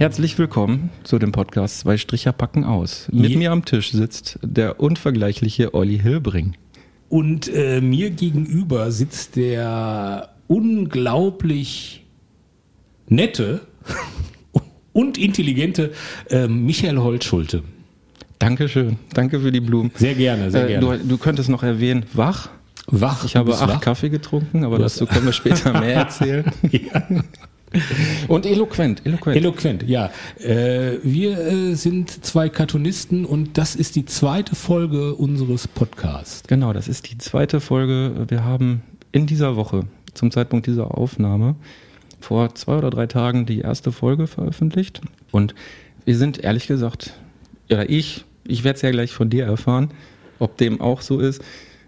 [0.00, 3.06] Herzlich willkommen zu dem Podcast Zwei Stricher packen aus.
[3.12, 6.54] Mit Je- mir am Tisch sitzt der unvergleichliche Olli Hilbring.
[7.10, 12.06] Und äh, mir gegenüber sitzt der unglaublich
[13.08, 13.60] nette
[14.94, 15.92] und intelligente
[16.30, 17.62] äh, Michael Holtschulte.
[18.38, 18.96] Dankeschön.
[19.12, 19.90] Danke für die Blumen.
[19.96, 20.98] Sehr gerne, sehr Äh, gerne.
[21.00, 22.48] du, du könntest noch erwähnen, wach.
[22.86, 23.22] wach.
[23.26, 23.80] Ich habe acht wach.
[23.82, 26.44] Kaffee getrunken, aber dazu können wir später mehr erzählen.
[26.70, 27.02] Ja.
[28.28, 29.36] Und eloquent, eloquent.
[29.36, 30.10] Eloquent, ja.
[30.38, 36.42] Äh, wir äh, sind zwei Cartoonisten und das ist die zweite Folge unseres Podcasts.
[36.48, 38.26] Genau, das ist die zweite Folge.
[38.28, 41.54] Wir haben in dieser Woche, zum Zeitpunkt dieser Aufnahme,
[42.20, 45.00] vor zwei oder drei Tagen die erste Folge veröffentlicht.
[45.30, 45.54] Und
[46.04, 47.14] wir sind ehrlich gesagt,
[47.70, 49.90] oder ich, ich werde es ja gleich von dir erfahren,
[50.38, 51.42] ob dem auch so ist,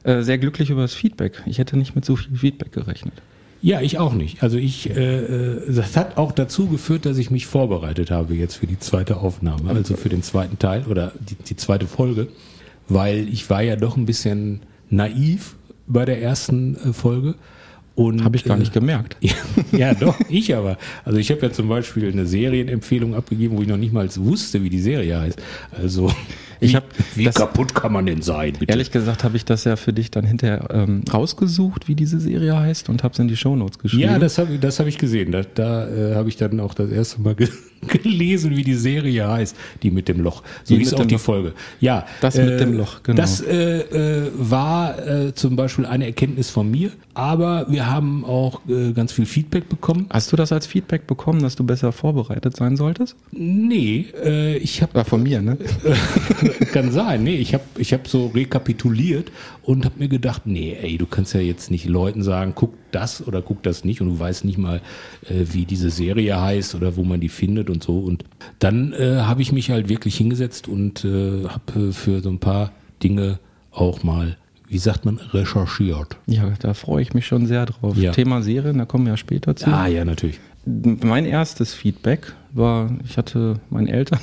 [0.05, 1.43] äh, sehr glücklich über das Feedback.
[1.47, 3.15] Ich hätte nicht mit so viel Feedback gerechnet.
[3.63, 4.43] Ja, ich auch nicht.
[4.43, 8.57] Also ich, äh, äh, das hat auch dazu geführt, dass ich mich vorbereitet habe jetzt
[8.57, 12.27] für die zweite Aufnahme, also für den zweiten Teil oder die, die zweite Folge,
[12.89, 15.55] weil ich war ja doch ein bisschen naiv
[15.87, 17.37] bei der ersten äh, Folge.
[17.95, 19.17] Und, Habe ich gar äh, nicht gemerkt.
[19.21, 19.35] ja,
[19.71, 20.77] ja, doch, ich aber.
[21.05, 24.65] Also ich habe ja zum Beispiel eine Serienempfehlung abgegeben, wo ich noch nicht mal wusste,
[24.65, 25.41] wie die Serie heißt.
[25.81, 26.11] Also
[26.63, 28.53] Ich wie, hab wie das- kaputt kann man denn sein?
[28.59, 28.71] Bitte?
[28.73, 32.57] Ehrlich gesagt habe ich das ja für dich dann hinterher ähm, rausgesucht, wie diese Serie
[32.59, 34.03] heißt und habe es in die Shownotes geschrieben.
[34.03, 35.33] Ja, das habe das hab ich gesehen.
[35.33, 37.49] Da, da äh, habe ich dann auch das erste Mal ge
[38.03, 40.45] gelesen, wie die Serie heißt, die mit dem Loch.
[40.63, 41.21] So hieß auch die Loch.
[41.21, 41.53] Folge.
[41.81, 43.17] Ja, Das mit dem Loch, genau.
[43.21, 48.61] Das äh, äh, war äh, zum Beispiel eine Erkenntnis von mir, aber wir haben auch
[48.69, 50.07] äh, ganz viel Feedback bekommen.
[50.11, 53.17] Hast du das als Feedback bekommen, dass du besser vorbereitet sein solltest?
[53.33, 55.59] Nee, äh, ich habe War von mir, ne?
[56.73, 59.31] Kann sein, nee, ich habe ich hab so rekapituliert
[59.63, 63.27] und habe mir gedacht, nee, ey, du kannst ja jetzt nicht Leuten sagen, guck das
[63.27, 64.81] oder guck das nicht und du weißt nicht mal,
[65.29, 67.99] äh, wie diese Serie heißt oder wo man die findet und so.
[67.99, 68.25] Und
[68.59, 72.39] dann äh, habe ich mich halt wirklich hingesetzt und äh, habe äh, für so ein
[72.39, 73.39] paar Dinge
[73.71, 74.37] auch mal,
[74.69, 76.17] wie sagt man, recherchiert.
[76.27, 77.97] Ja, da freue ich mich schon sehr drauf.
[77.97, 78.13] Ja.
[78.13, 79.71] Thema Serien, da kommen wir ja später zu.
[79.71, 80.39] Ah, ja, natürlich.
[80.65, 84.21] Mein erstes Feedback war, ich hatte meinen Eltern,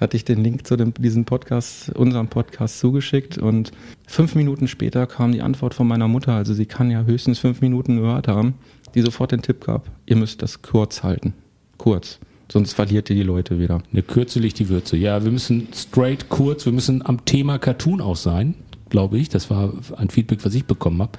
[0.00, 3.72] hatte ich den Link zu dem, diesem Podcast, unserem Podcast zugeschickt und
[4.06, 7.60] fünf Minuten später kam die Antwort von meiner Mutter, also sie kann ja höchstens fünf
[7.60, 8.54] Minuten gehört haben,
[8.94, 11.34] die sofort den Tipp gab, ihr müsst das kurz halten.
[11.78, 12.18] Kurz.
[12.50, 13.80] Sonst verliert ihr die Leute wieder.
[13.92, 14.96] Eine Kürze liegt die Würze.
[14.96, 18.56] Ja, wir müssen straight kurz, wir müssen am Thema Cartoon auch sein,
[18.88, 19.28] glaube ich.
[19.28, 21.12] Das war ein Feedback, was ich bekommen habe.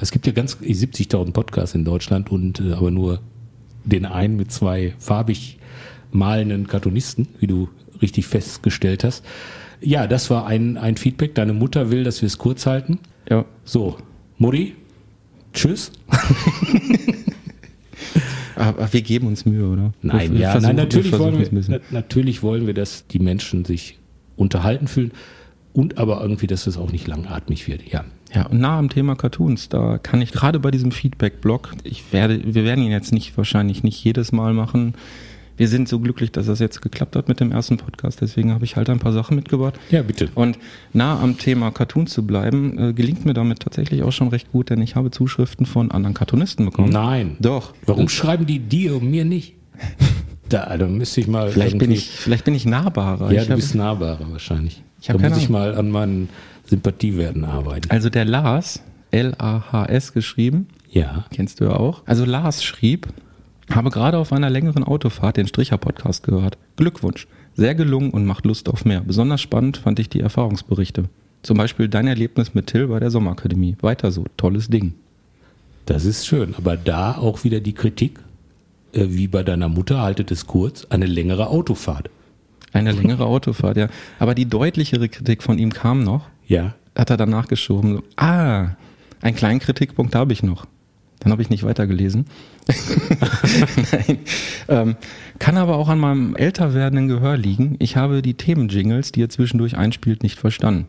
[0.00, 3.20] Es gibt ja ganz 70.000 Podcasts in Deutschland und äh, aber nur
[3.84, 5.58] den einen mit zwei farbig
[6.12, 7.68] malenden Cartoonisten, wie du
[8.02, 9.24] richtig festgestellt hast.
[9.80, 11.34] Ja, das war ein, ein Feedback.
[11.34, 12.98] Deine Mutter will, dass wir es kurz halten.
[13.28, 13.96] Ja, So,
[14.38, 14.74] Mutti,
[15.52, 15.92] tschüss.
[18.56, 19.92] aber wir geben uns Mühe, oder?
[20.02, 23.98] Nein, Wir ja, nein, natürlich wir wollen wir, natürlich wollen wir, dass die Menschen sich
[24.36, 25.12] unterhalten fühlen
[25.72, 27.90] und aber irgendwie, dass es auch nicht langatmig wird.
[27.90, 28.04] Ja.
[28.34, 32.40] Ja, und nah am Thema Cartoons, da kann ich gerade bei diesem Feedback-Blog, ich werde,
[32.44, 34.94] wir werden ihn jetzt nicht wahrscheinlich nicht jedes Mal machen.
[35.60, 38.64] Wir sind so glücklich, dass das jetzt geklappt hat mit dem ersten Podcast, deswegen habe
[38.64, 39.74] ich halt ein paar Sachen mitgebracht.
[39.90, 40.30] Ja, bitte.
[40.34, 40.56] Und
[40.94, 44.70] nah am Thema Cartoons zu bleiben, äh, gelingt mir damit tatsächlich auch schon recht gut,
[44.70, 46.88] denn ich habe Zuschriften von anderen Cartoonisten bekommen.
[46.88, 47.36] Nein.
[47.40, 47.74] Doch.
[47.84, 49.52] Warum schreiben die dir und mir nicht?
[50.48, 51.50] Da, da müsste ich mal.
[51.50, 53.30] Vielleicht bin ich, vielleicht bin ich nahbarer.
[53.30, 54.82] Ja, ich du bist nahbarer wahrscheinlich.
[55.02, 56.30] Ich da muss ich mal an meinen
[56.64, 57.90] Sympathiewerten arbeiten.
[57.90, 58.80] also der Lars,
[59.10, 61.26] L-A-H-S geschrieben, Ja.
[61.34, 62.00] Kennst du ja auch.
[62.06, 63.08] Also Lars schrieb,
[63.74, 66.58] habe gerade auf einer längeren Autofahrt den Stricher-Podcast gehört.
[66.76, 67.26] Glückwunsch.
[67.54, 69.00] Sehr gelungen und macht Lust auf mehr.
[69.00, 71.04] Besonders spannend fand ich die Erfahrungsberichte.
[71.42, 73.76] Zum Beispiel dein Erlebnis mit Till bei der Sommerakademie.
[73.80, 74.24] Weiter so.
[74.36, 74.94] Tolles Ding.
[75.86, 76.54] Das ist schön.
[76.56, 78.20] Aber da auch wieder die Kritik,
[78.92, 82.10] äh, wie bei deiner Mutter, haltet es kurz, eine längere Autofahrt.
[82.72, 83.88] Eine längere Autofahrt, ja.
[84.18, 86.28] Aber die deutlichere Kritik von ihm kam noch.
[86.46, 86.74] Ja.
[86.96, 87.96] Hat er danach geschoben.
[87.96, 88.76] So, ah,
[89.22, 90.66] einen kleinen Kritikpunkt habe ich noch.
[91.20, 92.24] Dann habe ich nicht weitergelesen.
[93.92, 94.18] Nein.
[94.68, 94.96] Ähm,
[95.38, 97.76] kann aber auch an meinem älter werdenden Gehör liegen.
[97.78, 100.86] Ich habe die Themenjingles, die ihr zwischendurch einspielt, nicht verstanden.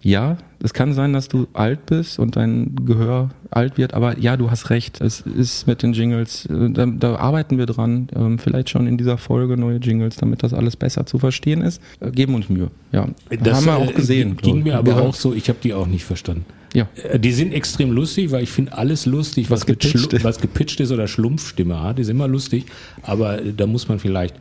[0.00, 4.36] Ja, es kann sein, dass du alt bist und dein Gehör alt wird, aber ja,
[4.36, 5.00] du hast recht.
[5.00, 8.06] Es ist mit den Jingles, äh, da, da arbeiten wir dran.
[8.14, 11.82] Ähm, vielleicht schon in dieser Folge neue Jingles, damit das alles besser zu verstehen ist.
[11.98, 12.70] Äh, geben uns Mühe.
[12.92, 13.08] Ja,
[13.42, 14.36] Das haben wir auch äh, gesehen.
[14.36, 15.00] Ging mir aber Ja.
[15.00, 16.44] auch so, ich habe die auch nicht verstanden.
[16.74, 20.24] Ja, Äh, Die sind extrem lustig, weil ich finde alles lustig, was, Was gepitcht ist.
[20.24, 22.66] was gepitcht ist oder Schlumpfstimme hat, ist immer lustig.
[23.02, 24.34] Aber äh, da muss man vielleicht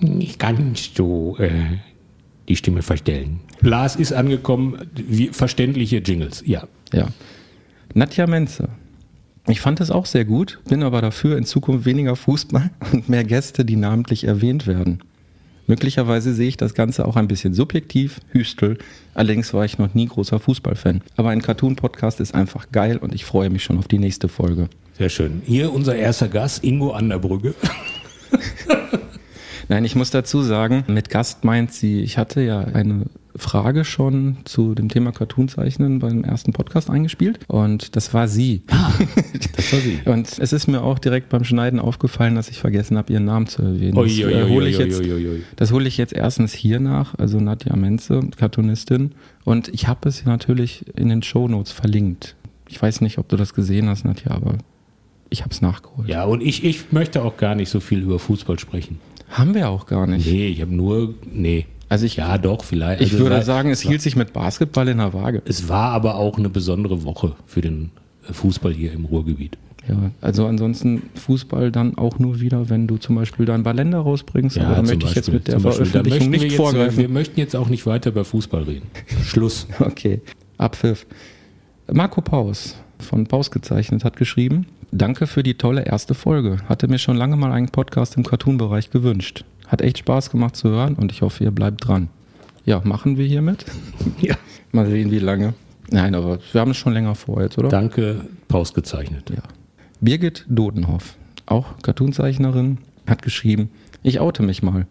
[0.00, 1.50] nicht ganz so äh,
[2.48, 3.40] die Stimme verstellen.
[3.62, 6.68] Lars ist angekommen, wie verständliche Jingles, ja.
[6.92, 7.08] ja.
[7.94, 8.68] Nadja Menze.
[9.48, 13.24] Ich fand es auch sehr gut, bin aber dafür in Zukunft weniger Fußball und mehr
[13.24, 15.00] Gäste, die namentlich erwähnt werden.
[15.66, 18.78] Möglicherweise sehe ich das Ganze auch ein bisschen subjektiv, Hüstel.
[19.14, 21.02] Allerdings war ich noch nie großer Fußballfan.
[21.16, 24.68] Aber ein Cartoon-Podcast ist einfach geil und ich freue mich schon auf die nächste Folge.
[24.96, 25.42] Sehr schön.
[25.44, 27.54] Hier unser erster Gast, Ingo Anderbrügge.
[29.68, 34.38] Nein, ich muss dazu sagen, mit Gast meint sie, ich hatte ja eine Frage schon
[34.44, 38.62] zu dem Thema Cartoonzeichnen beim ersten Podcast eingespielt und das war sie.
[39.56, 39.98] Das war sie.
[40.04, 43.46] Und es ist mir auch direkt beim Schneiden aufgefallen, dass ich vergessen habe, ihren Namen
[43.46, 43.94] zu erwähnen.
[43.94, 45.00] Das, äh, hole ich jetzt,
[45.56, 49.12] das hole ich jetzt erstens hier nach, also Nadja Menze, Cartoonistin.
[49.44, 52.36] Und ich habe es natürlich in den Shownotes verlinkt.
[52.68, 54.58] Ich weiß nicht, ob du das gesehen hast, Nadja, aber
[55.30, 56.08] ich habe es nachgeholt.
[56.08, 58.98] Ja, und ich, ich möchte auch gar nicht so viel über Fußball sprechen.
[59.28, 60.26] Haben wir auch gar nicht.
[60.26, 61.66] Nee, ich habe nur, nee.
[61.88, 63.00] Also ich, Ja, doch, vielleicht.
[63.00, 65.42] ich Also würde war- sagen, es hielt sich mit Basketball in der Waage.
[65.44, 67.90] Es war aber auch eine besondere Woche für den
[68.28, 69.56] äh, Fußball hier im Ruhrgebiet.
[69.88, 74.58] Ja, also ansonsten Fußball dann auch nur wieder, wenn du zum Beispiel dein Ballender rausbringst.
[74.58, 75.70] aber da zum möchte ich jetzt Beispiel, mit der Beispiel.
[75.86, 76.98] Da Veröffentlichung nicht jetzt, vorgreifen.
[76.98, 78.88] Wir möchten jetzt auch nicht weiter über Fußball reden.
[79.24, 79.68] Schluss.
[79.78, 80.22] Okay,
[80.58, 81.06] Abpfiff.
[81.92, 86.56] Marco Paus von Paus gezeichnet hat geschrieben, danke für die tolle erste Folge.
[86.68, 89.44] Hatte mir schon lange mal einen Podcast im Cartoon-Bereich gewünscht.
[89.66, 92.08] Hat echt Spaß gemacht zu hören und ich hoffe, ihr bleibt dran.
[92.64, 93.64] Ja, machen wir hiermit.
[94.20, 94.34] Ja.
[94.72, 95.54] Mal sehen, wie lange.
[95.90, 97.68] Nein, aber wir haben es schon länger vor jetzt, oder?
[97.68, 99.30] Danke, Paus gezeichnet.
[99.30, 99.42] Ja.
[100.00, 101.16] Birgit Dodenhoff,
[101.46, 103.70] auch Cartoonzeichnerin, hat geschrieben,
[104.02, 104.86] ich oute mich mal.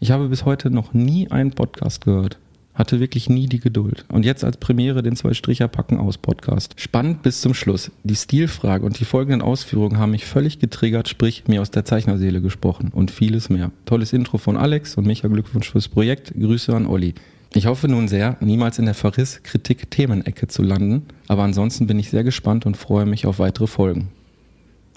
[0.00, 2.38] Ich habe bis heute noch nie einen Podcast gehört.
[2.76, 4.04] Hatte wirklich nie die Geduld.
[4.08, 6.74] Und jetzt als Premiere den zwei Stricher packen aus Podcast.
[6.78, 7.90] Spannend bis zum Schluss.
[8.04, 12.40] Die Stilfrage und die folgenden Ausführungen haben mich völlig getriggert, sprich mir aus der Zeichnerseele
[12.40, 13.72] gesprochen und vieles mehr.
[13.86, 16.32] Tolles Intro von Alex und Micha Glückwunsch fürs Projekt.
[16.38, 17.14] Grüße an Olli.
[17.54, 22.22] Ich hoffe nun sehr, niemals in der Verriss-Kritik-Themenecke zu landen, aber ansonsten bin ich sehr
[22.22, 24.08] gespannt und freue mich auf weitere Folgen.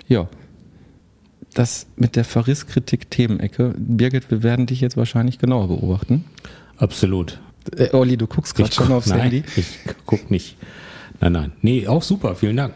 [0.10, 0.28] Ja.
[1.54, 6.26] Das mit der Verriss-Kritik-Themenecke, Birgit, wir werden dich jetzt wahrscheinlich genauer beobachten.
[6.76, 7.40] Absolut.
[7.78, 9.44] Äh, Olli, du guckst gerade schon aufs nein, Handy.
[9.56, 9.68] Ich
[10.06, 10.58] guck nicht.
[11.22, 11.52] Nein, nein.
[11.62, 12.74] Nee, auch super, vielen Dank.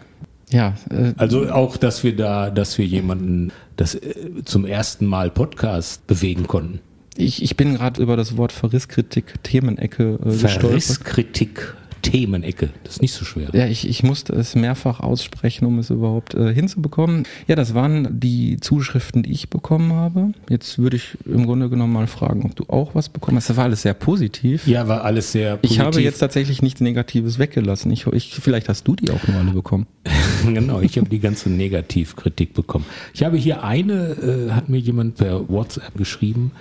[0.51, 5.29] Ja, äh, Also auch, dass wir da, dass wir jemanden das äh, zum ersten Mal
[5.31, 6.79] Podcast bewegen konnten.
[7.15, 10.61] ich, ich bin gerade über das Wort Verrisskritik-Themenecke äh, gestolpert.
[10.61, 12.69] Verrisskritik, Themenecke.
[12.83, 13.49] Das ist nicht so schwer.
[13.53, 17.23] Ja, ich, ich musste es mehrfach aussprechen, um es überhaupt äh, hinzubekommen.
[17.47, 20.33] Ja, das waren die Zuschriften, die ich bekommen habe.
[20.49, 23.49] Jetzt würde ich im Grunde genommen mal fragen, ob du auch was bekommen hast.
[23.49, 24.67] Das war alles sehr positiv.
[24.67, 26.05] Ja, war alles sehr Ich habe positiv.
[26.05, 27.91] jetzt tatsächlich nichts Negatives weggelassen.
[27.91, 29.87] Ich, ich, vielleicht hast du die auch nur alle bekommen.
[30.45, 32.85] genau, ich habe die ganze Negativkritik bekommen.
[33.13, 36.51] Ich habe hier eine, äh, hat mir jemand per WhatsApp geschrieben,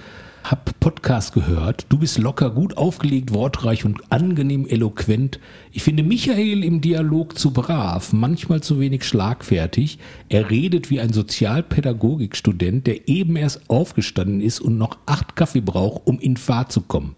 [0.44, 5.38] hab Podcast gehört, du bist locker, gut aufgelegt, wortreich und angenehm eloquent.
[5.72, 9.98] Ich finde Michael im Dialog zu brav, manchmal zu wenig schlagfertig.
[10.28, 16.06] Er redet wie ein Sozialpädagogikstudent, der eben erst aufgestanden ist und noch acht Kaffee braucht,
[16.06, 17.14] um in Fahrt zu kommen.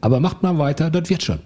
[0.00, 1.40] Aber macht mal weiter, das wird schon.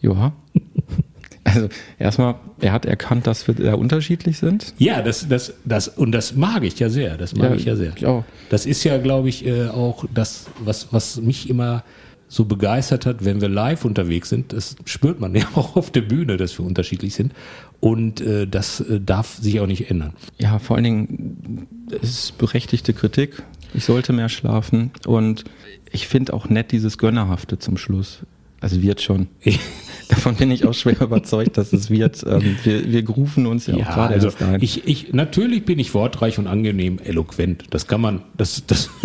[0.00, 0.32] Ja.
[1.54, 4.74] Also erstmal, er hat erkannt, dass wir sehr unterschiedlich sind.
[4.78, 7.16] Ja, das, das, das, und das mag ich ja sehr.
[7.16, 7.92] Das mag Ja, ich ja sehr.
[7.96, 8.24] ich auch.
[8.50, 11.84] Das ist ja, glaube ich, äh, auch das, was, was mich immer
[12.28, 14.52] so begeistert hat, wenn wir live unterwegs sind.
[14.52, 17.32] Das spürt man ja auch auf der Bühne, dass wir unterschiedlich sind.
[17.80, 20.12] Und äh, das äh, darf sich auch nicht ändern.
[20.38, 21.66] Ja, vor allen Dingen
[22.02, 23.42] es ist berechtigte Kritik.
[23.74, 25.44] Ich sollte mehr schlafen und
[25.90, 28.20] ich finde auch nett dieses Gönnerhafte zum Schluss.
[28.60, 29.28] Also wird schon.
[30.08, 32.24] Davon bin ich auch schwer überzeugt, dass es wird.
[32.26, 34.60] Ähm, wir, wir rufen uns ja, auch gerade also erst ein.
[34.60, 37.64] ich, ich, natürlich bin ich wortreich und angenehm eloquent.
[37.70, 38.90] Das kann man, das, das,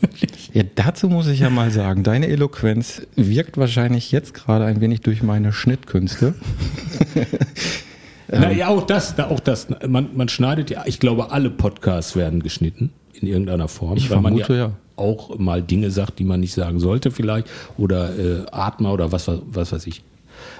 [0.00, 0.50] natürlich.
[0.54, 5.00] Ja, dazu muss ich ja mal sagen, deine Eloquenz wirkt wahrscheinlich jetzt gerade ein wenig
[5.00, 6.34] durch meine Schnittkünste.
[8.28, 9.68] Na ja, auch das, da- auch das.
[9.86, 14.54] Man, man schneidet ja, ich glaube, alle Podcasts werden geschnitten in irgendeiner Form, Ich vermute,
[14.54, 14.72] ja.
[14.96, 19.28] Auch mal Dinge sagt, die man nicht sagen sollte vielleicht oder äh, Atma oder was,
[19.28, 20.02] was weiß ich.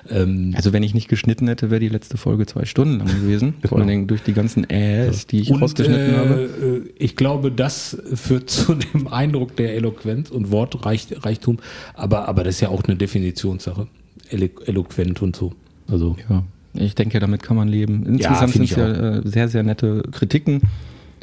[0.09, 3.55] Ähm, Also wenn ich nicht geschnitten hätte, wäre die letzte Folge zwei Stunden lang gewesen.
[3.67, 6.35] Vor allen Dingen durch die ganzen Äs, die ich und rausgeschnitten äh, habe.
[6.45, 11.59] äh, ich glaube, das führt zu dem Eindruck der Eloquenz und Wortreichtum,
[11.95, 13.87] aber, aber das ist ja auch eine Definitionssache.
[14.31, 15.53] elo eloquent und so.
[15.88, 18.07] Also Ja, ich denke, damit kann man leben.
[18.07, 20.62] Insgesamt finde sind es ja äh, sehr, sehr nette Kritiken.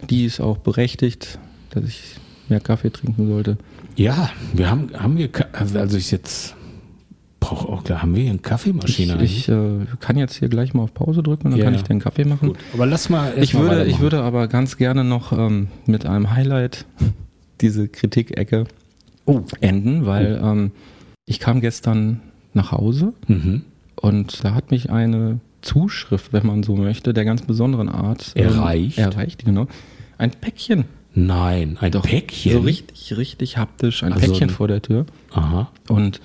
[0.10, 1.40] Die ist auch berechtigt,
[1.72, 2.16] dass ich
[2.52, 3.58] mehr Kaffee trinken sollte.
[3.96, 5.30] ja, wir haben haben wir
[5.74, 6.56] also ich jetzt
[7.40, 10.76] brauche auch klar, haben wir hier eine Ich, Kaffeemaschine ich äh, kann jetzt hier gleich
[10.76, 12.50] mal auf Pause drücken und dann Ja, kann ich den Kaffee machen.
[12.50, 16.06] Gut, aber lass mal Ich mal würde, ich würde aber ganz gerne noch ähm, mit
[16.06, 16.86] einem Highlight
[17.62, 18.66] diese Kritikecke
[19.26, 19.42] Oh.
[19.60, 20.72] enden, weil ähm,
[21.26, 22.22] ich kam gestern
[22.54, 23.62] nach Hause Mhm.
[23.96, 28.46] und da hat mich eine Zuschrift, wenn man so möchte, der ganz besonderen Art ähm,
[28.48, 28.98] Erreicht?
[28.98, 29.68] erreicht, genau.
[30.18, 30.86] Ein Päckchen.
[31.14, 32.54] Nein, ein Päckchen.
[32.54, 35.06] So richtig, richtig haptisch, ein Also Päckchen vor der Tür.
[35.32, 35.70] Aha.
[35.90, 36.22] Und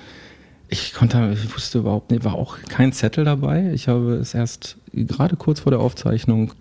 [0.68, 3.72] ich konnte, ich wusste überhaupt nicht, war auch kein Zettel dabei.
[3.72, 6.52] Ich habe es erst gerade kurz vor der Aufzeichnung,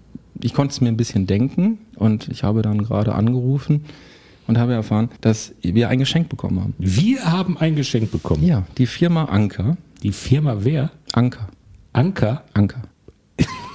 [0.41, 3.85] ich konnte es mir ein bisschen denken und ich habe dann gerade angerufen
[4.47, 6.73] und habe erfahren, dass wir ein Geschenk bekommen haben.
[6.77, 8.43] Wir haben ein Geschenk bekommen.
[8.43, 9.77] Ja, die Firma Anker.
[10.03, 10.91] Die Firma wer?
[11.13, 11.47] Anker.
[11.93, 12.43] Anker.
[12.53, 12.81] Anker.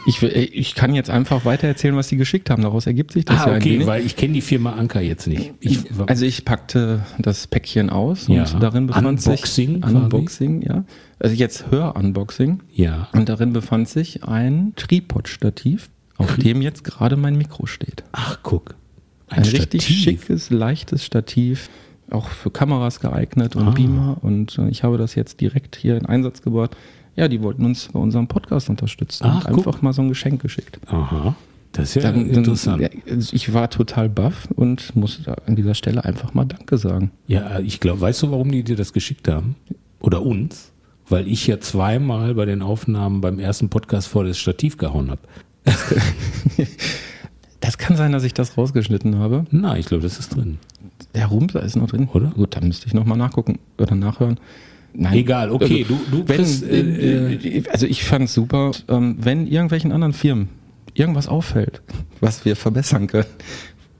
[0.07, 2.62] Ich, will- ich kann jetzt einfach weiter erzählen, was sie geschickt haben.
[2.62, 3.87] Daraus ergibt sich das Ah, ja ein okay, wenig.
[3.87, 5.52] weil ich kenne die Firma Anker jetzt nicht.
[5.61, 8.45] Ich, also ich packte das Päckchen aus Ja.
[8.45, 9.95] und darin befand Unboxing sich quasi?
[9.97, 10.85] Unboxing, ja.
[11.19, 12.61] Also jetzt Hör-Unboxing.
[12.73, 13.09] ja.
[13.12, 18.04] Und darin befand sich ein Tripod-Stativ, auf dem jetzt gerade mein Mikro steht.
[18.12, 18.75] Ach, guck.
[19.28, 21.69] Ein, richtig schickes, leichtes Stativ,
[22.11, 23.71] auch für Kameras geeignet und Ah.
[23.71, 24.16] Beamer.
[24.23, 26.76] Und äh, ich habe das jetzt direkt hier in Einsatz gebracht.
[27.17, 30.40] Ja, die wollten uns bei unserem Podcast unterstützen Ach, und einfach mal so ein Geschenk
[30.40, 30.81] geschickt.
[30.87, 31.35] Aha.
[31.73, 32.83] Das ist ja Dann, dann, interessant.
[32.83, 37.12] ja, ich war total baff und muss an dieser Stelle einfach mal Danke sagen.
[37.29, 39.55] Ja, ich glaube, weißt du, warum die dir das geschickt haben?
[40.00, 40.73] Oder uns?
[41.09, 45.21] Weil ich ja zweimal bei den Aufnahmen beim ersten Podcast vor das Stativ gehauen habe.
[47.61, 49.45] Das kann sein, dass ich das rausgeschnitten habe.
[49.50, 50.59] Nein, ich glaube, das ist drin.
[51.14, 52.09] Der Rumser ist noch drin.
[52.12, 52.29] Oder?
[52.29, 54.40] Gut, dann müsste ich nochmal nachgucken oder nachhören.
[54.92, 55.14] Nein.
[55.14, 56.80] Egal, okay, du, du Wenn, kriegst, äh,
[57.59, 60.49] äh, also ich fand es super, ähm, wenn irgendwelchen anderen Firmen
[60.94, 61.80] irgendwas auffällt,
[62.20, 63.26] was wir verbessern können,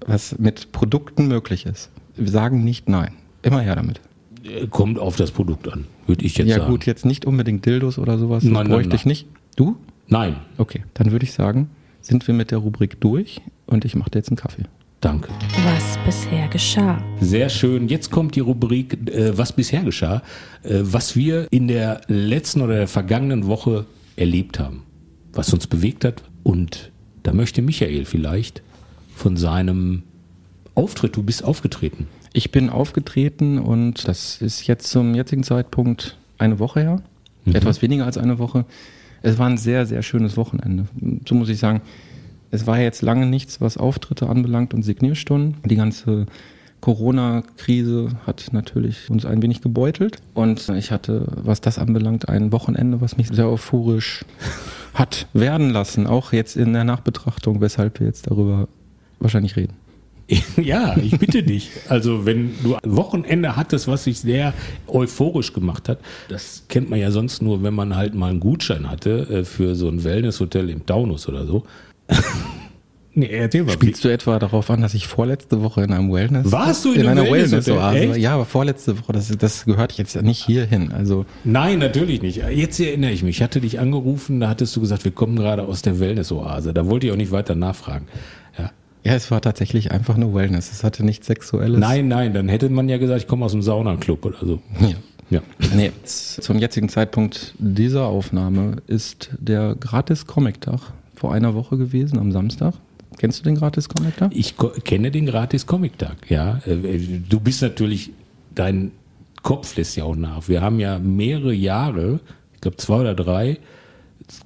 [0.07, 3.13] was mit Produkten möglich ist, wir sagen nicht nein.
[3.43, 4.01] Immer her damit.
[4.45, 6.71] äh, kommt auf das Produkt an, würde ich jetzt ja sagen.
[6.71, 8.97] gut, jetzt nicht unbedingt Dildos oder sowas, das Nein, nein, bräuchte nein.
[8.97, 9.27] ich nicht.
[9.57, 9.77] Du?
[10.09, 11.71] Nein, Okay, dann würde ich sagen,
[12.01, 14.65] sind wir mit der Rubrik durch und ich mache dir jetzt einen Kaffee.
[15.01, 15.29] Danke.
[15.65, 17.03] Was bisher geschah.
[17.21, 17.89] Sehr schön.
[17.89, 20.23] Jetzt kommt die Rubrik, äh, was bisher geschah,
[20.63, 24.85] äh, was wir in der letzten oder der vergangenen Woche erlebt haben,
[25.33, 26.23] was uns bewegt hat.
[26.43, 26.91] Und
[27.23, 28.63] da möchte Michael vielleicht
[29.15, 30.03] von seinem
[30.75, 32.07] Auftritt, du bist aufgetreten.
[32.33, 37.03] Ich bin aufgetreten und das ist jetzt zum jetzigen Zeitpunkt eine Woche her.
[37.47, 38.65] Etwas weniger als eine Woche.
[39.23, 40.87] Es war ein sehr, sehr schönes Wochenende.
[41.29, 41.81] So muss ich sagen.
[42.51, 45.57] Es war jetzt lange nichts, was Auftritte anbelangt und Signierstunden.
[45.65, 46.27] Die ganze
[46.81, 50.17] Corona-Krise hat natürlich uns ein wenig gebeutelt.
[50.35, 54.25] Und ich hatte, was das anbelangt, ein Wochenende, was mich sehr euphorisch
[54.95, 56.07] hat werden lassen.
[56.07, 58.69] Auch jetzt in der Nachbetrachtung, weshalb wir jetzt darüber
[59.21, 59.75] wahrscheinlich reden.
[60.57, 61.71] Ja, ich bitte dich.
[61.89, 64.55] Also wenn du ein Wochenende hattest, was sich sehr
[64.87, 68.89] euphorisch gemacht hat, das kennt man ja sonst nur, wenn man halt mal einen Gutschein
[68.91, 71.65] hatte äh, für so ein Wellnesshotel im Taunus oder so.
[73.15, 73.73] Nee, erzähl mal.
[73.73, 77.01] Spielst du etwa darauf an, dass ich vorletzte Woche in einem Wellness Warst du in
[77.01, 77.77] in einem einer Wellness-Hotel?
[77.77, 78.13] Wellness-Oase?
[78.13, 78.17] Echt?
[78.19, 80.93] Ja, aber vorletzte Woche, das, das gehört jetzt nicht hierhin.
[80.93, 82.37] Also Nein, natürlich nicht.
[82.37, 83.37] Jetzt erinnere ich mich.
[83.37, 86.73] Ich hatte dich angerufen, da hattest du gesagt, wir kommen gerade aus der Wellness-Oase.
[86.73, 88.07] Da wollte ich auch nicht weiter nachfragen.
[88.59, 88.71] Ja.
[89.05, 90.71] ja, es war tatsächlich einfach nur Wellness.
[90.73, 91.79] Es hatte nichts Sexuelles.
[91.79, 94.61] Nein, nein, dann hätte man ja gesagt, ich komme aus dem Saunaclub oder so.
[94.81, 94.95] Ja.
[95.31, 95.43] Ja.
[95.77, 100.81] Nee, zum jetzigen Zeitpunkt dieser Aufnahme ist der Gratis-Comic-Tag
[101.21, 102.75] vor einer Woche gewesen, am Samstag.
[103.19, 104.33] Kennst du den Gratis-Comic-Tag?
[104.35, 106.61] Ich ko- kenne den Gratis-Comic-Tag, ja.
[106.67, 106.99] Äh,
[107.29, 108.11] Du bist natürlich,
[108.55, 108.91] dein
[109.43, 110.49] Kopf lässt ja auch nach.
[110.49, 112.21] Wir haben ja mehrere Jahre,
[112.55, 113.59] ich glaube zwei oder drei,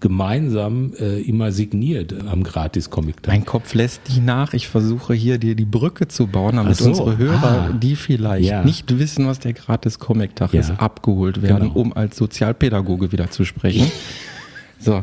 [0.01, 3.33] gemeinsam äh, immer signiert am Gratis-Comic-Tag.
[3.35, 4.55] Mein Kopf lässt dich nach.
[4.55, 6.89] Ich versuche hier dir die Brücke zu bauen, damit so.
[6.89, 7.73] unsere Hörer, Ah.
[7.73, 8.65] die vielleicht Ja.
[8.65, 10.61] nicht wissen, was der Gratis-Comic-Tag Ja.
[10.61, 11.81] ist, abgeholt werden, Genau.
[11.81, 13.91] um als Sozialpädagoge wieder zu sprechen.
[14.85, 15.03] so,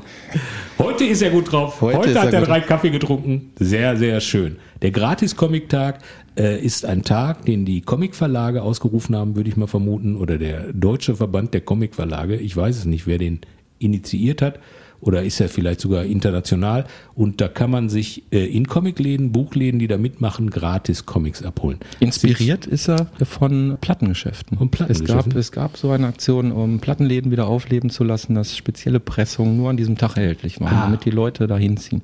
[0.77, 1.81] Heute ist er gut drauf.
[1.81, 3.51] Heute, Heute hat er er drei Kaffee getrunken.
[3.59, 4.57] Sehr, sehr schön.
[4.81, 5.99] Der Gratis-Comic-Tag
[6.37, 10.73] äh, ist ein Tag, den die Comic-Verlage ausgerufen haben, würde ich mal vermuten, oder der
[10.73, 12.37] Deutsche Verband der Comic-Verlage.
[12.37, 13.41] Ich weiß es nicht, wer den
[13.79, 14.59] initiiert hat.
[15.01, 16.85] Oder ist er vielleicht sogar international?
[17.15, 21.79] Und da kann man sich äh, in Comicläden, Buchläden, die da mitmachen, gratis Comics abholen.
[21.99, 24.57] inspiriert ist er von Plattengeschäften.
[24.59, 25.37] Von Es gab, Plattengeschäften?
[25.39, 29.69] es gab so eine Aktion, um Plattenläden wieder aufleben zu lassen, dass spezielle Pressungen nur
[29.71, 30.81] an diesem Tag erhältlich waren, Ah.
[30.85, 32.01] damit die Leute da hinziehen.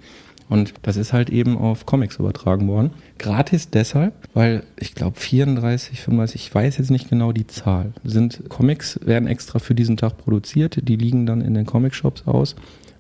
[0.50, 2.92] Und das ist halt eben auf Comics übertragen worden.
[3.20, 8.44] Gratis deshalb, weil ich glaube 34, 35, ich weiß jetzt nicht genau die Zahl, sind
[8.48, 12.56] Comics, werden extra für diesen Tag produziert, die liegen dann in den Comicshops aus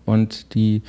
[0.07, 0.81] und die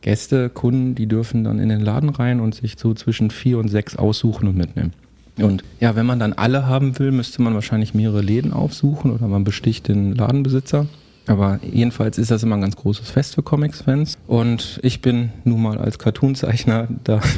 [0.00, 3.68] Gäste, Kunden, die dürfen dann in den Laden rein und sich so zwischen vier und
[3.68, 4.92] sechs aussuchen und mitnehmen.
[5.36, 9.26] Und ja, wenn man dann alle haben will, müsste man wahrscheinlich mehrere Läden aufsuchen oder
[9.26, 10.86] man besticht den Ladenbesitzer.
[11.26, 14.18] Aber jedenfalls ist das immer ein ganz großes Fest für Comics-Fans.
[14.26, 17.20] Und ich bin nun mal als Cartoonzeichner da.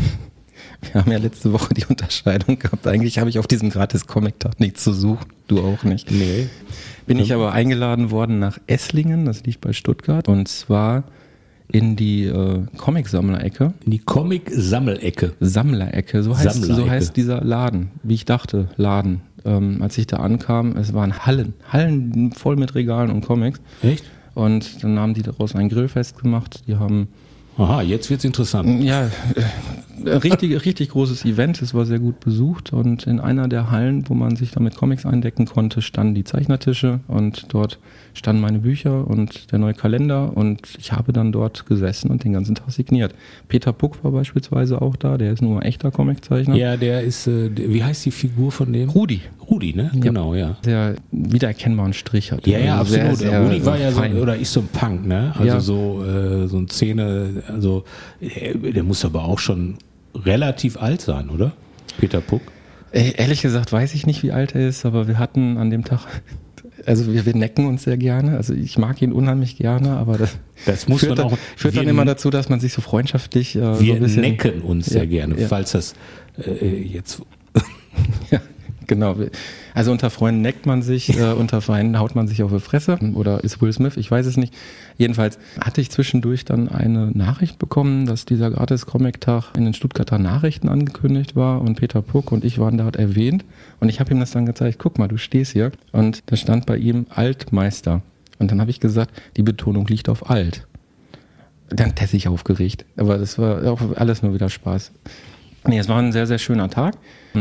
[0.81, 2.87] Wir haben ja letzte Woche die Unterscheidung gehabt.
[2.87, 5.27] Eigentlich habe ich auf diesem Gratis-Comic-Tag nichts zu suchen.
[5.47, 6.11] Du auch nicht.
[6.11, 6.49] Nee.
[7.07, 10.29] Bin ich aber eingeladen worden nach Esslingen, das liegt bei Stuttgart.
[10.29, 11.05] Und zwar
[11.73, 13.73] in die äh, Comic-Sammlerecke.
[13.85, 15.33] In die Comic-Sammelecke.
[15.41, 19.23] Sammlerecke, so heißt, so heißt dieser Laden, wie ich dachte, Laden.
[19.45, 23.61] Ähm, als ich da ankam, es waren Hallen, Hallen voll mit Regalen und Comics.
[23.83, 24.05] Echt?
[24.35, 26.63] Und dann haben die daraus ein Grillfest gemacht.
[26.69, 27.09] Die haben
[27.59, 28.83] Aha, jetzt wird's interessant.
[28.83, 29.11] ja
[30.07, 31.61] richtig, richtig großes Event.
[31.63, 34.77] Es war sehr gut besucht und in einer der Hallen, wo man sich da mit
[34.77, 37.79] Comics eindecken konnte, standen die Zeichnertische und dort
[38.15, 42.33] standen meine Bücher und der neue Kalender und ich habe dann dort gesessen und den
[42.35, 43.15] ganzen Tag signiert.
[43.49, 45.17] Peter Puck war beispielsweise auch da.
[45.17, 46.55] Der ist nur ein echter Comiczeichner.
[46.57, 48.91] Ja, der ist, äh, wie heißt die Figur von dem?
[48.91, 49.21] Rudi.
[49.51, 49.91] Rudi, ne?
[49.95, 50.57] Genau, ja.
[50.63, 52.47] Sehr wiedererkennbaren Strich hat.
[52.47, 53.17] Ja, ja, Also absolut.
[53.19, 54.17] Sehr, sehr Rudi war ja so, fein.
[54.19, 55.33] oder ist so ein Punk, ne?
[55.35, 55.61] Also Ja.
[55.61, 57.85] so, äh, so ein Szene, also
[58.21, 59.75] der, der muss aber auch schon
[60.15, 61.53] relativ alt sein, oder?
[61.99, 62.43] Peter Puck.
[62.91, 65.85] Ey, Ehrlich gesagt weiß ich nicht, wie alt er ist, aber wir hatten an dem
[65.85, 66.01] Tag,
[66.87, 68.37] also wir, wir necken uns sehr gerne.
[68.37, 71.77] Also ich mag ihn unheimlich gerne, aber das, Das muss führt, man dann, auch- führt
[71.77, 74.87] dann immer dazu, dass man sich so freundschaftlich äh, so Wir ein bisschen, necken uns
[74.87, 75.49] sehr Ja, gerne, ja.
[75.49, 75.95] falls das
[76.39, 77.23] äh, jetzt
[78.31, 78.41] Ja,
[78.87, 79.17] genau.
[79.75, 82.99] Also unter Freunden neckt man sich, äh, unter Feinden haut man sich auf die Fresse
[83.15, 84.53] oder ist Will Smith, ich weiß es nicht.
[85.03, 90.69] Jedenfalls hatte ich zwischendurch dann eine Nachricht bekommen, dass dieser Gratis-Comic-Tag in den Stuttgarter Nachrichten
[90.69, 93.45] angekündigt war und Peter Puck und ich waren dort erwähnt
[93.81, 96.67] und ich habe ihm das dann gezeigt, guck mal, du stehst hier und da stand
[96.67, 98.03] bei ihm Altmeister
[98.39, 100.69] und dann habe ich gesagt, die Betonung liegt auf alt.
[101.69, 104.93] Dann hat er sich aufgeregt, aber das war auch alles nur wieder Spaß.
[105.67, 106.95] Nee, es war ein sehr, sehr schöner Tag.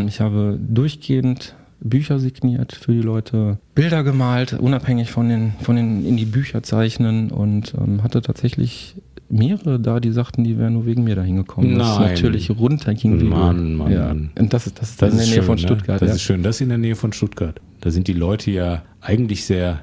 [0.07, 6.05] Ich habe durchgehend Bücher signiert für die Leute, Bilder gemalt, unabhängig von den, von den
[6.05, 8.95] in die Bücher zeichnen und ähm, hatte tatsächlich
[9.29, 11.77] mehrere da, die sagten, die wären nur wegen mir dahin gekommen.
[11.79, 13.27] Das natürlich runterging.
[13.27, 13.75] Mann.
[13.75, 14.07] Mann, ja.
[14.07, 14.31] Mann.
[14.37, 15.61] Und das ist, das ist Das in der ist Nähe schön, von ne?
[15.61, 16.01] Stuttgart.
[16.01, 16.15] Das ja.
[16.15, 16.43] ist schön.
[16.43, 17.59] Das ist in der Nähe von Stuttgart.
[17.79, 19.79] Da sind die Leute ja eigentlich sehr,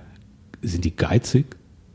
[0.63, 1.47] sind die geizig?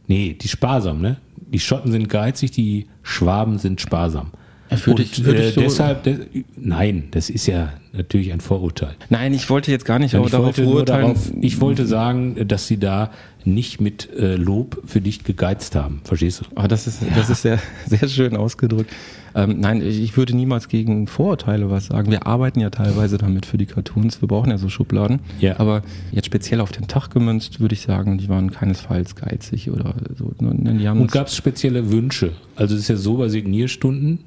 [0.08, 1.18] Nee, die sparsam, ne?
[1.38, 4.32] Die Schotten sind geizig, die Schwaben sind sparsam.
[4.70, 6.20] Ja, würde Und ich- würde äh, ich so- deshalb, de-
[6.56, 8.96] nein, das ist ja natürlich ein Vorurteil.
[9.10, 13.12] Nein, ich wollte jetzt gar nicht ich, darauf darauf, ich wollte sagen, dass sie da
[13.46, 16.02] nicht mit äh, Lob für dich gegeizt haben.
[16.06, 16.46] Verstehst du?
[16.56, 18.90] Ah, das ist, das ist sehr, sehr schön ausgedrückt.
[19.36, 22.10] Ähm, nein, ich ich würde niemals gegen Vorurteile was sagen.
[22.10, 24.22] Wir arbeiten ja teilweise damit für die Cartoons.
[24.22, 25.20] Wir brauchen ja so Schubladen.
[25.40, 25.60] Ja.
[25.60, 29.94] Aber jetzt speziell auf den Tag gemünzt, würde ich sagen, die waren keinesfalls geizig oder
[30.18, 30.34] so.
[30.40, 32.32] Die haben Und gab es spezielle Wünsche?
[32.56, 34.20] Also es ist ja so bei Signierstunden,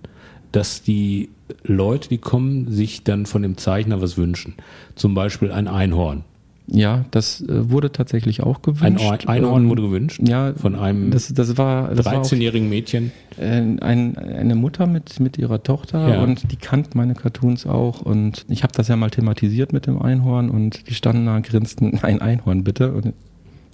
[0.57, 1.29] dass die
[1.65, 4.55] Leute, die kommen, sich dann von dem Zeichner was wünschen.
[4.95, 6.25] Zum Beispiel ein Einhorn.
[6.67, 9.05] ja, das äh, wurde tatsächlich auch gewünscht.
[9.05, 13.13] Ein Einhorn wurde gewünscht ja, von einem das, das war, das war auch 13-jährigen Mädchen.
[13.39, 13.81] ein,
[14.19, 16.23] eine Mutter mit, mit ihrer Tochter Ja.
[16.23, 20.01] und die kannte meine Cartoons auch und ich habe das ja mal thematisiert mit dem
[20.03, 23.13] Einhorn und die standen da, grinsten, ein Einhorn bitte und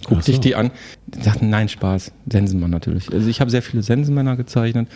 [0.05, 0.31] guckte so.
[0.33, 0.69] ich die an,
[1.07, 3.11] die sagten, nein, Spaß, Sensenmann natürlich.
[3.11, 4.87] Also ich habe sehr viele Sensenmänner gezeichnet.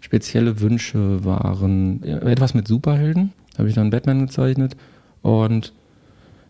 [0.00, 4.76] Spezielle Wünsche waren etwas mit Superhelden, habe ich dann Batman gezeichnet
[5.22, 5.72] und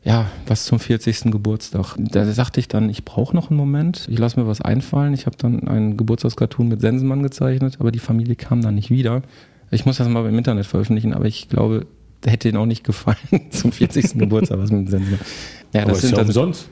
[0.02, 1.30] ja, was zum 40.
[1.30, 1.94] Geburtstag.
[1.98, 5.12] Da sagte ich dann, ich brauche noch einen Moment, ich lasse mir was einfallen.
[5.12, 9.22] Ich habe dann einen Geburtstagscartoon mit Sensenmann gezeichnet, aber die Familie kam dann nicht wieder.
[9.70, 11.86] Ich muss das mal im Internet veröffentlichen, aber ich glaube,
[12.24, 13.18] der hätte ihnen auch nicht gefallen
[13.50, 14.18] zum 40.
[14.18, 15.20] Geburtstag, was mit Sensenmann.
[15.74, 16.68] Ja, Aber das ist ja umsonst.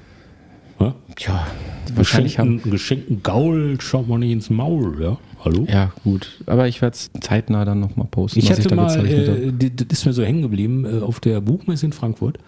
[0.80, 0.94] Ja?
[1.18, 1.46] ja,
[1.94, 5.18] wahrscheinlich haben, geschenkten Gaul schaut man nicht ins Maul, ja?
[5.44, 5.66] Hallo?
[5.70, 6.40] ja, gut.
[6.46, 9.52] Aber ich werde es zeitnah dann nochmal posten, Ich was ich hatte da mal, äh,
[9.52, 12.38] das ist mir so hängen geblieben, äh, auf der Buchmesse in Frankfurt.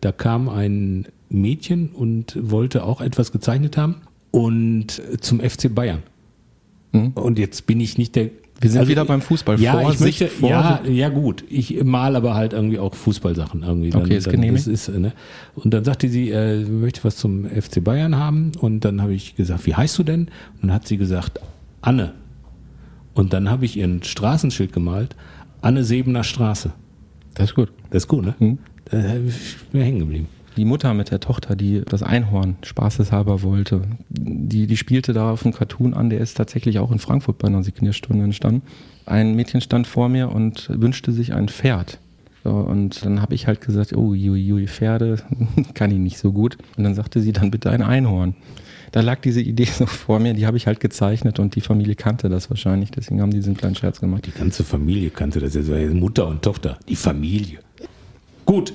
[0.00, 3.96] Da kam ein Mädchen und wollte auch etwas gezeichnet haben
[4.30, 6.02] und zum FC Bayern.
[6.92, 7.12] Hm?
[7.12, 8.30] Und jetzt bin ich nicht der.
[8.60, 9.58] Wir sind wieder beim Fußball.
[9.58, 10.98] Ja, ich Vorsicht, möchte, ja, Vorsicht.
[10.98, 11.44] ja gut.
[11.48, 13.94] Ich mal aber halt irgendwie auch Fußballsachen irgendwie.
[13.94, 14.66] Okay, ist genehmigt.
[14.66, 15.12] das ist, ne?
[15.54, 18.52] Und dann sagte sie, äh, möchte was zum FC Bayern haben.
[18.60, 20.22] Und dann habe ich gesagt, wie heißt du denn?
[20.22, 21.40] Und dann hat sie gesagt,
[21.80, 22.12] Anne.
[23.20, 25.14] Und dann habe ich ihr ein Straßenschild gemalt,
[25.60, 26.72] Anne Sebener Straße.
[27.34, 27.70] Das ist gut.
[27.90, 28.34] Das ist gut, ne?
[28.38, 28.58] Hm.
[28.86, 30.28] Da bin ich mir hängen geblieben.
[30.56, 35.44] Die Mutter mit der Tochter, die das Einhorn spaßeshalber wollte, die, die spielte da auf
[35.44, 38.62] einen Cartoon an, der ist tatsächlich auch in Frankfurt bei einer Signierstunde entstanden.
[39.04, 41.98] Ein Mädchen stand vor mir und wünschte sich ein Pferd.
[42.42, 45.16] So, und dann habe ich halt gesagt, oh, jui, jui, Pferde
[45.74, 46.56] kann ich nicht so gut.
[46.78, 48.34] Und dann sagte sie dann bitte ein Einhorn.
[48.92, 51.94] Da lag diese Idee so vor mir, die habe ich halt gezeichnet und die Familie
[51.94, 54.26] kannte das wahrscheinlich, deswegen haben die diesen kleinen Scherz gemacht.
[54.26, 55.56] Die ganze Familie kannte das.
[55.56, 57.58] Also Mutter und Tochter, die Familie.
[58.44, 58.72] Gut.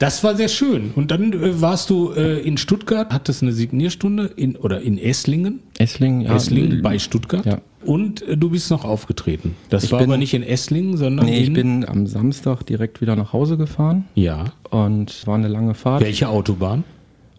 [0.00, 0.90] Das war sehr schön.
[0.96, 5.60] Und dann äh, warst du äh, in Stuttgart, hattest eine Signierstunde in, oder in Esslingen.
[5.78, 6.34] Esslingen, ja.
[6.34, 7.46] Esslingen bei Stuttgart.
[7.46, 7.60] Ja.
[7.84, 9.54] Und äh, du bist noch aufgetreten.
[9.68, 12.64] Das Ich war bin- aber nicht in Esslingen, sondern Nee, in ich bin am Samstag
[12.64, 14.46] direkt wieder nach Hause gefahren ja.
[14.70, 16.02] und war eine lange Fahrt.
[16.02, 16.82] Welche Autobahn?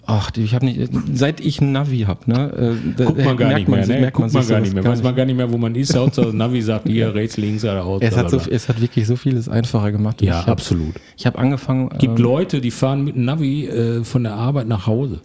[0.07, 2.51] Ach, ich habe nicht, seit ich ein Navi habe, ne?
[2.53, 4.01] äh, da- Guckt man gar merkt nicht mehr, sich- ne?
[4.01, 4.83] merkt Guckt man sich gar nicht mehr.
[4.83, 5.95] gar Weiß man gar nicht mehr, wo man ist.
[5.95, 8.01] Das Navi sagt hier rechts, links, geradeaus.
[8.03, 10.21] Es hat, so, es hat wirklich so vieles einfacher gemacht.
[10.21, 10.93] Ja, ich hab, absolut.
[11.17, 11.89] Ich habe angefangen.
[11.97, 15.21] gibt ähm, Leute, die fahren mit dem Navi äh, von der Arbeit nach Hause.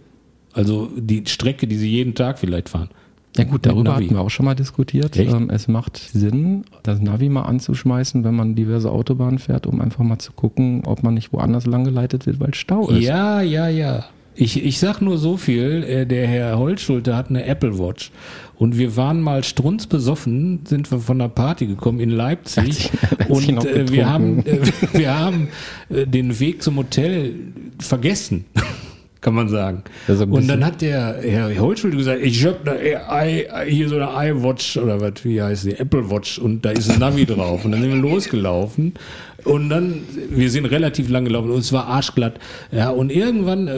[0.53, 2.89] Also die Strecke, die sie jeden Tag vielleicht fahren.
[3.37, 5.15] Ja gut, darüber hatten wir auch schon mal diskutiert.
[5.17, 10.03] Ähm, es macht Sinn, das Navi mal anzuschmeißen, wenn man diverse Autobahnen fährt, um einfach
[10.03, 13.03] mal zu gucken, ob man nicht woanders lang geleitet wird, weil Stau ist.
[13.05, 14.03] Ja, ja, ja.
[14.41, 18.09] Ich, ich sag nur so viel, äh, der Herr Holzschulte hat eine Apple Watch.
[18.55, 22.89] Und wir waren mal strunzbesoffen, sind wir von einer Party gekommen in Leipzig.
[22.89, 22.91] Sich
[23.29, 24.61] und äh, wir haben, äh,
[24.93, 25.49] wir haben
[25.89, 27.35] äh, den Weg zum Hotel
[27.77, 28.45] vergessen.
[29.21, 29.83] Kann man sagen.
[30.31, 32.73] Und dann hat der Herr Holzschulte gesagt, ich hab da
[33.23, 36.89] i- hier so eine iWatch oder was, wie heißt die, Apple Watch und da ist
[36.89, 37.63] ein Navi drauf.
[37.63, 38.93] Und dann sind wir losgelaufen
[39.43, 42.39] und dann, wir sind relativ lang gelaufen und es war arschglatt.
[42.71, 43.69] Ja, und irgendwann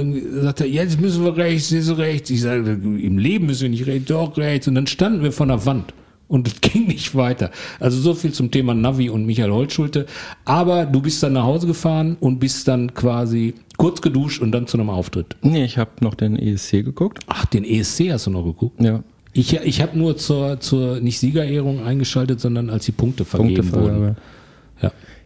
[0.43, 2.29] sagt er, jetzt müssen wir rechts, jetzt rechts.
[2.29, 4.69] Ich sage, im Leben müssen wir nicht rechts, doch rechts.
[4.69, 5.93] Und dann standen wir vor einer Wand.
[6.33, 7.51] Und es ging nicht weiter.
[7.79, 10.07] Also so viel zum Thema Navi und Michael Holtschulte.
[10.45, 14.65] Aber du bist dann nach Hause gefahren und bist dann quasi kurz geduscht und dann
[14.65, 15.35] zu einem Auftritt.
[15.43, 17.19] Nee, ich habe noch den ESC geguckt.
[17.27, 18.81] Ach, den ESC hast du noch geguckt?
[18.81, 19.03] Ja.
[19.31, 23.99] Ich, ich habe nur zur, zur nicht Siegerehrung eingeschaltet, sondern als die Punkte vergeben Punktevergabe.
[23.99, 24.17] wurden.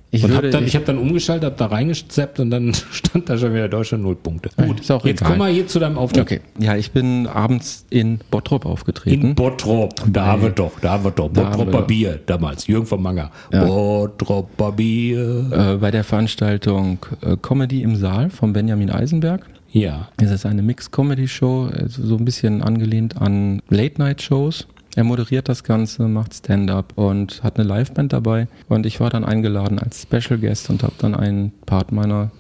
[0.10, 0.20] Ja.
[0.20, 3.54] Ich und dann, ich- habe dann umgeschaltet, habe da reingezappt und dann stand da schon
[3.54, 4.50] wieder Deutschland null Punkte.
[4.58, 5.32] Ja, Gut, ist auch jetzt egal.
[5.32, 6.22] komm mal hier zu deinem Auftritt.
[6.24, 6.40] Okay.
[6.60, 9.28] Ja, ich bin abends in Bottrop aufgetreten.
[9.30, 11.30] In Bottrop, da haben wir doch, da haben wir doch.
[11.30, 13.32] Bottroper Bier damals, Jürgen von Manger.
[13.52, 15.46] Bottroper Bier.
[15.52, 19.46] äh, bei der Veranstaltung äh, Comedy im Saal von Benjamin Eisenberg.
[19.72, 20.08] Ja.
[20.22, 24.68] Es ist eine Mixed-Comedy-Show, also so ein bisschen angelehnt an Late-Night-Shows.
[24.98, 28.48] Er moderiert das Ganze, macht Stand-up und hat eine Liveband dabei.
[28.68, 32.32] Und ich war dann eingeladen als Special Guest und habe dann einen Part meiner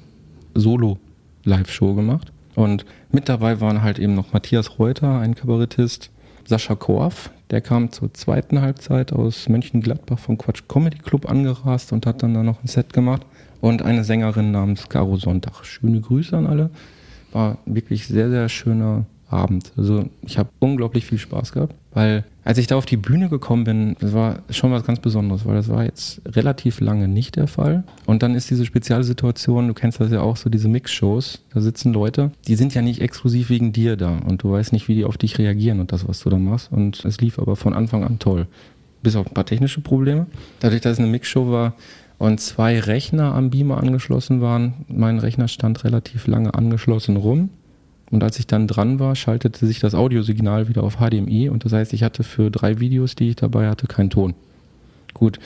[0.55, 2.31] Solo-Live-Show gemacht.
[2.55, 6.09] Und mit dabei waren halt eben noch Matthias Reuter, ein Kabarettist,
[6.45, 12.07] Sascha Korf, der kam zur zweiten Halbzeit aus Mönchengladbach vom Quatsch Comedy Club angerast und
[12.07, 13.21] hat dann da noch ein Set gemacht.
[13.61, 15.63] Und eine Sängerin namens Caro Sonntag.
[15.63, 16.71] Schöne Grüße an alle
[17.31, 19.71] war wirklich sehr, sehr schöner Abend.
[19.75, 23.65] Also ich habe unglaublich viel Spaß gehabt, weil als ich da auf die Bühne gekommen
[23.65, 27.47] bin, das war schon was ganz Besonderes, weil das war jetzt relativ lange nicht der
[27.47, 27.83] Fall.
[28.05, 31.91] Und dann ist diese Spezialsituation, du kennst das ja auch, so diese Mix-Shows, da sitzen
[31.91, 35.03] Leute, die sind ja nicht exklusiv wegen dir da und du weißt nicht, wie die
[35.03, 36.71] auf dich reagieren und das, was du da machst.
[36.71, 38.47] Und es lief aber von Anfang an toll.
[39.03, 40.27] Bis auf ein paar technische Probleme.
[40.61, 41.73] Dadurch, dass es eine Mixshow war,
[42.19, 44.85] und zwei Rechner am Beamer angeschlossen waren.
[44.87, 47.49] Mein Rechner stand relativ lange angeschlossen rum.
[48.09, 51.49] Und als ich dann dran war, schaltete sich das Audiosignal wieder auf HDMI.
[51.49, 54.33] Und das heißt, ich hatte für drei Videos, die ich dabei hatte, keinen Ton.
[55.13, 55.39] Gut,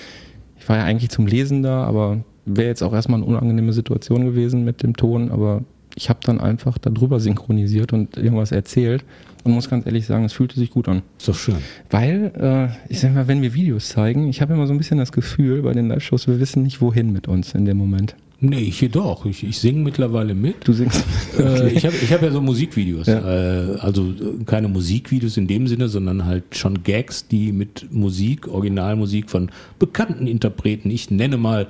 [0.59, 4.25] ich war ja eigentlich zum Lesen da, aber wäre jetzt auch erstmal eine unangenehme Situation
[4.25, 5.31] gewesen mit dem Ton.
[5.31, 5.63] Aber
[5.95, 9.03] ich habe dann einfach darüber synchronisiert und irgendwas erzählt.
[9.43, 11.01] Und muss ganz ehrlich sagen, es fühlte sich gut an.
[11.25, 11.57] Doch schön.
[11.89, 14.99] Weil, äh, ich sag mal, wenn wir Videos zeigen, ich habe immer so ein bisschen
[14.99, 18.15] das Gefühl bei den Live-Shows, wir wissen nicht, wohin mit uns in dem Moment.
[18.43, 19.25] Nee, ich hier doch.
[19.27, 20.67] Ich, ich singe mittlerweile mit.
[20.67, 21.05] Du singst.
[21.37, 23.05] Äh, ich habe ich hab ja so Musikvideos.
[23.05, 23.19] Ja.
[23.19, 28.47] Äh, also äh, keine Musikvideos in dem Sinne, sondern halt schon Gags, die mit Musik,
[28.47, 31.67] Originalmusik von bekannten Interpreten, ich nenne mal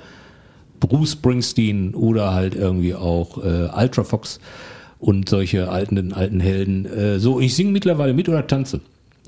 [0.80, 4.40] Bruce Springsteen oder halt irgendwie auch äh, Ultra Fox
[4.98, 6.86] und solche alten, alten Helden.
[6.86, 8.80] Äh, so, ich singe mittlerweile mit oder tanze.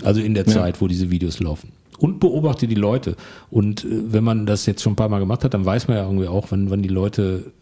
[0.02, 1.70] Also in der Zeit, wo diese Videos laufen.
[2.04, 3.16] Und beobachte die Leute.
[3.50, 5.96] Und äh, wenn man das jetzt schon ein paar Mal gemacht hat, dann weiß man
[5.96, 7.52] ja irgendwie auch, wann, wann die Leute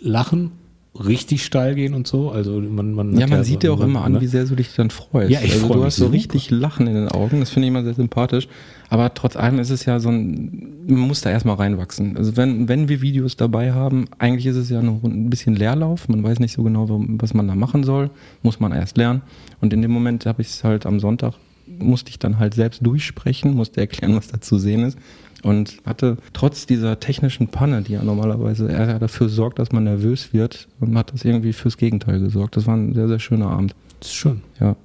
[0.00, 0.52] lachen,
[0.94, 2.30] richtig steil gehen und so.
[2.30, 4.20] Also man, man Ja, man sieht so- dir auch immer an, ne?
[4.20, 5.30] wie sehr du dich dann freust.
[5.30, 6.14] Ja, ich also freu du mich hast so super.
[6.14, 7.40] richtig Lachen in den Augen.
[7.40, 8.46] Das finde ich immer sehr sympathisch.
[8.90, 12.16] Aber trotz allem ist es ja so ein, man muss da erstmal reinwachsen.
[12.18, 16.08] Also wenn, wenn wir Videos dabei haben, eigentlich ist es ja nur ein bisschen Leerlauf.
[16.10, 18.10] Man weiß nicht so genau, was man da machen soll.
[18.42, 19.22] Muss man erst lernen.
[19.62, 21.34] Und in dem Moment habe ich es halt am Sonntag,
[21.82, 24.98] musste ich dann halt selbst durchsprechen, musste erklären, was da zu sehen ist.
[25.42, 30.32] Und hatte trotz dieser technischen Panne, die ja normalerweise eher dafür sorgt, dass man nervös
[30.32, 32.56] wird, und hat das irgendwie fürs Gegenteil gesorgt.
[32.56, 33.74] Das war ein sehr, sehr schöner Abend.
[33.98, 34.42] Das ist schön.
[34.60, 34.76] Ja.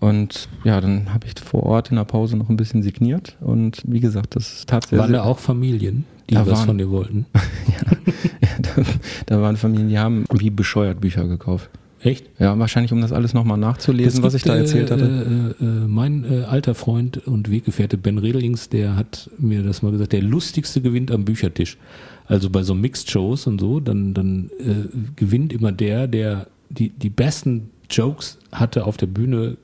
[0.00, 3.36] Und ja, dann habe ich vor Ort in der Pause noch ein bisschen signiert.
[3.40, 5.00] Und wie gesagt, das ist tatsächlich.
[5.00, 7.26] Waren da auch Familien, die Da was waren- von dir wollten?
[8.40, 8.82] ja, da,
[9.26, 11.68] da waren Familien, die haben wie bescheuert Bücher gekauft.
[12.00, 12.26] Echt?
[12.38, 15.54] Ja, wahrscheinlich, um das alles nochmal nachzulesen, Das was ich gibt, da erzählt äh, hatte.
[15.60, 19.90] Äh, äh, mein äh, alter Freund und Weggefährte Ben Redelings, der hat mir das mal
[19.90, 21.76] gesagt, der lustigste gewinnt am Büchertisch.
[22.26, 27.10] Also bei so Mixed-Shows und so, dann, dann äh, gewinnt immer der, der die, die
[27.10, 29.56] besten Jokes hatte auf der Bühne,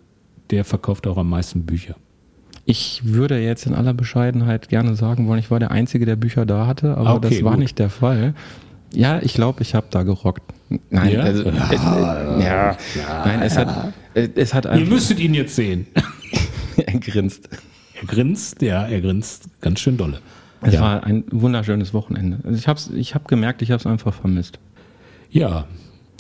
[0.51, 1.95] der verkauft auch am meisten Bücher.
[2.67, 6.47] Ich würde jetzt in aller Bescheidenheit gerne sagen wollen, ich war der Einzige, der Bücher
[6.47, 7.61] da hatte, aber Okay, das war gut.
[7.61, 8.35] nicht der Fall.
[8.93, 10.43] Ja, ich glaube, ich habe da gerockt.
[10.91, 11.21] Nein, Ja?
[11.21, 12.77] also, es, äh, ja,
[13.25, 15.87] nein, es hat, es hat Ihr müsstet ihn jetzt sehen.
[16.77, 17.49] er grinst.
[18.01, 20.21] Er grinst, ja, er grinst ganz schön dolle.
[20.63, 20.81] Es ja.
[20.81, 22.39] war ein wunderschönes Wochenende.
[22.45, 24.59] Also ich habe ich hab gemerkt, ich habe es einfach vermisst.
[25.31, 25.67] Ja.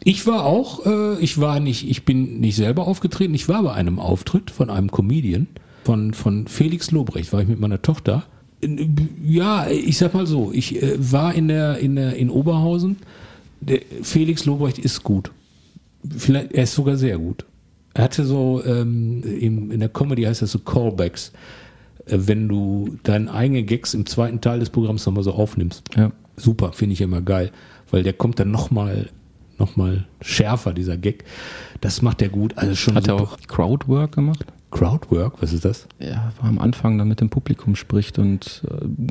[0.02, 3.72] Ich war auch, äh, ich war nicht, ich bin nicht selber aufgetreten, ich war bei
[3.72, 5.46] einem Auftritt von einem Comedian,
[5.84, 8.24] von, von Felix Lobrecht, war ich mit meiner Tochter.
[8.64, 12.96] In- Ja, ich sag mal so, ich äh, war in der, in der, in Oberhausen.
[13.60, 15.30] Der Felix Lobrecht ist gut.
[16.16, 17.44] Vielleicht, er ist sogar sehr gut.
[17.94, 21.32] Er hatte so, ähm, im, in der Comedy heißt das so Callbacks.
[22.06, 25.82] Äh, wenn du deinen eigenen Gags im zweiten Teil des Programms nochmal so aufnimmst.
[25.96, 26.10] Ja.
[26.36, 27.52] Super, finde ich immer geil,
[27.90, 29.08] weil der kommt dann nochmal
[29.56, 31.22] noch mal schärfer, dieser Gag.
[31.80, 32.58] Das macht er gut.
[32.58, 33.30] Also schon Hat er super.
[33.34, 34.44] auch Crowdwork gemacht?
[34.74, 35.86] Crowdwork, was ist das?
[36.00, 38.62] Ja, war am Anfang, da mit dem Publikum spricht und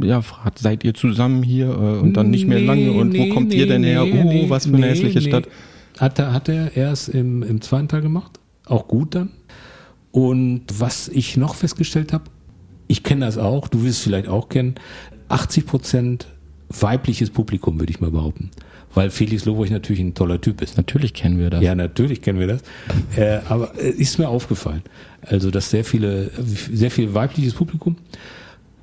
[0.01, 3.09] äh, ja, fragt, seid ihr zusammen hier äh, und dann nicht mehr Nee, lange und
[3.13, 4.03] nee, wo kommt nee, ihr denn her?
[4.03, 5.27] nee, Oh, was für eine nee, hässliche nee.
[5.29, 5.47] Stadt.
[5.97, 8.39] Hat er, hat er erst im, im zweiten Teil gemacht.
[8.65, 9.29] Auch gut dann.
[10.11, 12.25] Und was ich noch festgestellt habe,
[12.87, 14.75] ich kenne das auch, du wirst es vielleicht auch kennen,
[15.29, 16.27] 80 Prozent
[16.79, 18.49] weibliches Publikum, würde ich mal behaupten.
[18.95, 20.77] Weil Felix Lobrecht natürlich ein toller Typ ist.
[20.77, 21.63] Natürlich kennen wir das.
[21.63, 22.61] Ja, natürlich kennen wir das.
[23.15, 24.83] Äh, aber äh, ist mir aufgefallen.
[25.25, 26.29] Also, dass sehr viele,
[26.71, 27.95] sehr viel weibliches Publikum.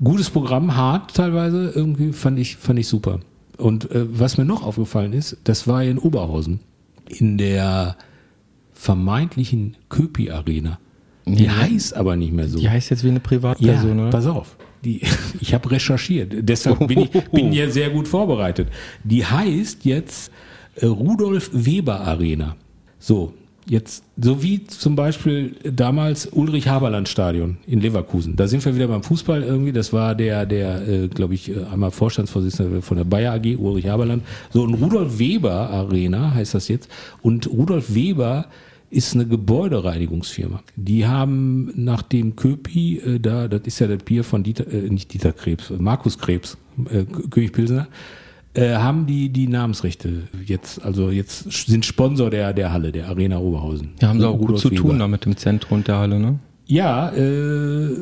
[0.02, 3.20] Gutes Programm, hart teilweise, irgendwie fand ich, fand ich super.
[3.56, 6.60] Und äh, was mir noch aufgefallen ist, das war in Oberhausen.
[7.08, 7.96] In der
[8.72, 10.78] vermeintlichen Köpi Arena.
[11.26, 11.58] Die Ja.
[11.58, 12.58] heißt aber nicht mehr so.
[12.58, 14.10] Die heißt jetzt wie eine Ja, Privatperson, oder?
[14.10, 14.56] pass auf.
[14.84, 15.02] Die,
[15.40, 18.68] ich habe recherchiert, deshalb bin ich bin ja sehr gut vorbereitet.
[19.04, 20.30] Die heißt jetzt
[20.76, 22.56] äh, Rudolf Weber Arena.
[22.98, 23.34] So,
[23.66, 28.36] jetzt, so wie zum Beispiel damals Ulrich Haberland Stadion in Leverkusen.
[28.36, 29.72] Da sind wir wieder beim Fußball irgendwie.
[29.72, 33.88] Das war der, der, äh, glaube ich, äh, einmal Vorstandsvorsitzender von der Bayer AG, Ulrich
[33.88, 34.24] Haberland.
[34.50, 36.90] So, und Rudolf Weber Arena heißt das jetzt.
[37.22, 38.46] Und Rudolf Weber
[38.90, 40.62] ist eine Gebäudereinigungsfirma.
[40.76, 44.90] Die haben nach dem Köpi, äh, da, das ist ja das Bier von Dieter, äh,
[44.90, 46.58] nicht Dieter Krebs, äh, Markus Krebs,
[46.90, 47.86] äh, König Pilsner,
[48.54, 53.38] äh, haben die die Namensrechte jetzt, also jetzt sind Sponsor der, der Halle, der Arena
[53.38, 53.90] Oberhausen.
[54.00, 54.82] Ja, haben sie auch gut zu Weber.
[54.82, 56.40] tun da mit dem Zentrum der Halle, ne?
[56.70, 57.96] Ja, äh,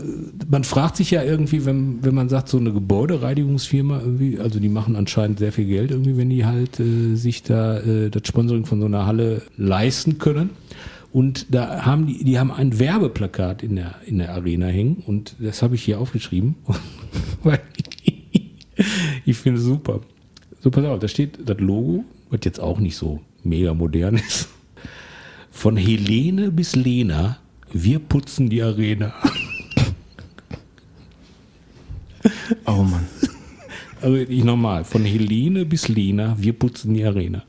[0.51, 4.68] man fragt sich ja irgendwie, wenn, wenn man sagt, so eine Gebäudereinigungsfirma irgendwie, also die
[4.68, 8.66] machen anscheinend sehr viel Geld irgendwie, wenn die halt äh, sich da äh, das Sponsoring
[8.66, 10.51] von so einer Halle leisten können.
[11.12, 15.37] Und da haben die, die haben ein Werbeplakat in der, in der Arena hängen und
[15.38, 16.57] das habe ich hier aufgeschrieben,
[19.25, 20.01] ich finde es super.
[20.61, 24.49] So, pass auf, da steht das Logo, was jetzt auch nicht so mega modern ist.
[25.51, 27.38] Von Helene bis Lena,
[27.73, 29.14] wir putzen die Arena.
[32.66, 33.07] Oh Mann.
[34.01, 37.44] Also ich nochmal, von Helene bis Lena, wir putzen die Arena.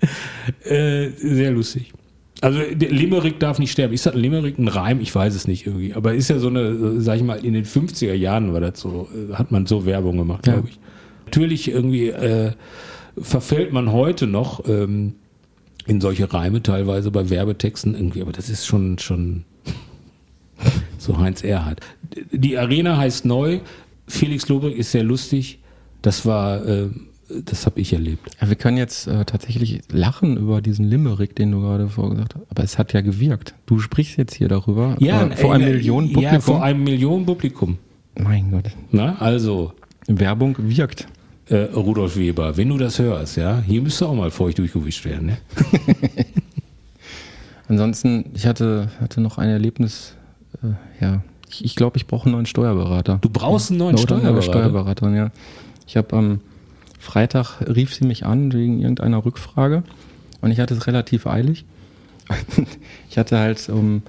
[0.64, 1.92] äh, sehr lustig.
[2.42, 3.92] Also Limerick darf nicht sterben.
[3.92, 5.00] Ist das Limerick ein Reim?
[5.00, 5.92] Ich weiß es nicht irgendwie.
[5.94, 9.08] Aber ist ja so eine, sag ich mal, in den 50er Jahren war das so,
[9.14, 10.54] äh, hat man so Werbung gemacht, Ja.
[10.54, 10.78] glaube ich.
[11.26, 12.52] Natürlich irgendwie äh,
[13.20, 15.14] verfällt man heute noch ähm,
[15.86, 19.44] in solche Reime teilweise bei Werbetexten irgendwie, aber das ist schon, schon
[20.98, 21.80] so Heinz Erhardt.
[22.32, 23.60] Die Arena heißt neu.
[24.08, 25.58] Felix Lobrecht ist sehr lustig.
[26.02, 26.88] Das war, äh,
[27.44, 28.30] das habe ich erlebt.
[28.40, 32.44] Ja, wir können jetzt äh, tatsächlich lachen über diesen Limerick, den du gerade vorgesagt hast.
[32.50, 33.54] Aber es hat ja gewirkt.
[33.66, 34.96] Du sprichst jetzt hier darüber.
[34.98, 36.40] äh, vor einem äh, Millionen Ja, Publikum.
[36.42, 37.78] vor einem Millionen Publikum.
[38.18, 38.64] mein Gott.
[38.90, 39.72] Na, also,
[40.06, 41.06] Werbung wirkt.
[41.48, 45.26] äh, Rudolf Weber, wenn du das hörst, ja, hier müsste auch mal feucht durchgewischt werden,
[45.26, 45.38] ne?
[47.68, 50.14] Ansonsten, ich hatte, hatte noch ein Erlebnis,
[50.62, 51.22] äh, ja.
[51.48, 53.18] Ich, ich glaube, ich brauche einen neuen Steuerberater.
[53.20, 54.42] Du brauchst einen neuen eine Steuerberater.
[54.42, 55.30] Steuerberaterin, ja.
[55.86, 56.40] Ich habe am
[57.00, 59.82] Freitag rief sie mich an wegen irgendeiner Rückfrage
[60.42, 61.64] und ich hatte es relativ eilig.
[63.08, 64.02] ich hatte halt um,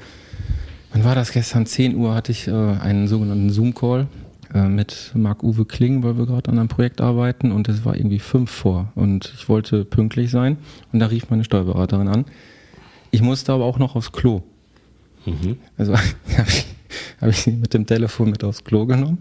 [0.91, 1.65] wann war das gestern?
[1.65, 4.07] 10 Uhr hatte ich äh, einen sogenannten Zoom-Call
[4.53, 8.19] äh, mit Marc-Uwe Kling, weil wir gerade an einem Projekt arbeiten und es war irgendwie
[8.19, 10.57] fünf vor und ich wollte pünktlich sein
[10.91, 12.25] und da rief meine Steuerberaterin an.
[13.09, 14.43] Ich musste aber auch noch aufs Klo.
[15.77, 15.93] Also
[16.37, 16.65] habe ich,
[17.21, 19.19] hab ich sie mit dem Telefon mit aufs Klo genommen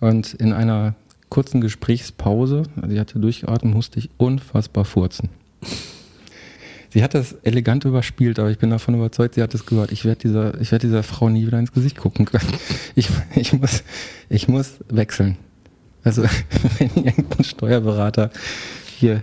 [0.00, 0.94] und in einer
[1.30, 5.30] kurzen Gesprächspause, also sie hatte durchgeatmet, musste ich unfassbar furzen.
[6.92, 9.92] Sie hat das elegant überspielt, aber ich bin davon überzeugt, sie hat es gehört.
[9.92, 12.52] Ich werde dieser, ich dieser Frau nie wieder ins Gesicht gucken können.
[12.96, 13.84] Ich, ich, muss,
[14.28, 15.36] ich muss wechseln.
[16.02, 16.22] Also,
[16.78, 18.30] wenn irgendein Steuerberater
[18.98, 19.22] hier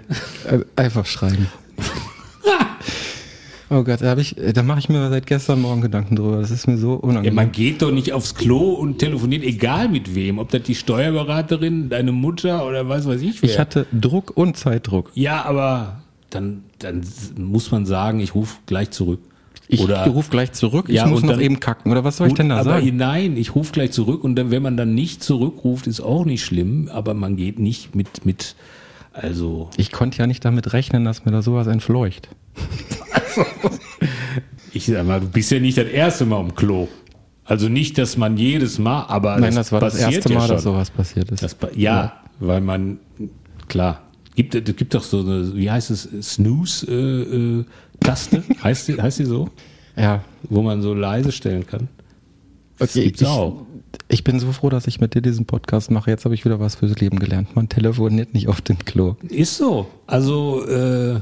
[0.49, 1.47] äh, einfach schreiben.
[3.69, 6.39] Oh Gott, da, ich, da mache ich mir seit gestern Morgen Gedanken drüber.
[6.39, 7.35] Das ist mir so Ja, unangenehm.
[7.35, 10.39] man geht doch nicht aufs Klo und telefoniert, egal mit wem.
[10.39, 13.49] Ob das die Steuerberaterin, deine Mutter oder was weiß ich wer.
[13.49, 15.11] ich hatte Druck und Zeitdruck.
[15.15, 17.01] ja, aber dann, dann
[17.37, 19.19] muss man sagen, ich rufe gleich zurück.
[19.69, 21.91] Ich rufe gleich zurück, ich Ja, muss noch dann- eben kacken.
[21.91, 22.95] Oder was soll ich Gut, denn da aber sagen?
[22.95, 26.45] nein, ich rufe gleich zurück und dann, wenn man dann nicht zurückruft, ist auch nicht
[26.45, 28.55] schlimm, aber man geht nicht mit, mit,
[29.11, 32.29] also, Ich konnte ja nicht damit rechnen, dass mir da sowas entfleucht.
[34.73, 36.87] ich sag mal, du bist ja nicht das erste Mal im Klo.
[37.45, 40.55] Also nicht, dass man jedes Mal, aber Nein, das war das erste ja Mal, schon.
[40.57, 41.41] dass sowas passiert ist.
[41.43, 42.99] Das, pa- ja, weil man,
[43.69, 44.01] klar,
[44.35, 49.49] gibt, es gibt doch so eine, wie heißt es, Snooze-Taste, heißt, die, heißt die so?
[49.95, 50.23] ja.
[50.49, 51.87] Wo man so leise stellen kann.
[52.79, 53.65] Das Okay, gibt's ich, auch.
[54.07, 56.09] ich bin so froh, dass ich mit dir diesen Podcast mache.
[56.11, 57.55] Jetzt habe ich wieder was fürs Leben gelernt.
[57.55, 59.15] Man telefoniert nicht auf dem Klo.
[59.29, 59.87] Ist so.
[60.05, 61.19] Also, äh,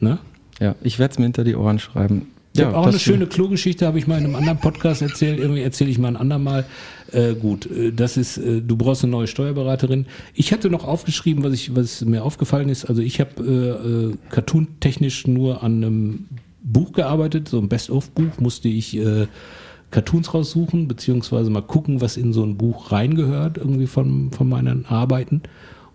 [0.00, 0.18] ne?
[0.60, 2.28] Ja, ich werde es mir hinter die Ohren schreiben.
[2.54, 5.38] Ich ja, habe auch eine schöne Klogeschichte, habe ich mal in einem anderen Podcast erzählt.
[5.38, 6.64] Irgendwie erzähle ich mal ein andermal.
[7.12, 10.06] Äh, gut, äh, das ist, äh, du brauchst eine neue Steuerberaterin.
[10.34, 12.86] Ich hatte noch aufgeschrieben, was ich, was mir aufgefallen ist.
[12.86, 16.26] Also ich habe äh, äh, cartoon-technisch nur an einem
[16.62, 19.26] Buch gearbeitet, so ein Best-of-Buch musste ich äh,
[19.90, 24.84] Cartoons raussuchen, beziehungsweise mal gucken, was in so ein Buch reingehört, irgendwie von, von meinen
[24.86, 25.42] Arbeiten.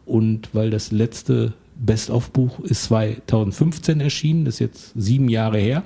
[0.06, 5.84] Und weil das letzte Best-of-Buch ist 2015 erschienen, das ist jetzt sieben Jahre her.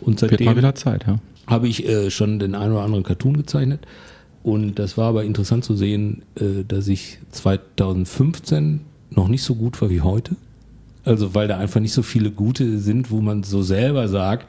[0.00, 1.18] Und wird seitdem mal wieder Zeit, ja.
[1.46, 3.86] habe ich äh, schon den einen oder anderen Cartoon gezeichnet.
[4.42, 9.80] Und das war aber interessant zu sehen, äh, dass ich 2015 noch nicht so gut
[9.80, 10.36] war wie heute.
[11.04, 14.46] Also weil da einfach nicht so viele gute sind, wo man so selber sagt,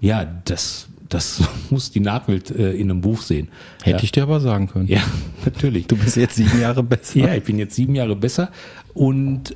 [0.00, 3.48] ja, das, das muss die Nachwelt äh, in einem Buch sehen.
[3.82, 4.02] Hätte ja.
[4.04, 4.88] ich dir aber sagen können.
[4.88, 5.02] Ja,
[5.44, 5.86] natürlich.
[5.86, 7.18] Du bist jetzt sieben Jahre besser.
[7.18, 8.50] Ja, ich bin jetzt sieben Jahre besser
[8.94, 9.54] und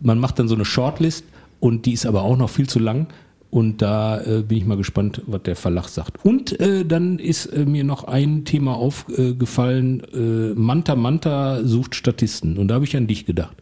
[0.00, 1.24] man macht dann so eine Shortlist
[1.60, 3.08] und die ist aber auch noch viel zu lang.
[3.50, 6.22] Und da äh, bin ich mal gespannt, was der Verlag sagt.
[6.22, 12.58] Und äh, dann ist äh, mir noch ein Thema aufgefallen, äh, Manta Manta sucht Statisten.
[12.58, 13.56] Und da habe ich an dich gedacht.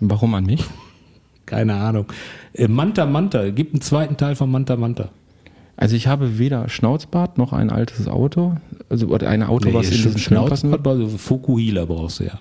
[0.00, 0.64] Warum an mich?
[1.44, 2.06] Keine Ahnung.
[2.54, 5.10] Äh, Manta Manta, gibt einen zweiten Teil von Manta Manta.
[5.76, 8.56] Also ich habe weder Schnauzbart noch ein altes Auto,
[8.88, 12.40] also oder ein Auto, was in diesen passen Schnauzbart, also Fukuhila brauchst du ja.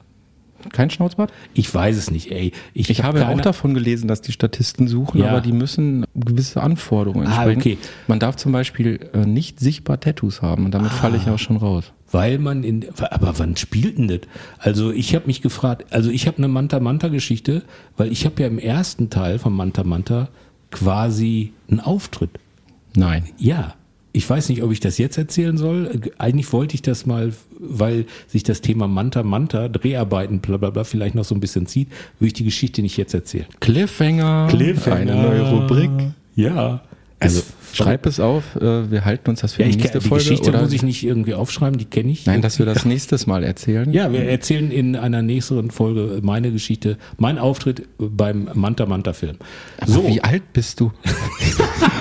[0.72, 1.32] Kein Schnauzbart?
[1.54, 2.52] Ich weiß es nicht, ey.
[2.74, 5.30] Ich habe keine- auch davon gelesen, dass die Statisten suchen, Ja.
[5.30, 7.60] aber die müssen gewisse Anforderungen Ah, entsprechen.
[7.60, 7.78] okay.
[8.08, 11.22] Man darf zum Beispiel äh, nicht sichtbar Tattoos haben und damit falle Ah.
[11.24, 11.92] ich auch schon raus.
[12.12, 14.20] Weil man in, aber wann spielt denn das?
[14.60, 17.64] Also ich habe mich gefragt, also ich habe eine Manta Manta Geschichte,
[17.98, 20.30] weil ich habe ja im ersten Teil von Manta Manta
[20.72, 22.32] quasi einen Auftritt.
[22.96, 23.26] Nein.
[23.38, 23.76] Ja,
[24.18, 26.02] ich weiß nicht, ob ich das jetzt erzählen soll.
[26.18, 30.84] Eigentlich wollte ich das mal, weil sich das Thema Manta Manta, Dreharbeiten, bla bla bla,
[30.84, 33.46] vielleicht noch so ein bisschen zieht, würde ich die Geschichte nicht jetzt erzählen.
[33.60, 34.48] Cliffhanger,
[34.92, 35.92] eine neue Rubrik.
[36.36, 36.82] Ja.
[37.20, 39.98] Also Es- schreib es auf, äh, wir halten uns das für ja, die ich, nächste
[40.00, 40.24] die Folge.
[40.24, 40.62] Geschichte oder?
[40.62, 42.28] muss ich nicht irgendwie aufschreiben, die kenne ich.
[42.28, 43.92] Nein, dass wir das nächstes Mal erzählen.
[43.92, 49.38] Ja, wir erzählen in einer nächsten Folge meine Geschichte, mein Auftritt beim Manta Manta Film.
[49.80, 50.92] Aber So, wie alt bist du?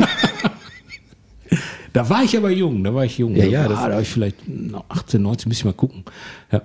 [1.96, 3.34] da war ich aber jung, da war ich jung.
[3.34, 5.76] Ja, da, ja, war, das- da war ich vielleicht noch 18, 19, müssen wir mal
[5.76, 6.04] gucken.
[6.52, 6.62] Ja.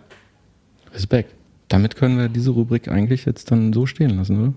[0.94, 1.34] Respekt.
[1.70, 4.54] Damit können wir diese Rubrik eigentlich jetzt dann so stehen lassen, oder?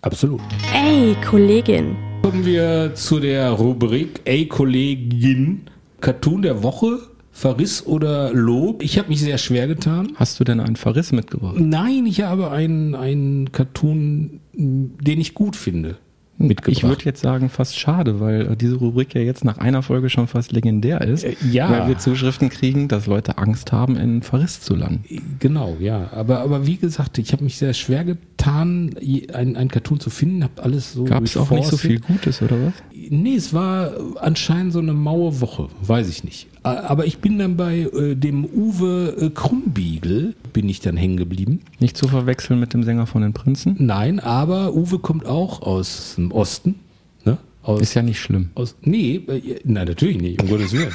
[0.00, 0.40] Absolut.
[0.74, 1.96] Ey, Kollegin.
[2.22, 5.62] Kommen wir zu der Rubrik Ey Kollegin,
[6.00, 6.98] Cartoon der Woche,
[7.30, 8.82] Verriss oder Lob.
[8.82, 10.12] Ich habe mich sehr schwer getan.
[10.14, 11.56] Hast du denn einen Verriss mitgebracht?
[11.58, 15.98] Nein, ich habe einen, einen Cartoon, den ich gut finde,
[16.38, 16.76] mitgebracht.
[16.76, 20.10] Ich würde jetzt sagen, fast schade, weil äh, diese Rubrik ja jetzt nach einer Folge
[20.10, 21.24] schon fast legendär ist.
[21.24, 21.70] Äh, ja.
[21.70, 25.04] Weil wir Zuschriften kriegen, dass Leute Angst haben, in Verriss zu landen.
[25.38, 26.10] Genau, ja.
[26.12, 28.94] Aber, aber wie gesagt, ich habe mich sehr schwer getan,
[29.32, 31.04] ein, ein Cartoon zu finden, habe alles so.
[31.04, 32.74] Gab es auch nicht so viel Gutes, oder was?
[33.08, 36.48] Nee, es war anscheinend so eine maue Woche, weiß ich nicht.
[36.66, 41.60] Aber ich bin dann bei äh, dem Uwe äh, Krumbiegel, bin ich dann hängen geblieben.
[41.78, 43.76] Nicht zu verwechseln mit dem Sänger von den Prinzen.
[43.78, 46.76] Nein, aber Uwe kommt auch aus dem Osten.
[47.24, 47.38] Ne?
[47.62, 48.50] Aus, Ist ja nicht schlimm.
[48.54, 50.92] aus, nee, äh, nein, natürlich nicht, um Gottes Willen.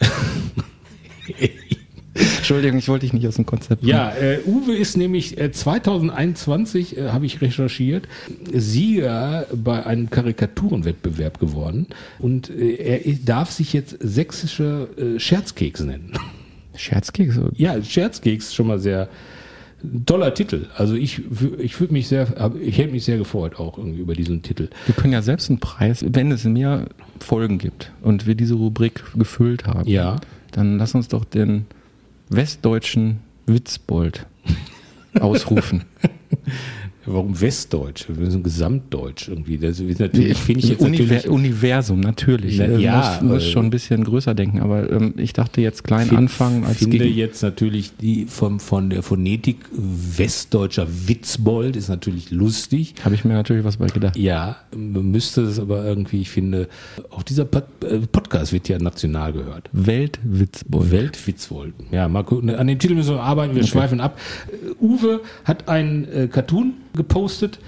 [2.36, 3.82] Entschuldigung, ich wollte dich nicht aus dem Konzept.
[3.84, 8.06] Ja, äh, Uwe ist nämlich äh, 2021, äh, habe ich recherchiert,
[8.52, 11.86] Sieger bei einem Karikaturenwettbewerb geworden.
[12.18, 16.12] Und äh, er darf sich jetzt sächsische äh, Scherzkeks nennen.
[16.76, 17.38] Scherzkeks?
[17.56, 19.08] Ja, Scherzkeks schon mal sehr
[20.06, 20.66] toller Titel.
[20.76, 21.20] Also ich,
[21.58, 22.26] ich würde mich sehr,
[22.60, 24.68] ich hätte mich sehr gefreut auch irgendwie über diesen Titel.
[24.86, 26.86] Wir können ja selbst einen Preis, wenn es mehr
[27.20, 30.16] Folgen gibt und wir diese Rubrik gefüllt haben, Ja.
[30.52, 31.66] dann lass uns doch den
[32.28, 34.26] westdeutschen Witzbold
[35.20, 35.84] ausrufen.
[37.06, 38.06] Warum Westdeutsch?
[38.08, 39.58] Wir sind Gesamtdeutsch irgendwie.
[39.58, 41.28] Das ist natürlich finde ich jetzt Univer natürlich.
[41.28, 42.58] Universum, natürlich.
[42.58, 45.60] Na, Äh, ja, muss, muss äh, schon ein bisschen größer denken, aber ähm, ich dachte
[45.60, 47.16] jetzt klein Fin- anfangen als finde gegen.
[47.16, 52.94] jetzt natürlich die vom, von der Phonetik westdeutscher Witzbold ist natürlich lustig.
[53.04, 54.16] Habe ich mir natürlich was bei gedacht.
[54.16, 56.68] Ja, müsste es aber irgendwie, ich finde,
[57.10, 59.68] auch dieser Pod äh, Podcast wird ja national gehört.
[59.72, 60.90] Weltwitzbold.
[60.90, 61.74] Weltwitzwold.
[61.90, 62.50] Ja, mal gucken.
[62.50, 64.18] An dem Titel müssen wir arbeiten, wir schweifen ab.
[64.80, 67.58] Uwe hat einen äh, Cartoon gepostet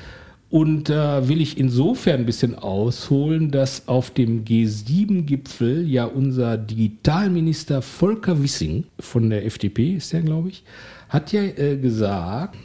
[0.49, 7.83] und da will ich insofern ein bisschen ausholen, dass auf dem G7-Gipfel ja unser Digitalminister
[7.83, 10.63] Volker Wissing von der FDP, ist der, glaube ich,
[11.09, 12.57] hat ja äh, gesagt,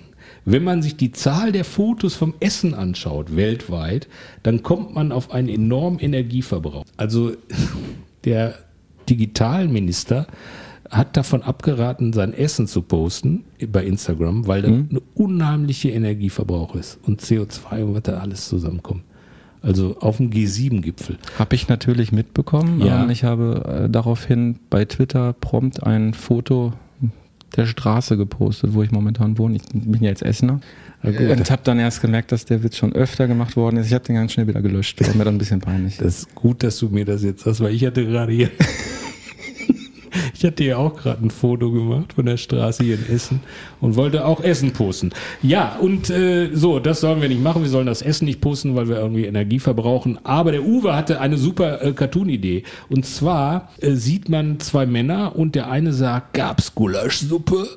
[0.45, 4.07] wenn man sich die Zahl der Fotos vom Essen anschaut, weltweit,
[4.43, 6.85] dann kommt man auf einen enormen Energieverbrauch.
[6.97, 7.33] Also
[8.25, 8.55] der
[9.09, 10.27] Digitalminister
[10.91, 16.99] hat davon abgeraten, sein Essen zu posten bei Instagram, weil das eine unheimliche Energieverbrauch ist
[17.03, 19.03] und CO2 und was da alles zusammenkommt.
[19.61, 21.17] Also auf dem G7-Gipfel.
[21.37, 22.81] Habe ich natürlich mitbekommen.
[22.81, 23.03] Ja.
[23.03, 26.73] Und ich habe äh, daraufhin bei Twitter prompt ein Foto
[27.55, 29.57] der Straße gepostet, wo ich momentan wohne.
[29.57, 30.61] Ich bin ja jetzt Essener.
[31.03, 33.87] Und habe dann erst gemerkt, dass der Witz schon öfter gemacht worden ist.
[33.87, 34.99] Ich habe den ganz schnell wieder gelöscht.
[35.05, 35.97] War mir dann ein bisschen peinlich.
[35.97, 38.49] Das ist gut, dass du mir das jetzt sagst, weil ich hatte gerade hier.
[40.33, 43.41] Ich hatte ja auch gerade ein Foto gemacht von der Straße hier in Essen
[43.79, 45.11] und wollte auch Essen posten.
[45.41, 47.61] Ja, und äh, so, das sollen wir nicht machen.
[47.63, 50.17] Wir sollen das Essen nicht posten, weil wir irgendwie Energie verbrauchen.
[50.23, 52.63] Aber der Uwe hatte eine super äh, Cartoon-Idee.
[52.89, 57.67] Und zwar äh, sieht man zwei Männer und der eine sagt, gab's Gulaschsuppe?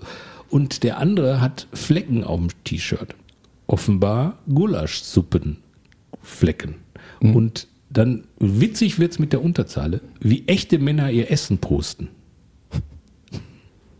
[0.49, 3.15] Und der andere hat Flecken auf dem T-Shirt.
[3.67, 6.75] Offenbar Gulaschsuppenflecken.
[7.21, 12.09] Und dann witzig wird's mit der Unterzahle, wie echte Männer ihr Essen posten.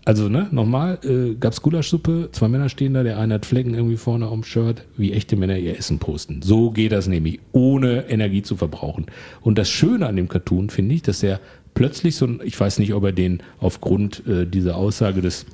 [0.07, 3.97] Also, ne, nochmal, äh, gab's Gulaschsuppe, zwei Männer stehen da, der eine hat Flecken irgendwie
[3.97, 6.43] vorne dem Shirt, wie echte Männer ihr Essen posten.
[6.43, 9.07] So geht das nämlich, ohne Energie zu verbrauchen.
[9.41, 11.41] Und das Schöne an dem Cartoon finde ich, dass er
[11.73, 15.47] plötzlich so ein, ich weiß nicht, ob er den aufgrund äh, dieser Aussage des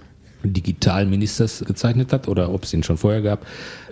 [0.43, 3.47] Digitalministers gezeichnet hat oder ob es ihn schon vorher gab.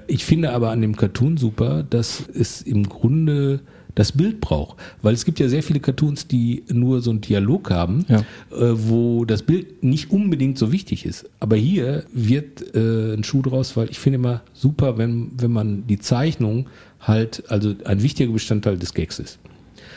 [0.06, 3.60] Ich finde aber an dem Cartoon super, dass es im Grunde
[3.98, 4.76] das Bild braucht.
[5.02, 8.20] Weil es gibt ja sehr viele Cartoons, die nur so einen Dialog haben, Ja.
[8.52, 11.28] äh, wo das Bild nicht unbedingt so wichtig ist.
[11.40, 15.86] Aber hier wird äh, ein Schuh draus, weil ich finde immer super, wenn, wenn man
[15.86, 16.66] die Zeichnung
[17.00, 19.38] halt, also ein wichtiger Bestandteil des Gags ist.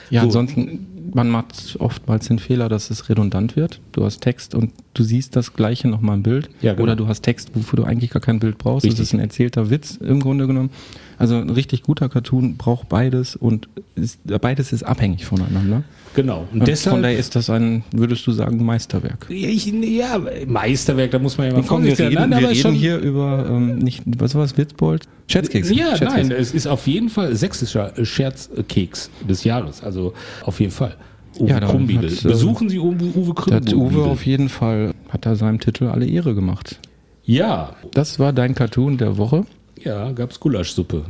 [0.09, 0.27] Ja, So.
[0.27, 3.79] ansonsten, man macht oftmals den Fehler, dass es redundant wird.
[3.91, 6.49] Du hast Text und du siehst das Gleiche nochmal im Bild.
[6.61, 6.83] Ja, genau.
[6.83, 8.85] Oder du hast Text, wofür du eigentlich gar kein Bild brauchst.
[8.85, 8.99] Richtig.
[8.99, 10.69] Das ist ein erzählter Witz im Grunde genommen.
[11.17, 15.83] Also ein richtig guter Cartoon braucht beides und ist, beides ist abhängig voneinander.
[16.15, 16.47] Genau.
[16.51, 19.27] Und Und deshalb, Von daher ist das ein, würdest du sagen, Meisterwerk.
[19.29, 22.29] ja, ich, ja, Meisterwerk, da muss man ja mal Komm, wir reden, sein.
[22.31, 25.07] wir aber reden schon- hier über, ähm, nicht, was war das, Witzbold?
[25.27, 25.69] Scherzkeks.
[25.69, 26.13] Ja, Scherzkeks.
[26.13, 29.83] nein, es ist auf jeden Fall sächsischer Scherzkeks des Jahres.
[29.83, 30.95] Also auf jeden Fall.
[31.41, 32.09] Uwe Ja, da Krummbiegel.
[32.11, 35.59] hat, äh, Besuchen Sie Uwe, Uwe Da hat Uwe auf jeden Fall, hat er seinem
[35.59, 36.79] Titel alle Ehre gemacht.
[37.23, 39.45] Ja, Das war dein Cartoon der Woche.
[39.83, 41.05] ja, gab's Gulaschsuppe.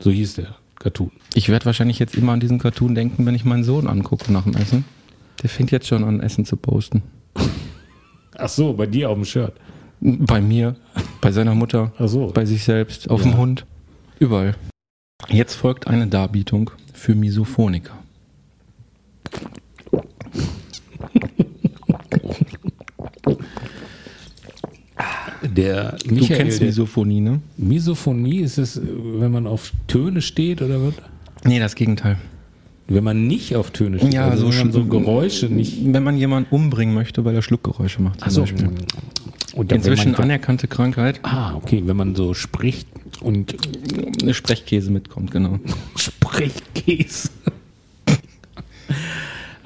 [0.00, 1.10] So hieß der Cartoon.
[1.34, 4.42] Ich werde wahrscheinlich jetzt immer an diesen Cartoon denken, wenn ich meinen Sohn angucke nach
[4.44, 4.84] dem Essen.
[5.42, 7.02] Der fängt jetzt schon an, Essen zu posten.
[8.36, 9.52] Ach so, bei dir auf dem Shirt.
[10.00, 10.74] Bei mir,
[11.20, 12.28] bei seiner Mutter, Ach so.
[12.34, 13.30] bei sich selbst, auf Ja.
[13.30, 13.66] dem Hund,
[14.18, 14.56] überall.
[15.28, 17.94] Jetzt folgt eine Darbietung für Misophoniker.
[25.56, 27.40] Der Du Michael, kennst der Misophonie, ne?
[27.56, 30.94] Misophonie ist es, wenn man auf Töne steht oder was?
[31.44, 32.16] Nee, das Gegenteil.
[32.88, 35.78] Wenn man nicht auf Töne steht, Ja, also so, wenn man so sch- Geräusche nicht.
[35.92, 38.20] Wenn man jemanden umbringen möchte, weil er Schluckgeräusche macht.
[38.20, 38.40] Zum so.
[38.42, 38.68] Beispiel.
[39.54, 42.88] Und dann, Inzwischen man, anerkannte Krankheit, Ah, okay, wenn man so spricht
[43.20, 43.54] und
[44.22, 45.58] eine Sprechkäse mitkommt, genau.
[45.96, 47.28] Sprechkäse.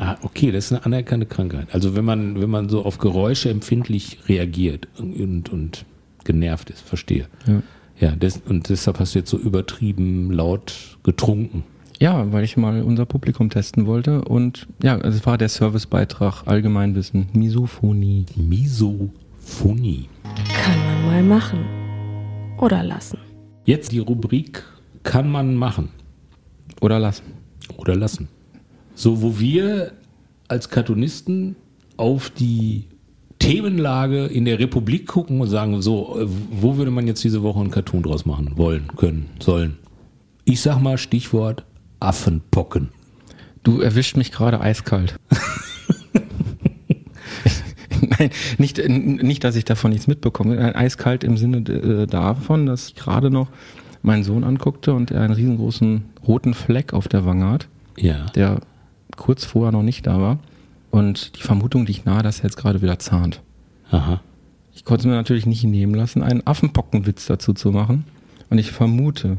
[0.07, 1.69] Ah, okay, das ist eine anerkannte Krankheit.
[1.73, 5.85] Also wenn man, wenn man so auf Geräusche empfindlich reagiert und, und
[6.25, 7.27] genervt ist, verstehe.
[7.47, 7.63] Ja.
[7.99, 11.65] Ja, des, und deshalb hast du jetzt so übertrieben laut getrunken.
[11.99, 17.29] Ja, weil ich mal unser Publikum testen wollte und ja, es war der Servicebeitrag Allgemeinwissen,
[17.33, 18.27] Misophonie.
[19.39, 20.09] Funny.
[20.63, 21.61] Kann man mal machen.
[22.59, 23.19] Oder lassen.
[23.65, 24.63] Jetzt die Rubrik
[25.03, 25.89] kann man machen
[26.81, 27.25] Oder lassen.
[27.79, 28.29] oder lassen.
[28.97, 29.93] So, wo wir
[30.49, 31.55] als Cartoonisten
[31.97, 32.85] auf die
[33.39, 37.61] Themenlage in der Republik gucken und sagen, so, äh, wo würde man jetzt diese Woche
[37.61, 38.53] einen Cartoon draus machen?
[38.57, 39.77] Wollen, können, sollen.
[40.45, 41.65] Ich sag mal Stichwort
[42.01, 42.89] Affenpocken.
[43.63, 45.17] Du erwischt mich gerade eiskalt.
[48.19, 50.57] Nein, nicht, nicht, dass ich davon nichts mitbekomme.
[50.57, 53.49] Äh, Eiskalt im Sinne äh, davon, dass ich gerade noch
[54.03, 57.69] meinen Sohn anguckte und er einen riesengroßen roten Fleck auf der Wange hat,
[57.99, 58.27] Ja.
[58.35, 58.61] der
[59.17, 60.39] kurz vorher noch nicht da war.
[60.91, 63.43] Und die Vermutung liegt nahe, dass er jetzt gerade wieder zahnt.
[63.91, 64.21] Aha.
[64.75, 68.05] Ich konnte es mir natürlich nicht nehmen lassen, einen Affenpockenwitz dazu zu machen.
[68.51, 69.39] Und ich vermute,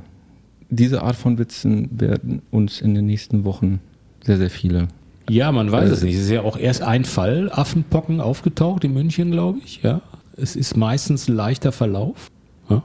[0.70, 3.80] diese Art von Witzen werden uns in den nächsten Wochen
[4.24, 4.88] sehr, sehr viele.
[5.30, 6.16] Ja, man weiß es nicht.
[6.16, 9.82] Es ist ja auch erst ein Fall Affenpocken aufgetaucht in München, glaube ich.
[9.84, 10.02] Ja.
[10.38, 12.30] Es ist meistens ein leichter Verlauf.
[12.70, 12.84] Ja.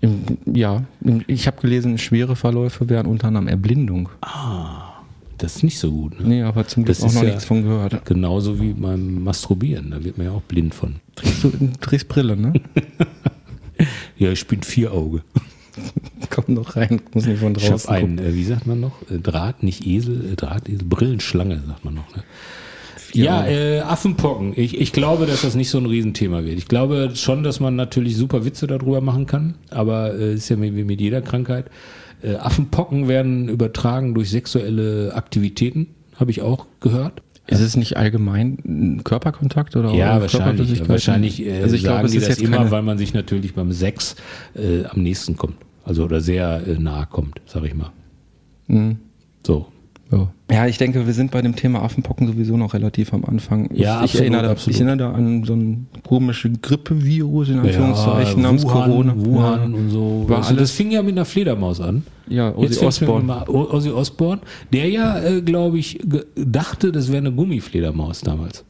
[0.00, 0.22] Im,
[0.52, 0.82] ja,
[1.26, 4.08] ich habe gelesen, schwere Verläufe wären unter anderem Erblindung.
[5.38, 6.20] Das ist nicht so gut.
[6.20, 6.28] Ne?
[6.28, 8.04] Nee, aber zum Glück Das auch noch ja- nichts von gehört.
[8.04, 9.90] Genauso wie beim Masturbieren.
[9.90, 10.96] Da wird man ja auch blind von.
[11.16, 12.52] Trägst du trägst Brille, ne?
[14.16, 15.22] Ja, ich bin vier Auge.
[16.30, 18.18] Komm doch rein, muss nicht von Ich draußen habe gucken.
[18.20, 19.02] einen, äh, wie sagt man noch?
[19.10, 22.14] Äh, Draht, nicht Esel, äh, Drahtesel, Brillenschlange, sagt man noch.
[22.14, 22.22] Ne?
[23.12, 24.52] Ja, äh, Affenpocken.
[24.56, 26.58] Ich, ich glaube, dass das nicht so ein Riesenthema wird.
[26.58, 30.60] Ich glaube schon, dass man natürlich super Witze darüber machen kann, aber äh, ist ja
[30.60, 31.66] wie mit jeder Krankheit.
[32.22, 37.22] Äh, Affenpocken werden übertragen durch sexuelle Aktivitäten, habe ich auch gehört.
[37.46, 40.88] Ist es nicht allgemein ein Körperkontakt oder Ja, wahrscheinlich.
[40.88, 43.12] Wahrscheinlich äh, also ich sagen glaube, es die ist das jetzt immer, weil man sich
[43.12, 44.16] natürlich beim Sex
[44.54, 45.56] äh, am nächsten kommt.
[45.84, 47.92] Also oder sehr äh, nahe kommt, sag ich mal.
[48.68, 48.96] Mhm.
[49.46, 49.66] So.
[50.16, 50.54] Ja.
[50.56, 53.68] ja, ich denke, wir sind bei dem Thema Affenpocken sowieso noch relativ am Anfang.
[53.74, 54.74] Ja, ich, absolut, ich, erinnere, absolut.
[54.74, 59.14] ich erinnere da an so ein komisches Grippevirus, in Anführungszeichen, ja, namens Wuhan, Corona.
[59.16, 59.78] Wuhan ja.
[59.78, 60.24] und so.
[60.28, 62.04] War Weißt du, das alles- fing ja mit einer Fledermaus an.
[62.28, 63.24] Ja, Jetzt Ozzy fängt's mit Osbourne.
[63.26, 64.40] mal- O- Ozzy Osbourne,
[64.72, 65.98] der ja, äh, glaube ich,
[66.36, 68.64] dachte, das wäre eine Gummifledermaus damals.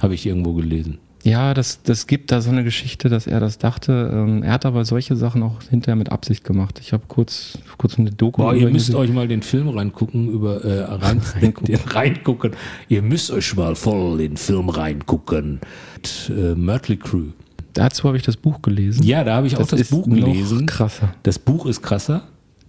[0.00, 0.98] Habe ich irgendwo gelesen.
[1.26, 4.12] Ja, das, das gibt da so eine Geschichte, dass er das dachte.
[4.14, 6.78] Ähm, er hat aber solche Sachen auch hinterher mit Absicht gemacht.
[6.80, 10.64] Ich habe kurz, kurz eine Doku Boah, ihr müsst euch mal den Film reingucken, über
[10.64, 11.64] äh, rein, Reingucken.
[11.66, 12.52] Den reingucken.
[12.88, 15.60] Ihr müsst euch mal voll in den Film reingucken.
[15.96, 17.30] Mit, äh, Mötley Crew.
[17.72, 19.02] Dazu habe ich das Buch gelesen.
[19.02, 20.66] Ja, da habe ich auch das ist Buch noch gelesen.
[20.66, 21.12] krasser.
[21.24, 22.22] Das Buch ist krasser.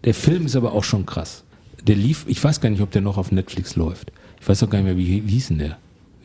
[0.04, 1.44] Der Film ist aber auch schon krass.
[1.86, 4.12] Der lief, ich weiß gar nicht, ob der noch auf Netflix läuft.
[4.42, 5.78] Ich weiß auch gar nicht mehr, wie, wie hieß denn der?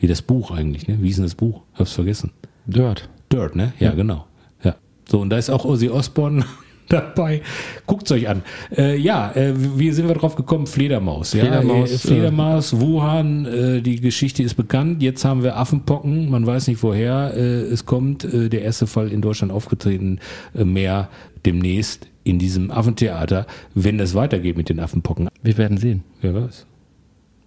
[0.03, 0.97] Wie das Buch eigentlich, ne?
[0.99, 1.61] Wie hieß denn das Buch?
[1.75, 2.31] Hab's vergessen.
[2.65, 3.07] Dirt.
[3.31, 3.71] Dirt, ne?
[3.79, 4.27] Ja, genau.
[4.61, 4.75] Ja.
[5.07, 6.43] So, und da ist auch Ozzy Osbourne
[6.89, 7.41] dabei.
[7.87, 8.43] Guckt's euch an.
[8.75, 10.67] Äh, ja, äh, wie sind wir drauf gekommen?
[10.67, 11.31] Fledermaus.
[11.31, 15.01] Ja, Fledermaus, äh, Fledermaus, Wuhan, äh, die Geschichte ist bekannt.
[15.01, 16.29] Jetzt haben wir Affenpocken.
[16.29, 18.25] Man weiß nicht woher äh, es kommt.
[18.25, 20.19] Äh, der erste Fall in Deutschland aufgetreten.
[20.53, 21.07] Äh, mehr
[21.45, 25.29] demnächst in diesem Affentheater, wenn das weitergeht mit den Affenpocken.
[25.41, 26.03] Wir werden sehen.
[26.19, 26.65] Wer weiß?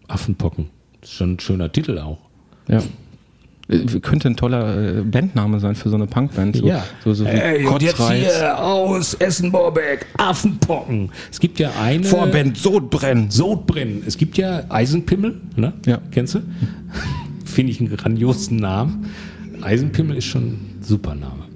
[0.08, 0.70] Affenpocken.
[1.02, 2.25] Ist schon ein schöner Titel auch.
[2.68, 2.82] Ja.
[3.68, 6.56] Äh, Könnte ein toller äh, Bandname sein für so eine Punkband.
[6.56, 6.70] So,
[7.04, 11.10] so, so wie Ey, und jetzt hier aus Essen-Borbeck, Affenpocken.
[11.30, 12.04] Es gibt ja eine...
[12.04, 13.30] Vorband Sodbrennen.
[13.30, 14.02] Sodbrennen.
[14.06, 15.72] Es gibt ja Eisenpimmel, ne?
[15.86, 15.98] Ja.
[16.10, 16.42] Kennst du?
[17.44, 19.06] Finde ich einen grandiosen Namen.
[19.62, 21.46] Eisenpimmel ist schon ein super Name.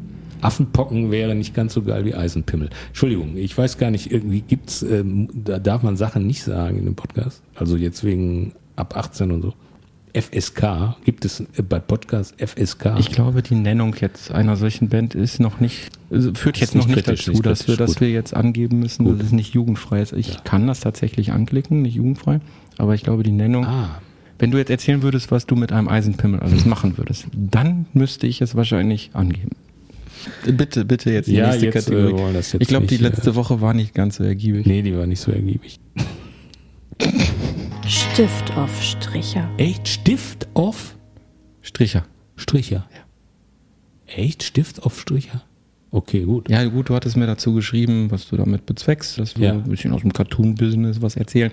[0.40, 2.70] Affenpocken wäre nicht ganz so geil wie Eisenpimmel.
[2.88, 6.86] Entschuldigung, ich weiß gar nicht, irgendwie gibt's, ähm, da darf man Sachen nicht sagen in
[6.86, 7.42] dem Podcast.
[7.54, 9.54] Also jetzt wegen ab 18 und so.
[10.14, 12.96] FSK, gibt es äh, bei Podcast FSK?
[12.98, 16.74] Ich glaube, die Nennung jetzt einer solchen Band ist noch nicht, also führt Ist jetzt
[16.74, 18.00] nicht noch nicht dazu, nicht dass wir, dass gut.
[18.02, 19.18] wir jetzt angeben müssen, Gut.
[19.18, 20.12] dass es nicht jugendfrei ist.
[20.12, 22.40] Ich kann das tatsächlich anklicken, nicht jugendfrei,
[22.78, 24.00] aber ich glaube, die Nennung, ah,
[24.38, 28.26] wenn du jetzt erzählen würdest, was du mit einem Eisenpimmel alles machen würdest, dann müsste
[28.26, 29.50] ich es wahrscheinlich angeben.
[30.44, 32.32] Bitte, bitte jetzt die Ja, nächste jetzt, äh, Kategorie.
[32.34, 34.66] das jetzt ich glaube, die äh, letzte Woche war nicht ganz so ergiebig.
[34.66, 35.78] nee, die war nicht so ergiebig.
[38.20, 39.48] Stift auf Stricher.
[39.56, 39.88] Echt?
[39.88, 40.94] Stift auf
[41.62, 42.02] Stricher.
[42.36, 42.84] Stricher?
[44.06, 44.42] Echt?
[44.42, 45.40] Stift auf Stricher?
[45.90, 46.50] Okay, gut.
[46.50, 49.52] Ja, gut, du hattest mir dazu geschrieben, was du damit bezweckst, dass wir Ja.
[49.54, 51.50] ein bisschen aus dem Cartoon-Business was erzählen.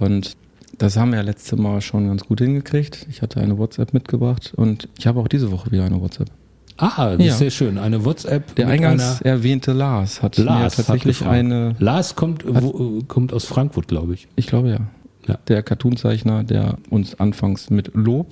[0.00, 0.36] Und
[0.76, 3.06] das haben wir ja letzte Mal schon ganz gut hingekriegt.
[3.08, 6.30] Ich hatte eine WhatsApp mitgebracht und ich habe auch diese Woche wieder eine WhatsApp.
[6.78, 7.32] Ah, das Ja.
[7.32, 7.78] ist sehr schön.
[7.78, 12.16] Eine WhatsApp Der mit eingangs einer erwähnte Lars hat mir Lars tatsächlich hat eine, Lars
[12.16, 14.26] kommt, wo, äh, kommt aus Frankfurt, glaube ich.
[14.34, 14.78] ich glaube ja,
[15.28, 15.38] Ja.
[15.48, 18.28] der Cartoonzeichner, der uns anfangs mit Lob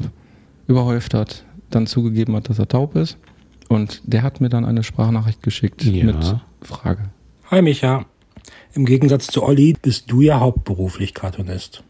[0.67, 3.17] überhäuft hat, dann zugegeben hat, dass er taub ist.
[3.69, 6.05] Und der hat mir dann eine Sprachnachricht geschickt Ja.
[6.07, 7.11] mit Frage.
[7.51, 8.07] Hi Micha.
[8.75, 11.83] Im Gegensatz zu Olli bist du ja hauptberuflich Cartoonist.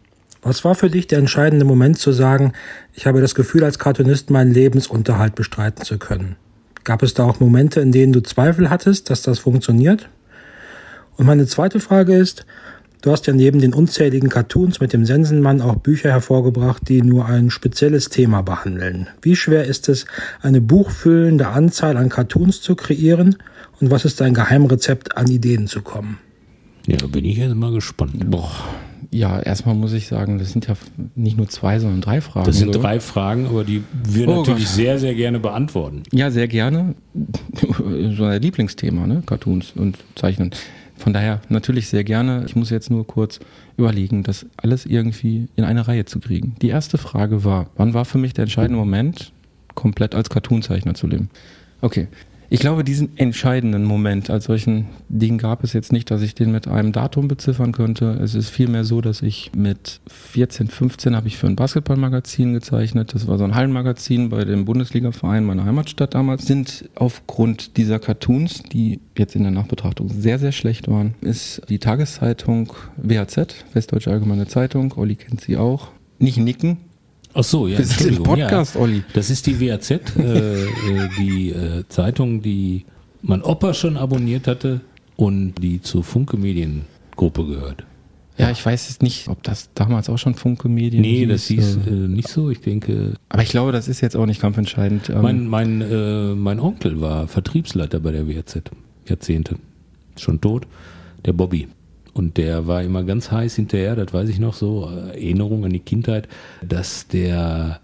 [0.42, 2.52] Was war für dich der entscheidende Moment zu sagen,
[2.94, 6.36] ich habe das Gefühl, als Cartoonist meinen Lebensunterhalt bestreiten zu können?
[6.84, 10.08] Gab es da auch Momente, in denen du Zweifel hattest, dass das funktioniert?
[11.16, 12.46] Und meine zweite Frage ist,
[13.06, 17.26] du hast ja neben den unzähligen Cartoons mit dem Sensenmann auch Bücher hervorgebracht, die nur
[17.26, 19.06] ein spezielles Thema behandeln.
[19.22, 20.06] Wie schwer ist es,
[20.42, 23.36] eine buchfüllende Anzahl an Cartoons zu kreieren?
[23.80, 26.18] Und was ist dein Geheimrezept, an Ideen zu kommen?
[26.88, 28.28] Ja, da bin ich jetzt mal gespannt.
[28.28, 28.50] Boah,
[29.12, 30.74] ja, erstmal muss ich sagen, das sind ja
[31.14, 32.46] nicht nur zwei, sondern drei Fragen.
[32.46, 32.80] Das sind so.
[32.80, 34.74] drei Fragen, aber die wir Oh natürlich Gott.
[34.74, 36.02] sehr, sehr gerne beantworten.
[36.12, 36.96] Ja, sehr gerne.
[38.16, 39.22] so ein Lieblingsthema, ne?
[39.24, 40.50] Cartoons und Zeichnen.
[40.96, 42.44] Von daher natürlich sehr gerne.
[42.46, 43.38] Ich muss jetzt nur kurz
[43.76, 46.56] überlegen, das alles irgendwie in eine Reihe zu kriegen.
[46.62, 49.32] Die erste Frage war, wann war für mich der entscheidende Moment,
[49.74, 51.30] komplett als Cartoonzeichner zu leben?
[51.82, 52.08] Okay.
[52.48, 56.52] Ich glaube, diesen entscheidenden Moment als solchen Ding gab es jetzt nicht, dass ich den
[56.52, 58.18] mit einem Datum beziffern könnte.
[58.22, 63.14] Es ist vielmehr so, dass ich mit 14, 15 habe ich für ein Basketballmagazin gezeichnet.
[63.14, 66.46] Das war so ein Hallenmagazin bei dem Bundesligaverein meiner Heimatstadt damals.
[66.46, 71.80] Sind aufgrund dieser Cartoons, die jetzt in der Nachbetrachtung sehr, sehr schlecht waren, ist die
[71.80, 75.88] Tageszeitung WAZ, Westdeutsche Allgemeine Zeitung, Olli kennt sie auch,
[76.18, 76.78] nicht nicken.
[77.38, 77.76] Ach so, ja.
[77.76, 78.80] Wir sind im Podcast, ja.
[78.80, 79.04] Olli.
[79.12, 80.68] Das ist die WAZ, äh, äh,
[81.18, 82.86] die äh, Zeitung, die
[83.20, 84.80] mein Opa schon abonniert hatte
[85.16, 87.84] und die zur Funke Mediengruppe gehört.
[88.38, 91.46] Ja, ich weiß jetzt nicht, ob das damals auch schon Funke Medien Nee, hieß, das
[91.46, 92.50] hieß äh, äh, nicht so.
[92.50, 95.10] Ich denke, Aber ich glaube, das ist jetzt auch nicht kampfentscheidend.
[95.10, 98.62] Ähm, mein, mein, äh, mein Onkel war Vertriebsleiter bei der WAZ.
[99.06, 99.56] Jahrzehnte.
[100.18, 100.66] Schon tot.
[101.24, 101.68] Der Bobby.
[102.16, 105.72] Und der war immer ganz heiß hinterher, das weiß ich noch so, äh, Erinnerung an
[105.72, 106.28] die Kindheit,
[106.66, 107.78] dass der,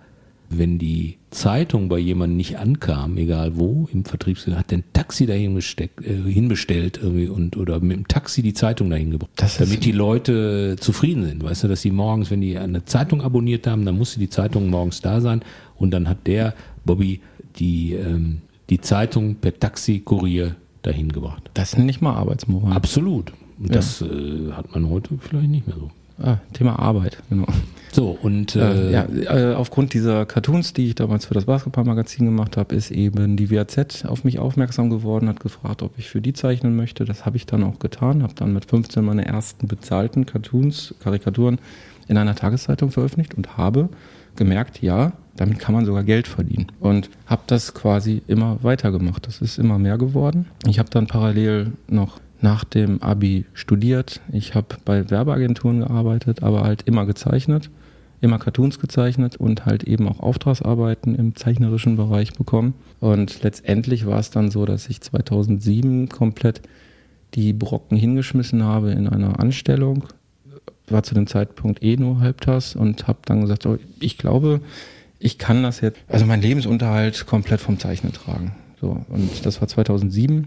[0.48, 5.26] wenn die Zeitung bei jemandem nicht ankam, egal wo, im Vertriebsleiter, hat der ein Taxi
[5.26, 9.32] dahin gesteckt, äh, hinbestellt irgendwie und oder mit dem Taxi die Zeitung dahin gebracht.
[9.58, 11.44] Damit die Leute zufrieden sind.
[11.44, 14.70] Weißt du, dass die morgens, wenn die eine Zeitung abonniert haben, dann musste die Zeitung
[14.70, 15.42] morgens da sein
[15.76, 16.54] und dann hat der,
[16.86, 17.20] Bobby,
[17.56, 21.50] die, ähm, die Zeitung per Taxi-Kurier dahin gebracht.
[21.52, 22.72] das nenne ich mal Arbeitsmoral.
[22.72, 23.32] Absolut.
[23.59, 25.90] Und das äh, hat man heute vielleicht nicht mehr so.
[26.22, 27.46] Ah, Thema Arbeit, genau.
[27.90, 32.24] So, und Äh, äh, ja, äh, aufgrund dieser Cartoons, die ich damals für das Basketballmagazin
[32.24, 36.20] gemacht habe, ist eben die WAZ auf mich aufmerksam geworden, hat gefragt, ob ich für
[36.20, 37.05] die zeichnen möchte.
[37.05, 41.59] Das habe ich dann auch getan, habe dann mit 15 meine ersten bezahlten Cartoons, Karikaturen
[42.09, 43.88] in einer Tageszeitung veröffentlicht und habe
[44.36, 46.68] gemerkt, ja, damit kann man sogar Geld verdienen.
[46.80, 49.26] Und habe das quasi immer weitergemacht.
[49.26, 50.46] Das ist immer mehr geworden.
[50.66, 54.20] Ich habe dann parallel noch nach dem Abi studiert.
[54.32, 57.70] Ich habe bei Werbeagenturen gearbeitet, aber halt immer gezeichnet
[58.22, 62.74] immer Cartoons gezeichnet und halt eben auch Auftragsarbeiten im zeichnerischen Bereich bekommen.
[63.01, 66.62] Und letztendlich war es dann so, dass ich 2007 komplett
[67.34, 70.05] die Brocken hingeschmissen habe in einer Anstellung.
[70.86, 74.61] War zu dem Zeitpunkt eh nur Halbtags und habe dann gesagt, oh, ich glaube,
[75.18, 78.55] ich kann das jetzt, also meinen Lebensunterhalt komplett vom Zeichnen tragen.
[78.80, 80.47] So, und das war 2007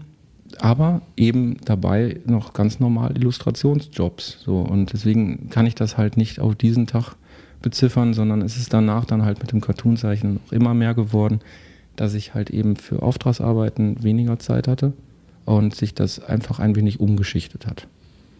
[0.58, 4.38] aber eben dabei noch ganz normal Illustrationsjobs.
[4.44, 7.14] So, und deswegen kann ich das halt nicht auf diesen Tag
[7.62, 11.40] beziffern, sondern es ist danach dann halt mit dem Cartoonzeichnen noch immer mehr geworden,
[11.96, 14.92] dass ich halt eben für Auftragsarbeiten weniger Zeit hatte
[15.44, 17.88] und sich das einfach ein wenig umgeschichtet hat.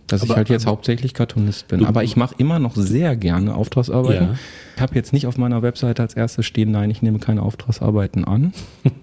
[0.06, 1.80] Dass ich Aber- halt jetzt hauptsächlich Cartoonist bin.
[1.80, 4.28] Du- aber ich mache immer noch sehr gerne Auftragsarbeiten.
[4.28, 4.34] Ja.
[4.76, 8.24] Ich habe jetzt nicht auf meiner Webseite als erstes stehen, nein, ich nehme keine Auftragsarbeiten
[8.24, 8.52] an.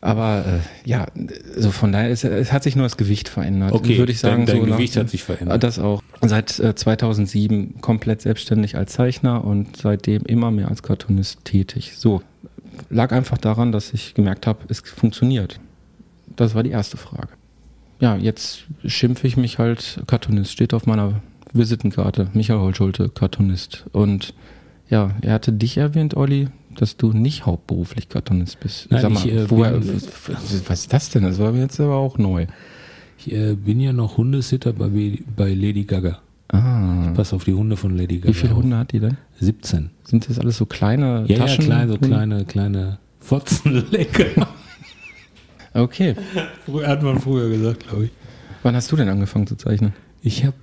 [0.00, 1.06] Aber äh, ja,
[1.56, 3.72] so von daher, ist, es hat sich nur das Gewicht verändert.
[3.72, 4.46] Okay, würde ich sagen.
[4.46, 5.62] dein- dein so Gewicht hat sich verändert.
[5.62, 6.02] Das auch.
[6.22, 11.94] Seit äh, 2007 komplett selbstständig als Zeichner und seitdem immer mehr als Cartoonist tätig.
[11.96, 12.22] So,
[12.90, 15.58] lag einfach daran, dass ich gemerkt habe, es funktioniert.
[16.36, 17.28] Das war die erste Frage.
[18.00, 20.52] Ja, jetzt schimpfe ich mich halt Cartoonist.
[20.52, 21.20] Steht auf meiner
[21.52, 22.28] Visitenkarte.
[22.34, 23.86] Michael Holschulte, Cartoonist.
[23.90, 24.34] Und
[24.88, 26.48] ja, er hatte dich erwähnt, Olli,
[26.80, 28.90] dass du nicht hauptberuflich Cartoonist bist.
[28.90, 31.24] Nein, Sag mal, ich, äh, woher, bin- was ist das denn?
[31.24, 32.46] Das war mir jetzt aber auch neu.
[33.18, 34.88] ich äh, bin ja noch Hundesitter bei,
[35.36, 36.18] bei Lady Gaga.
[36.50, 37.12] Ah.
[37.14, 38.28] Pass auf die Hunde von Lady Gaga.
[38.28, 38.62] Wie viele auf.
[38.62, 39.18] Hunde hat die denn?
[39.40, 39.90] 17.
[40.04, 41.64] Sind das alles so kleine Ja, ja, Taschen?
[41.66, 44.46] kleine, so kleine, kleine Fotzenlecker.
[45.74, 46.16] Okay.
[46.84, 48.10] hat man früher gesagt, glaube ich.
[48.62, 49.92] Wann hast du denn angefangen zu zeichnen?
[50.22, 50.56] Ich habe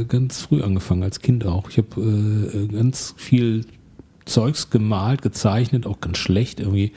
[0.00, 1.70] äh, ganz früh angefangen, als Kind auch.
[1.70, 3.64] Ich habe äh, ganz viel
[4.26, 6.92] Zeugs gemalt, gezeichnet, auch ganz schlecht irgendwie.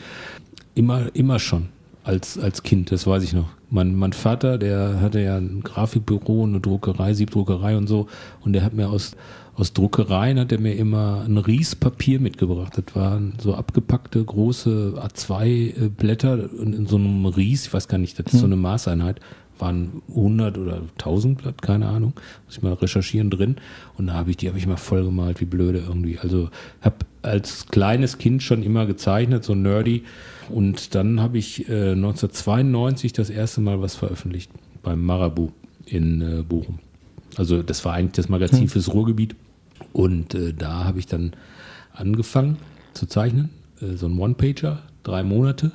[0.76, 1.70] Immer, immer schon
[2.04, 3.50] als, als Kind, das weiß ich noch.
[3.70, 8.08] Mein, mein Vater, der hatte ja ein Grafikbüro, eine Druckerei, Siebdruckerei und so.
[8.42, 9.16] Und der hat mir aus,
[9.54, 12.74] aus Druckereien hat er mir immer ein Ries Papier mitgebracht.
[12.76, 18.18] Das waren so abgepackte große A2-Blätter und in so einem Ries, ich weiß gar nicht,
[18.18, 19.20] das ist so eine Maßeinheit,
[19.60, 22.14] waren 100 oder 1000 Blatt, keine Ahnung,
[22.46, 23.58] muss ich mal recherchieren drin.
[23.98, 26.18] Und da habe ich die habe ich mal voll gemalt, wie blöde irgendwie.
[26.18, 26.50] Also
[26.82, 30.04] habe als kleines Kind schon immer gezeichnet, so nerdy.
[30.50, 34.52] Und dann habe ich äh, 1992 das erste Mal was veröffentlicht
[34.82, 35.50] beim Marabu
[35.86, 36.80] in äh, Bochum.
[37.36, 39.36] Also das war eigentlich das Magazin fürs Ruhrgebiet.
[39.94, 41.34] Und äh, da habe ich dann
[41.94, 42.58] angefangen
[42.94, 43.50] zu zeichnen,
[43.82, 45.72] äh, so ein One-Pager, drei Monate.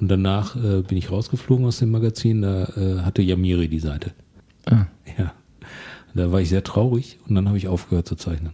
[0.00, 4.12] Und danach äh, bin ich rausgeflogen aus dem Magazin, da äh, hatte Yamiri die Seite.
[4.66, 4.86] Ah.
[5.18, 5.32] Ja.
[6.14, 8.52] Da war ich sehr traurig und dann habe ich aufgehört zu zeichnen.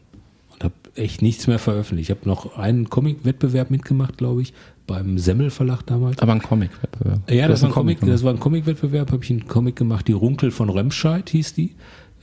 [0.98, 2.10] Echt nichts mehr veröffentlicht.
[2.10, 4.52] Ich habe noch einen Comic-Wettbewerb mitgemacht, glaube ich,
[4.86, 6.18] beim Semmel Verlag damals.
[6.18, 7.30] Aber ein Comic-Wettbewerb.
[7.30, 8.14] Ja, das war ein Comic, gemacht.
[8.14, 11.76] das war ein Comic-Wettbewerb, habe ich einen Comic gemacht, die Runkel von Remscheid hieß die.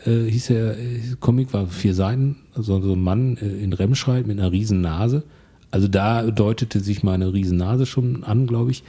[0.06, 4.28] Äh, hieß der äh, Comic, war vier Seiten, also so ein Mann äh, in Remscheid
[4.28, 5.24] mit einer riesen Nase.
[5.72, 8.84] Also da deutete sich meine riesen Nase schon an, glaube ich.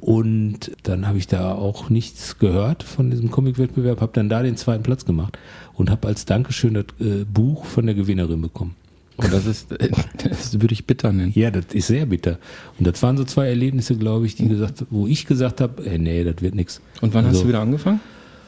[0.00, 4.56] Und dann habe ich da auch nichts gehört von diesem Comic-Wettbewerb, habe dann da den
[4.56, 5.38] zweiten Platz gemacht
[5.74, 8.74] und habe als Dankeschön das äh, Buch von der Gewinnerin bekommen.
[9.22, 9.88] Und das ist, äh,
[10.28, 11.32] das würde ich bitter nennen.
[11.34, 12.38] Ja, das ist sehr bitter.
[12.78, 15.98] Und das waren so zwei Erlebnisse, glaube ich, die gesagt, wo ich gesagt habe, ey,
[15.98, 16.80] nee, das wird nix.
[17.00, 18.00] Und wann hast Also du wieder angefangen?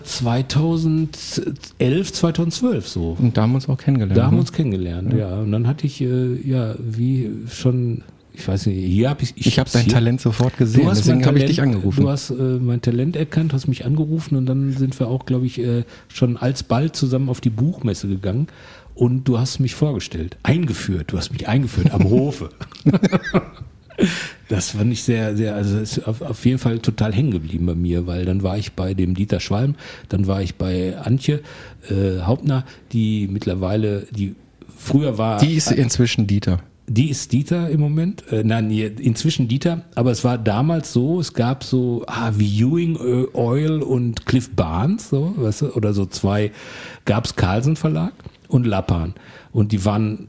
[0.04, 3.16] 2011, 2012 so.
[3.18, 4.16] Und da haben wir uns auch kennengelernt.
[4.16, 4.40] Da haben wir ne?
[4.40, 5.40] uns kennengelernt, ja.
[5.40, 8.02] Und dann hatte ich, äh, ja, wie schon,
[8.34, 9.32] ich weiß nicht, hier habe ich...
[9.36, 12.02] Ich habe dein hier- Talent sofort gesehen, Du hast deswegen habe ich Talent- dich angerufen.
[12.02, 15.46] Du hast äh, mein Talent erkannt, hast mich angerufen und dann sind wir auch, glaube
[15.46, 18.48] ich, äh, schon alsbald zusammen auf die Buchmesse gegangen
[18.95, 22.51] und du hast mich vorgestellt, eingeführt, du hast mich eingeführt am Hofe.
[24.49, 27.74] Das fand ich sehr, sehr, also ist auf, auf jeden Fall total hängen geblieben bei
[27.74, 29.74] mir, weil dann war ich bei dem Dieter Schwalm,
[30.09, 31.40] dann war ich bei Antje
[31.88, 34.34] äh, Hauptner, die mittlerweile, die
[34.76, 35.38] früher war.
[35.38, 36.61] Die ist inzwischen Dieter.
[36.88, 38.24] Die ist Dieter im Moment.
[38.30, 39.84] Äh, nein, inzwischen Dieter.
[39.95, 44.51] Aber es war damals so, es gab so ah, wie Ewing äh, Oil und Cliff
[44.51, 46.51] Barnes, so, weißt du, oder so zwei,
[47.05, 48.12] gab's Carlsen Verlag
[48.53, 49.14] und Lappan.
[49.50, 50.28] Und die waren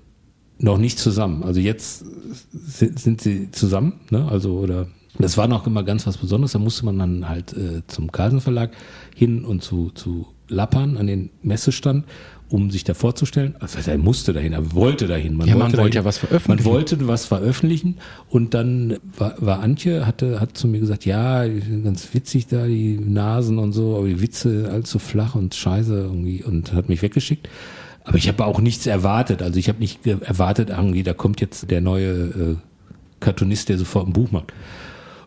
[0.57, 1.43] noch nicht zusammen.
[1.43, 2.05] Also jetzt
[2.51, 4.28] sind, sind sie zusammen, ne?
[4.30, 4.88] Also oder
[5.19, 6.53] das war noch immer ganz was Besonderes.
[6.53, 8.71] Da musste man dann halt äh, zum Carlsen Verlag
[9.15, 12.05] hin und zu, zu Lappan an den Messestand,
[12.49, 13.55] um sich da vorzustellen.
[13.59, 15.39] Also er musste dahin, er wollte dahin.
[15.41, 15.91] Ja, man wollte dahin.
[15.93, 16.63] ja was veröffentlichen.
[16.63, 17.97] Man wollte was veröffentlichen
[18.30, 22.97] und dann war, war Antje, hatte, hat zu mir gesagt, ja, ganz witzig da, die
[22.97, 27.49] Nasen und so, aber die Witze allzu flach und scheiße irgendwie und hat mich weggeschickt.
[28.03, 29.41] Aber ich habe auch nichts erwartet.
[29.41, 32.55] Also ich habe nicht erwartet, irgendwie, da kommt jetzt der neue äh,
[33.19, 34.53] Cartoonist, der sofort ein Buch macht.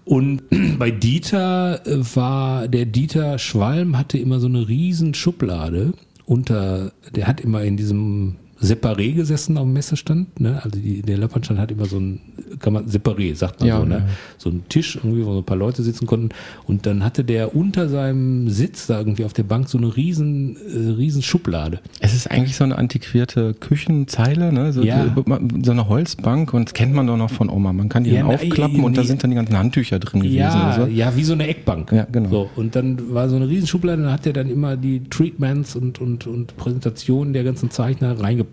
[0.04, 0.42] Und
[0.78, 5.94] bei Dieter äh, war, der Dieter Schwalm hatte immer so eine riesen Schublade
[6.26, 10.60] unter, der hat immer in diesem Separé gesessen am Messestand, ne?
[10.64, 12.20] Also die, der Lappernstand hat immer so ein,
[12.58, 13.94] kann man, Separé, sagt man Ja, so, ne?
[13.96, 14.06] ja.
[14.38, 16.30] So ein Tisch irgendwie, wo so ein paar Leute sitzen konnten.
[16.66, 20.56] Und dann hatte der unter seinem Sitz da irgendwie auf der Bank so eine riesen,
[20.56, 21.80] äh, riesen Schublade.
[22.00, 24.72] Es ist eigentlich so eine antiquierte Küchenzeile, ne?
[24.72, 25.04] so, Ja.
[25.04, 27.74] die, so eine Holzbank und das kennt man doch noch von Oma.
[27.74, 30.38] Man kann die dann na, aufklappen und da sind dann die ganzen Handtücher drin gewesen.
[30.38, 30.86] Ja, so.
[30.86, 31.92] ja, wie so eine Eckbank.
[31.92, 32.30] Ja, genau.
[32.30, 36.00] So, und dann war so eine Riesenschublade, da hat er dann immer die Treatments und,
[36.00, 38.45] und, und Präsentationen der ganzen Zeichner reingepackt.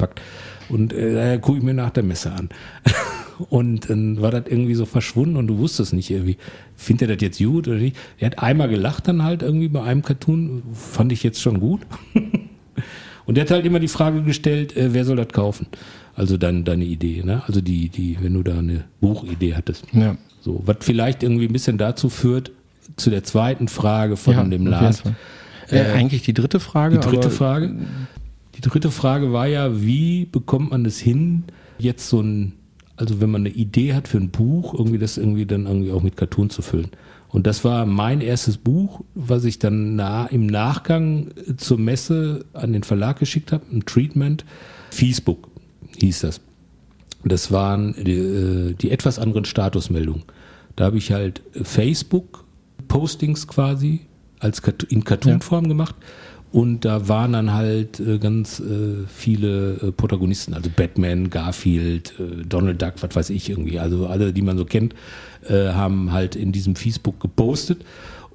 [0.70, 2.50] Und äh, gucke ich mir nach der Messe an.
[3.50, 6.38] und dann war das irgendwie so verschwunden und du wusstest nicht irgendwie,
[6.76, 7.96] findet er das jetzt gut oder nicht.
[8.18, 11.82] Er hat einmal gelacht dann halt irgendwie bei einem Cartoon, fand ich jetzt schon gut.
[13.26, 15.68] Und der hat halt immer die Frage gestellt, äh, wer soll das kaufen?
[16.16, 17.41] Also dein, deine Idee, ne?
[17.48, 19.86] Also die, die, wenn du da eine Buchidee hattest.
[19.94, 20.18] Ja.
[20.41, 22.52] So, was vielleicht irgendwie ein bisschen dazu führt,
[22.98, 25.04] zu der zweiten Frage von Ja, dem Lars.
[25.70, 27.00] Äh, eigentlich die dritte Frage.
[27.00, 27.74] Die dritte Frage.
[28.64, 31.43] Die dritte Frage war ja, wie bekommt man es hin,
[31.78, 32.53] jetzt so ein,
[32.95, 36.01] also wenn man eine Idee hat für ein Buch, irgendwie das irgendwie dann irgendwie auch
[36.01, 36.91] mit Cartoon zu füllen.
[37.28, 42.74] Und das war mein erstes Buch, was ich dann na, im Nachgang zur Messe an
[42.74, 44.45] den Verlag geschickt habe, ein Treatment.
[44.91, 45.49] Facebook
[45.97, 46.41] hieß das.
[47.26, 50.24] Das waren die, äh, die etwas anderen Statusmeldungen.
[50.76, 54.01] Da habe ich halt Facebook-Postings quasi
[54.39, 55.95] als in Cartoon-Form gemacht.
[56.54, 62.45] Und da waren dann halt äh, ganz äh, viele äh, Protagonisten, also Batman, Garfield, äh,
[62.47, 63.80] Donald Duck, was weiß ich irgendwie.
[63.80, 64.93] Also alle, die man so kennt,
[65.49, 67.84] äh, haben halt in diesem Facebook gepostet.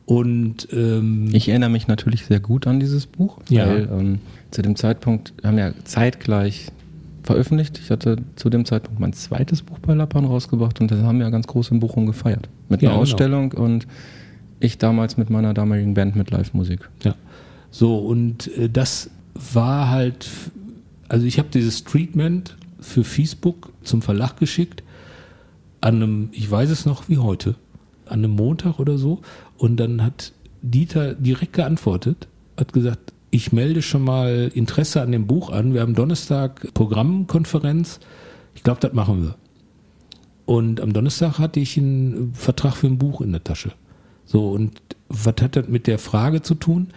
[0.05, 3.69] Und ähm, Ich erinnere mich natürlich sehr gut an dieses Buch, Ja.
[3.69, 4.19] weil ähm,
[4.51, 6.67] zu dem Zeitpunkt haben wir zeitgleich
[7.23, 7.79] veröffentlicht.
[7.79, 11.31] Ich hatte zu dem Zeitpunkt mein zweites Buch bei Lappan rausgebracht und das haben wir
[11.31, 12.49] ganz groß in Bochum gefeiert.
[12.69, 13.03] Mit Ja, einer genau.
[13.03, 13.87] Ausstellung und
[14.59, 16.89] ich damals mit meiner damaligen Band mit Live-Musik.
[17.05, 17.15] Ja.
[17.71, 20.29] So, und äh, das war halt,
[21.09, 24.83] also ich habe dieses Treatment für Facebook zum Verlag geschickt,
[25.81, 27.55] an einem, ich weiß es noch wie heute,
[28.07, 29.21] an einem Montag oder so.
[29.59, 35.27] Und dann hat Dieter direkt geantwortet, hat gesagt, ich melde schon mal Interesse an dem
[35.27, 35.75] Buch an.
[35.75, 38.01] Wir haben Donnerstag Programmkonferenz.
[38.55, 39.37] Ich glaube, das machen wir.
[40.47, 43.73] und am Donnerstag hatte ich einen Vertrag für ein Buch in der Tasche.
[44.25, 46.89] So, und was hat das mit der Frage zu tun?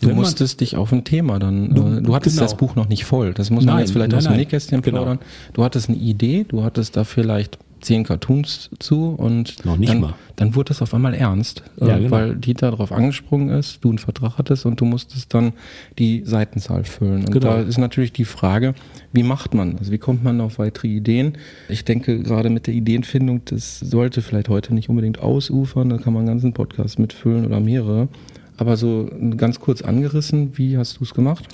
[0.00, 1.74] Du musstest dich auf ein Thema dann.
[1.74, 2.44] Du- äh, Du, hattest genau.
[2.48, 3.34] das Buch noch nicht voll.
[3.34, 4.36] Das muss man Nein, jetzt vielleicht nein, aus dem.
[4.36, 4.98] Nähkästchen Genau.
[4.98, 5.18] plaudern.
[5.54, 10.00] Du hattest eine Idee, du hattest da vielleicht zehn Cartoons zu und Noch nicht dann,
[10.00, 10.14] mal.
[10.34, 12.10] dann wurde es auf einmal ernst, Ja, äh, genau.
[12.10, 15.52] weil Dieter darauf angesprungen ist, du einen Vertrag hattest und du musstest dann
[15.96, 17.24] die Seitenzahl füllen.
[17.24, 17.46] Und Genau.
[17.46, 18.74] da ist natürlich die Frage,
[19.12, 19.78] wie macht man?
[19.78, 21.38] Also wie kommt man auf weitere Ideen?
[21.68, 26.12] Ich denke gerade mit der Ideenfindung, das sollte vielleicht heute nicht unbedingt ausufern, da kann
[26.12, 28.08] man einen ganzen Podcast mitfüllen oder mehrere.
[28.58, 31.48] Aber so ganz kurz angerissen, wie hast du es gemacht?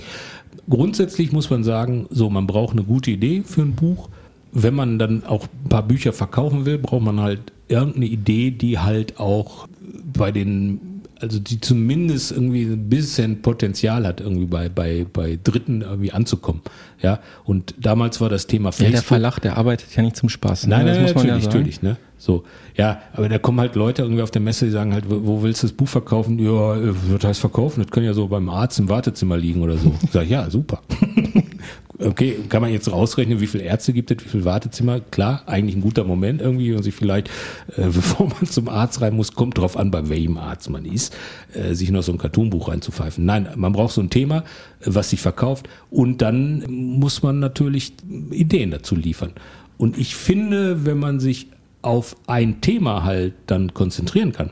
[0.68, 4.08] grundsätzlich muss man sagen, so man braucht eine gute Idee für ein Buch.
[4.52, 8.78] Wenn man dann auch ein paar Bücher verkaufen will, braucht man halt irgendeine Idee, die
[8.78, 9.66] halt auch
[10.12, 15.82] bei den, also die zumindest irgendwie ein bisschen Potenzial hat, irgendwie bei, bei, bei Dritten
[15.82, 16.62] irgendwie anzukommen.
[17.02, 18.92] Ja, und damals war das Thema Ja, Facebook.
[18.92, 20.68] der Verlag, der arbeitet ja nicht zum Spaß.
[20.68, 20.76] Ne?
[20.76, 21.58] Nein, das nein, muss man natürlich, ja sagen.
[21.58, 21.96] natürlich, ne?
[22.24, 22.44] So,
[22.74, 25.62] ja, aber da kommen halt Leute irgendwie auf der Messe, die sagen halt, wo, willst
[25.62, 26.38] du das Buch verkaufen?
[26.38, 27.82] Ja, äh, was heißt verkaufen?
[27.82, 29.92] Das kann ja so beim Arzt im Wartezimmer liegen oder so.
[30.02, 30.80] Ich sag, ja, super.
[31.96, 34.98] Okay, kann man jetzt rausrechnen, wie viele Ärzte gibt es, wie viele Wartezimmer?
[34.98, 37.28] Klar, eigentlich ein guter Moment irgendwie und sich vielleicht,
[37.76, 41.16] äh, bevor man zum Arzt rein muss, kommt drauf an, bei welchem Arzt man ist,
[41.52, 43.24] äh, sich noch so ein Cartoonbuch reinzupfeifen.
[43.24, 44.38] Nein, man braucht so ein Thema,
[44.80, 47.92] äh, was sich verkauft und dann muss man natürlich
[48.32, 49.30] Ideen dazu liefern.
[49.78, 51.46] Und ich finde, wenn man sich
[51.84, 54.50] auf ein Thema halt dann konzentrieren kann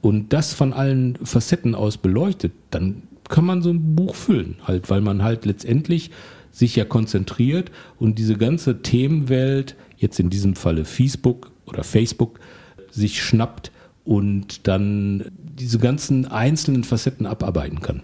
[0.00, 4.90] und das von allen Facetten aus beleuchtet, dann kann man so ein Buch füllen, halt,
[4.90, 6.10] weil man halt letztendlich
[6.50, 12.40] sich ja konzentriert und diese ganze Themenwelt, jetzt in diesem Falle Facebook oder Facebook,
[12.90, 13.70] sich schnappt
[14.04, 18.02] und dann diese ganzen einzelnen Facetten abarbeiten kann.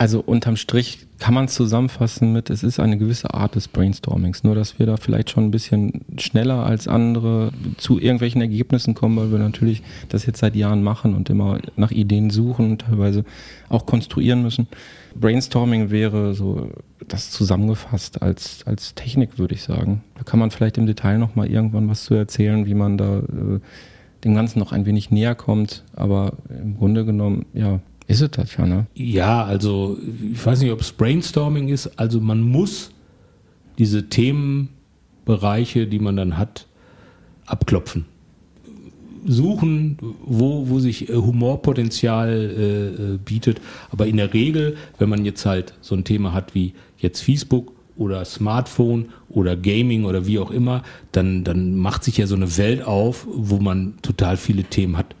[0.00, 4.44] Also unterm Strich kann man es zusammenfassen mit, es ist eine gewisse Art des Brainstormings.
[4.44, 9.16] Nur, dass wir da vielleicht schon ein bisschen schneller als andere zu irgendwelchen Ergebnissen kommen,
[9.16, 13.24] weil wir natürlich das jetzt seit Jahren machen und immer nach Ideen suchen und teilweise
[13.70, 14.68] auch konstruieren müssen.
[15.16, 16.70] Brainstorming wäre so
[17.08, 20.04] das zusammengefasst als, als Technik, würde ich sagen.
[20.16, 23.58] Da kann man vielleicht im Detail nochmal irgendwann was zu erzählen, wie man da äh,
[24.22, 25.82] dem Ganzen noch ein wenig näher kommt.
[25.96, 28.86] Aber im Grunde genommen, ja, ist es das ja, ne?
[28.94, 29.98] Ja, also
[30.32, 31.98] ich weiß nicht, ob es Brainstorming ist.
[31.98, 32.90] Also man muss
[33.76, 36.66] diese Themenbereiche, die man dann hat,
[37.44, 38.06] abklopfen.
[39.26, 43.60] Suchen, wo, wo sich äh, Humorpotenzial äh, äh, bietet.
[43.90, 47.72] Aber in der Regel, wenn man jetzt halt so ein Thema hat wie jetzt Facebook
[47.94, 50.82] oder Smartphone oder Gaming oder wie auch immer,
[51.12, 55.14] dann, dann macht sich ja so eine Welt auf, wo man total viele Themen hat.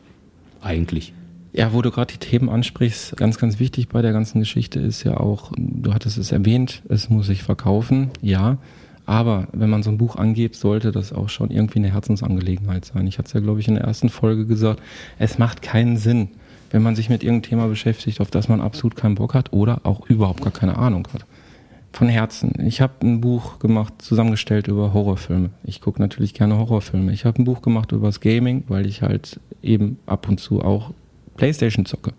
[0.62, 1.12] Eigentlich.
[1.52, 5.02] Ja, wo du gerade die Themen ansprichst, ganz, ganz wichtig bei der ganzen Geschichte ist
[5.04, 8.58] ja auch, du hattest es erwähnt, es muss sich verkaufen, ja.
[9.06, 13.06] Aber wenn man so ein Buch angeht, sollte das auch schon irgendwie eine Herzensangelegenheit sein.
[13.06, 14.82] Ich hatte es ja, glaube ich, in der ersten Folge gesagt,
[15.18, 16.28] es macht keinen Sinn,
[16.70, 19.80] wenn man sich mit irgendeinem Thema beschäftigt, auf das man absolut keinen Bock hat oder
[19.84, 21.24] auch überhaupt gar keine Ahnung hat.
[21.90, 22.52] Von Herzen.
[22.66, 25.48] Ich habe ein Buch gemacht, zusammengestellt über Horrorfilme.
[25.64, 27.10] Ich gucke natürlich gerne Horrorfilme.
[27.12, 30.62] Ich habe ein Buch gemacht über das Gaming, weil ich halt eben ab und zu
[30.62, 30.92] auch
[31.38, 32.12] Playstation zocke.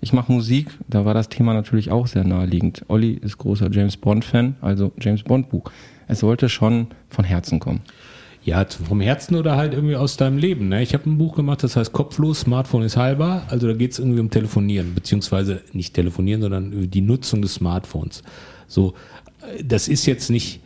[0.00, 2.84] Ich mache Musik, da war das Thema natürlich auch sehr naheliegend.
[2.88, 5.70] Olli ist großer James Bond-Fan, also James Bond-Buch.
[6.08, 7.80] Es sollte schon von Herzen kommen.
[8.44, 10.68] Ja, vom Herzen oder halt irgendwie aus deinem Leben.
[10.68, 10.82] Ne?
[10.82, 13.46] Ich habe ein Buch gemacht, das heißt Kopflos, Smartphone ist heilbar.
[13.48, 18.22] Also da geht es irgendwie um Telefonieren, beziehungsweise nicht Telefonieren, sondern die Nutzung des Smartphones.
[18.68, 18.92] So,
[19.64, 20.60] das ist jetzt nicht,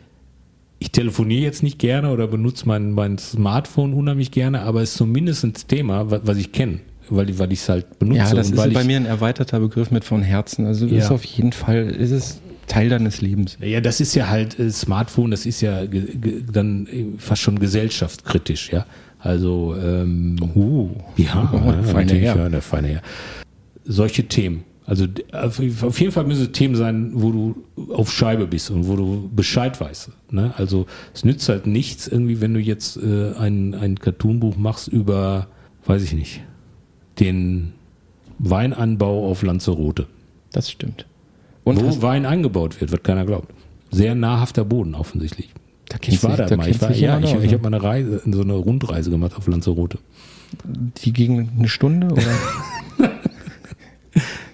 [0.79, 4.97] ich telefoniere jetzt nicht gerne oder benutze mein, mein Smartphone unheimlich gerne, aber es ist
[4.97, 8.19] zumindest ein Thema, wa- was ich kenne, weil, weil ich es halt benutze.
[8.19, 10.65] Ja, das ist bei mir ein erweiterter Begriff mit von Herzen.
[10.65, 10.97] Also Ja.
[10.99, 13.57] ist auf jeden Fall, ist es Teil deines Lebens.
[13.61, 15.81] Ja, das ist ja halt äh, Smartphone, das ist ja
[16.51, 18.85] dann äh, fast schon gesellschaftskritisch, ja.
[19.19, 22.35] Also ähm, Uh, ja, Oh, ja, feine Herr.
[22.37, 23.01] ja, der feine Herr.
[23.85, 24.63] Solche Themen.
[24.85, 28.95] Also auf jeden Fall müssen es Themen sein, wo du auf Scheibe bist und wo
[28.95, 30.09] du Bescheid weißt.
[30.31, 30.51] Ne?
[30.57, 35.47] Also es nützt halt nichts irgendwie, wenn du jetzt äh, ein, ein Cartoonbuch machst über,
[35.85, 36.41] weiß ich nicht,
[37.19, 37.73] den
[38.39, 40.07] Weinanbau auf Lanzarote.
[40.51, 41.05] Das stimmt.
[41.63, 43.53] Und wo Wein angebaut wird, wird keiner glaubt.
[43.91, 45.49] Sehr nahrhafter Boden offensichtlich.
[46.01, 46.69] Ich war da, mal.
[46.69, 47.51] Ich, war, ja, ich, ich ne?
[47.53, 49.97] habe mal eine Reise, so eine Rundreise gemacht auf Lanzarote.
[50.97, 52.21] Die gegen eine Stunde oder?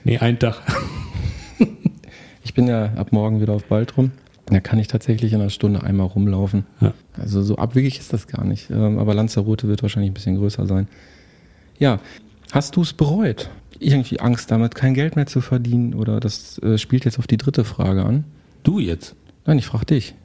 [0.06, 0.62] Nee, einen Tag.
[2.44, 4.12] ich bin ja ab morgen wieder auf Baltrum.
[4.46, 6.68] Da kann ich tatsächlich in einer Stunde einmal rumlaufen.
[6.80, 6.94] Ja.
[7.18, 8.70] Also so abwegig ist das gar nicht.
[8.70, 10.88] Ähm, Aber Lanzarote wird wahrscheinlich ein bisschen größer sein.
[11.80, 12.00] Ja,
[12.56, 13.50] hast du es bereut?
[13.80, 15.94] Irgendwie Angst damit, kein Geld mehr zu verdienen?
[15.94, 18.24] Oder das äh, spielt jetzt auf die dritte Frage an?
[18.64, 19.16] Du jetzt?
[19.46, 20.16] Nein, ich frage dich.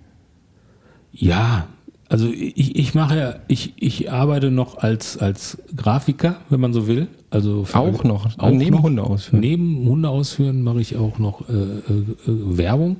[1.13, 1.67] Ja,
[2.09, 6.87] Also ich, ich mache ja, ich, ich arbeite noch als, als Grafiker, wenn man so
[6.87, 7.07] will.
[7.31, 8.83] Also Auch noch, auch neben noch.
[8.83, 9.41] Hunde ausführen.
[9.41, 12.97] Neben Hunde ausführen mache ich auch noch äh, äh, äh, Werbung.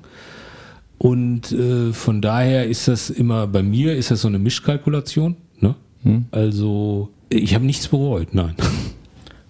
[0.99, 5.37] Und äh, von daher ist das immer, bei mir ist das so eine Mischkalkulation.
[5.59, 5.75] Ne?
[6.03, 6.27] Hm.
[6.31, 8.55] Also ich habe nichts bereut, nein.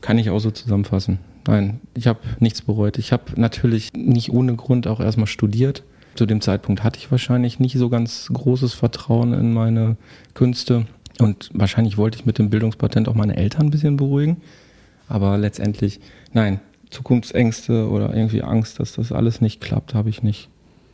[0.01, 1.19] Kann ich auch so zusammenfassen.
[1.47, 2.99] Nein, ich habe nichts bereut.
[2.99, 5.83] Ich habe natürlich nicht ohne Grund auch erstmal studiert.
[6.15, 9.97] Zu dem Zeitpunkt hatte ich wahrscheinlich nicht so ganz großes Vertrauen in meine
[10.35, 10.87] Künste.
[11.19, 14.39] Und wahrscheinlich wollte ich mit dem Bildungspatent auch meine Eltern ein bisschen beruhigen.
[15.09, 16.01] Aber letztendlich,
[16.33, 20.49] nein, Zukunftsängste oder irgendwie Angst, dass das alles nicht klappt, habe ich nicht.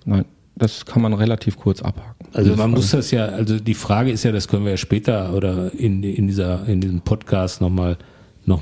[0.05, 2.29] Nein, das kann man relativ kurz abhaken.
[2.33, 2.73] Also man Frage.
[2.73, 6.03] muss das ja, also die Frage ist ja, das können wir ja später oder in,
[6.03, 7.99] in dieser, in diesem Podcast nochmal, noch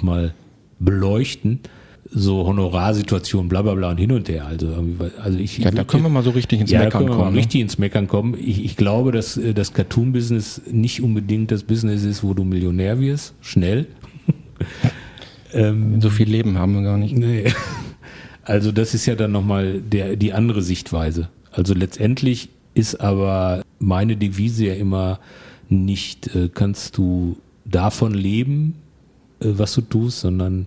[0.03, 0.35] mal
[0.79, 1.61] beleuchten.
[2.17, 4.47] So Honorarsituation, bla bla bla und hin und her.
[4.47, 4.69] Also,
[5.23, 7.17] also ich, Ja, da können wir mal so richtig ins ja, da Meckern können wir
[7.17, 7.35] mal kommen.
[7.35, 7.41] ne?
[7.41, 8.35] richtig ins Meckern kommen.
[8.39, 13.01] Ich, ich glaube, dass äh, das Cartoon-Business nicht unbedingt das Business ist, wo du Millionär
[13.01, 13.87] wirst, schnell.
[15.53, 17.17] ähm, So viel Leben haben wir gar nicht.
[17.17, 17.45] Nee.
[18.47, 21.31] Also das ist ja dann nochmal der, die andere Sichtweise.
[21.51, 25.19] Also letztendlich ist aber meine Devise ja immer
[25.71, 28.75] nicht, äh, kannst du davon leben,
[29.41, 30.67] was du tust, sondern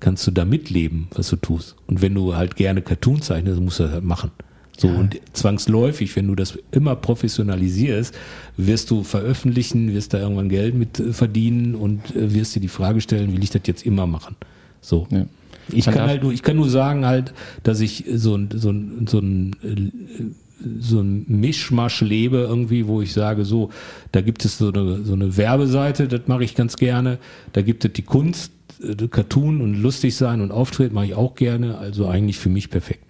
[0.00, 1.76] kannst du damit leben, was du tust.
[1.86, 4.30] Und wenn du halt gerne Cartoon zeichnest, musst du das halt machen.
[4.78, 8.14] So, und zwangsläufig, wenn du das immer professionalisierst,
[8.58, 12.68] wirst du veröffentlichen, wirst da irgendwann Geld mit äh, verdienen und äh, wirst dir die
[12.68, 14.36] Frage stellen, will ich das jetzt immer machen?
[14.82, 15.06] So.
[15.10, 15.24] Ja.
[15.72, 17.32] Ich kann halt nur, ich kann nur sagen halt,
[17.62, 20.22] dass ich so ein, so ein, so ein, äh,
[20.58, 23.70] so ein Mischmasch lebe irgendwie, wo ich sage, so,
[24.12, 27.18] da gibt es so eine, so eine Werbeseite, das mache ich ganz gerne.
[27.52, 28.52] Da gibt es die Kunst,
[28.82, 31.78] äh, Cartoon und lustig sein und Auftreten mache ich auch gerne.
[31.78, 33.00] Also eigentlich für mich perfekt.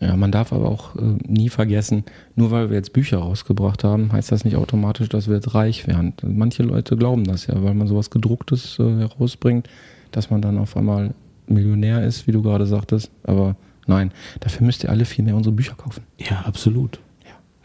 [0.00, 2.02] Ja, man darf aber auch äh, nie vergessen,
[2.34, 5.86] nur weil wir jetzt Bücher rausgebracht haben, heißt das nicht automatisch, dass wir jetzt reich
[5.86, 6.14] werden.
[6.24, 9.68] Manche Leute glauben das ja, weil man sowas gedrucktes äh, herausbringt,
[10.10, 11.14] dass man dann auf einmal
[11.46, 13.12] Millionär ist, wie du gerade sagtest.
[13.22, 13.54] Aber
[13.86, 16.02] nein, dafür müsst ihr alle viel mehr unsere Bücher kaufen.
[16.18, 16.98] Ja, absolut.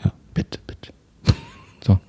[0.04, 0.94] Ja, bitte, bitte.
[1.86, 2.00] So.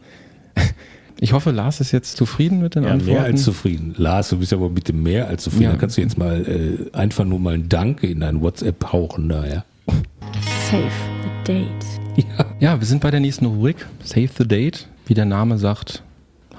[1.21, 3.13] Ich hoffe, Lars ist jetzt zufrieden mit den Ja, Antworten.
[3.13, 3.95] mehr als zufrieden.
[3.97, 5.65] Lars, du bist aber bitte mehr als zufrieden.
[5.65, 5.73] Ja.
[5.73, 6.47] Da kannst du jetzt mal
[6.93, 9.65] äh, einfach nur mal ein Danke in dein WhatsApp hauchen da, ja.
[10.71, 10.91] Save
[11.23, 12.27] the date.
[12.61, 14.89] Ja, wir sind bei der nächsten Rubrik, Save the Date.
[15.07, 16.03] Wie der Name sagt,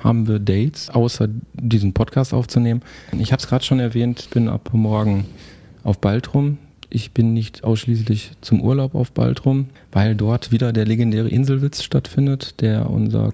[0.04, 2.82] haben wir Dates, außer diesen Podcast aufzunehmen.
[3.18, 5.26] Ich habe es gerade schon erwähnt, ich bin ab morgen
[5.84, 6.58] auf Baltrum.
[6.90, 12.62] Ich bin nicht ausschließlich zum Urlaub auf Baltrum, weil dort wieder der legendäre Inselwitz stattfindet,
[12.62, 13.34] der unser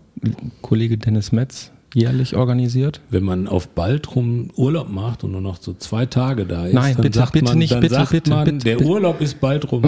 [0.62, 2.99] Kollege Dennis Metz jährlich organisiert.
[3.10, 6.95] Wenn man auf Baltrum Urlaub macht und nur noch so zwei Tage da ist, Nein,
[6.95, 8.89] dann bitte, sagt bitte man, nicht, dann bitte, sagt bitte, man, bitte, der bitte.
[8.89, 9.84] Urlaub ist Baltrum.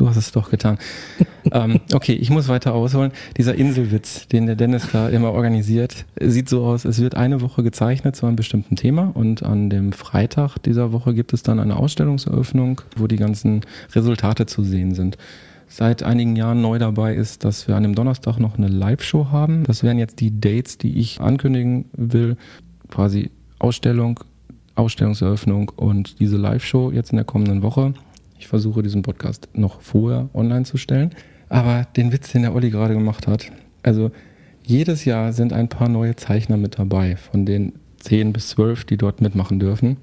[0.00, 0.78] Du hast es doch getan.
[1.52, 3.12] ähm, okay, ich muss weiter ausholen.
[3.36, 7.62] Dieser Inselwitz, den der Dennis da immer organisiert, sieht so aus, es wird eine Woche
[7.62, 11.76] gezeichnet zu einem bestimmten Thema und an dem Freitag dieser Woche gibt es dann eine
[11.76, 13.60] Ausstellungseröffnung, wo die ganzen
[13.94, 15.18] Resultate zu sehen sind.
[15.68, 19.64] Seit einigen Jahren neu dabei ist, dass wir an dem Donnerstag noch eine Live-Show haben.
[19.64, 22.38] Das wären jetzt die Dates, die ich ankündigen will.
[22.88, 24.20] Quasi Ausstellung,
[24.76, 27.92] Ausstellungseröffnung und diese Live-Show jetzt in der kommenden Woche.
[28.40, 31.10] Ich versuche diesen Podcast noch vorher online zu stellen.
[31.50, 34.10] Aber den Witz, den der Olli gerade gemacht hat, also
[34.64, 38.96] jedes Jahr sind ein paar neue Zeichner mit dabei, von den 10 bis 12, die
[38.96, 39.98] dort mitmachen dürfen.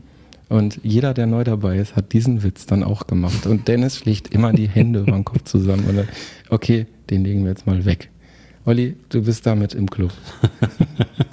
[0.49, 3.47] Und jeder, der neu dabei ist, hat diesen Witz dann auch gemacht.
[3.47, 5.85] Und Dennis schlägt immer die Hände über den Kopf zusammen.
[5.85, 6.07] Und dann,
[6.49, 8.11] okay, den legen wir jetzt mal weg.
[8.65, 10.13] Olli, du bist damit im Club.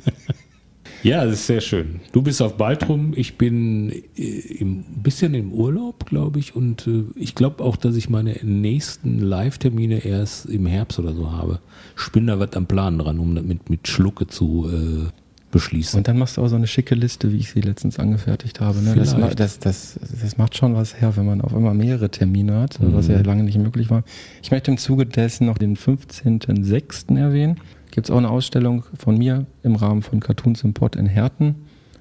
[1.04, 2.00] Ja, das ist sehr schön.
[2.12, 6.56] Du bist auf Baltrum, ich bin äh, ein bisschen im Urlaub, glaube ich.
[6.56, 11.30] Und äh, ich glaube auch, dass ich meine nächsten Live-Termine erst im Herbst oder so
[11.30, 11.60] habe.
[12.02, 15.10] Ich bin da was am Plan dran, um das mit, Schlucke zu äh,
[15.50, 15.98] beschließen.
[15.98, 18.80] Und dann machst du auch so eine schicke Liste, wie ich sie letztens angefertigt habe.
[18.80, 18.94] Ne?
[18.94, 22.78] Das, das, das, das macht schon was her, wenn man auf einmal mehrere Termine hat,
[22.80, 24.04] was ja lange nicht möglich war.
[24.42, 27.18] Ich möchte im Zuge dessen noch den 15.06.
[27.18, 27.60] erwähnen.
[27.94, 31.54] Gibt es auch eine Ausstellung von mir im Rahmen von Cartoons im Pod in Herten.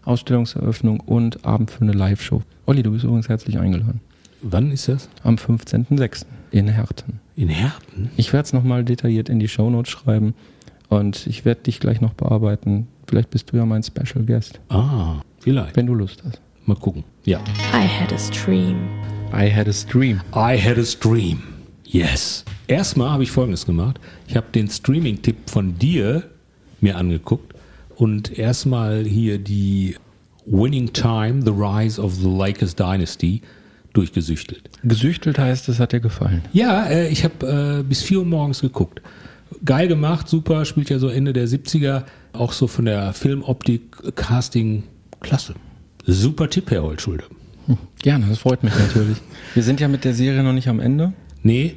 [0.06, 2.42] Ausstellungseröffnung und Abend für eine Live-Show.
[2.66, 4.02] Olli, du bist übrigens herzlich eingeladen.
[4.42, 5.08] Wann ist das?
[5.24, 6.26] Am 15.06.
[6.52, 7.20] in Herten.
[7.36, 8.10] In Herten?
[8.18, 10.34] Ich werde es nochmal detailliert in die Shownotes schreiben
[10.90, 12.88] und ich werde dich gleich noch bearbeiten.
[13.08, 15.76] Vielleicht bist du ja mein Special Guest, Ah, vielleicht.
[15.78, 16.42] wenn du Lust hast.
[16.66, 17.04] Mal gucken.
[17.26, 17.40] Ja.
[17.74, 18.78] I had a stream.
[19.32, 20.22] I had a stream.
[20.36, 21.44] I had a stream.
[21.94, 22.44] Yes.
[22.66, 24.00] Erstmal habe ich folgendes gemacht.
[24.28, 26.24] Ich habe den Streaming-Tipp von dir
[26.82, 27.54] mir angeguckt
[27.96, 29.96] und erstmal hier die
[30.48, 33.44] Winning Time, The Rise of the Lakers Dynasty
[33.94, 34.72] durchgesüchtelt.
[34.84, 36.42] Gesüchtelt heißt, es hat dir gefallen.
[36.52, 39.00] Ja, äh, ich habe äh, bis 4 Uhr morgens geguckt.
[39.64, 44.82] geil gemacht, super, spielt ja so Ende der 70er, auch so von der Filmoptik, Casting,
[45.20, 45.54] klasse.
[46.08, 47.26] Super Tipp, Herr Holtschulde.
[47.68, 49.20] Hm, gerne, das freut mich natürlich.
[49.54, 51.14] Wir sind ja mit der Serie noch nicht am Ende.
[51.44, 51.76] Nee,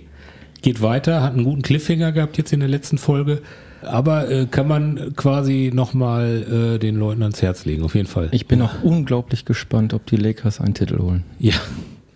[0.66, 3.40] geht weiter, hat einen guten Cliffhanger gehabt jetzt in der letzten Folge.
[3.82, 8.30] Aber äh, kann man quasi nochmal äh, den Leuten ans Herz legen, auf jeden Fall.
[8.32, 11.22] Ich bin auch unglaublich gespannt, ob die Lakers einen Titel holen.
[11.38, 11.54] Ja,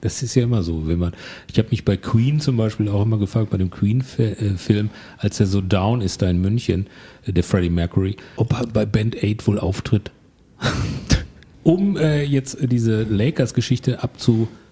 [0.00, 1.12] das ist ja immer so, wenn man.
[1.52, 5.46] Ich habe mich bei Queen zum Beispiel auch immer gefragt, bei dem Queen-Film, als er
[5.46, 6.88] so down ist da in München,
[7.26, 10.10] äh, der Freddie Mercury, ob er bei Band 8 wohl auftritt.
[11.62, 14.02] um äh, jetzt diese Lakers-Geschichte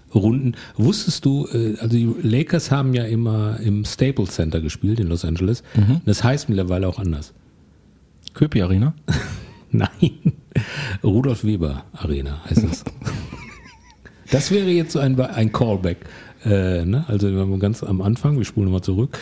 [0.09, 5.09] abzurunden, wusstest du, äh, also die Lakers haben ja immer im Staples Center gespielt in
[5.09, 5.63] Los Angeles.
[5.77, 6.01] Mhm.
[6.05, 7.35] Das heißt mittlerweile auch anders.
[8.35, 8.95] Köpi Arena?
[9.71, 10.33] Nein,
[11.03, 12.85] Rudolf Weber Arena heißt das.
[14.31, 16.05] Das wäre jetzt so ein, ein Callback.
[16.45, 17.03] Äh, ne?
[17.09, 19.19] Also ganz am Anfang, wir spulen nochmal zurück.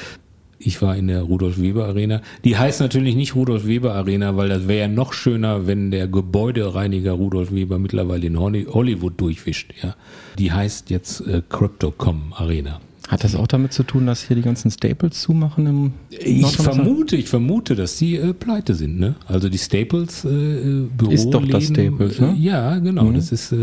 [0.58, 2.22] Ich war in der Rudolf Weber Arena.
[2.44, 6.08] Die heißt natürlich nicht Rudolf Weber Arena, weil das wäre ja noch schöner, wenn der
[6.08, 9.74] Gebäudereiniger Rudolf Weber mittlerweile in Holly- Hollywood durchwischt.
[9.82, 9.94] Ja,
[10.38, 12.80] die heißt jetzt äh, Cryptocom Arena.
[13.08, 17.14] Hat das auch damit zu tun, dass hier die ganzen Staples zumachen im Ich vermute,
[17.14, 18.98] ich vermute, dass die äh, pleite sind.
[18.98, 19.14] Ne?
[19.28, 22.34] Also die Staples äh, äh, Büro Ist doch das Staples, ne?
[22.36, 23.04] Äh, ja, genau.
[23.04, 23.14] Mhm.
[23.14, 23.56] Das ist äh,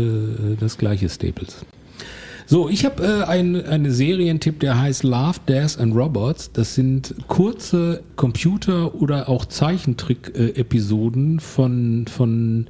[0.58, 1.66] das gleiche Staples.
[2.46, 6.52] So, ich habe äh, ein, einen Serientipp, der heißt Love, Death and Robots.
[6.52, 12.66] Das sind kurze Computer- oder auch Zeichentrick-Episoden von, von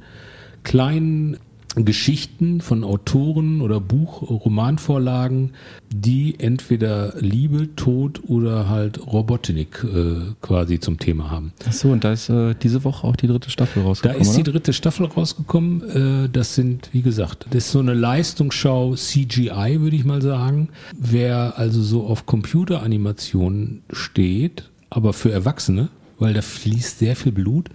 [0.63, 1.37] kleinen
[1.83, 5.51] Geschichten von Autoren oder Buch, Romanvorlagen,
[5.93, 11.51] die entweder Liebe, Tod oder halt Robotik äh, quasi zum Thema haben.
[11.67, 14.35] Ach so, und da ist äh, diese Woche auch die dritte Staffel Da rausgekommen, ist
[14.35, 14.51] die oder?
[14.53, 16.25] dritte Staffel rausgekommen.
[16.25, 20.69] Äh, das sind, wie gesagt, das ist so eine Leistungsschau CGI, würde ich mal sagen.
[20.97, 27.69] Wer also so auf Computeranimation steht, aber für Erwachsene, weil da fließt sehr viel Blut.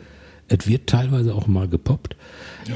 [0.49, 2.17] Es wird teilweise auch mal gepoppt.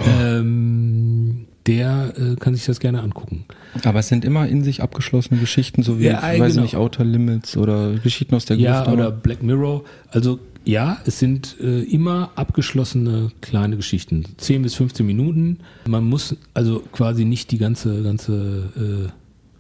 [0.07, 3.47] Ähm, der äh, kann sich das gerne angucken.
[3.85, 6.63] Aber es sind immer in sich abgeschlossene Geschichten, so wie, Ja, ich weiß genau.
[6.63, 8.95] nicht, Outer Limits oder Geschichten aus der Ja, Gruft.
[8.97, 9.83] oder Black Mirror.
[10.11, 14.25] Also ja, es sind äh, immer abgeschlossene kleine Geschichten.
[14.37, 15.59] 10 bis 15 Minuten.
[15.87, 19.11] Man muss also quasi nicht die ganze, ganze äh,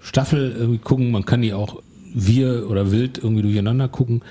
[0.00, 1.10] Staffel irgendwie gucken.
[1.10, 1.82] Man kann die auch
[2.14, 4.22] wir oder wild irgendwie durcheinander gucken.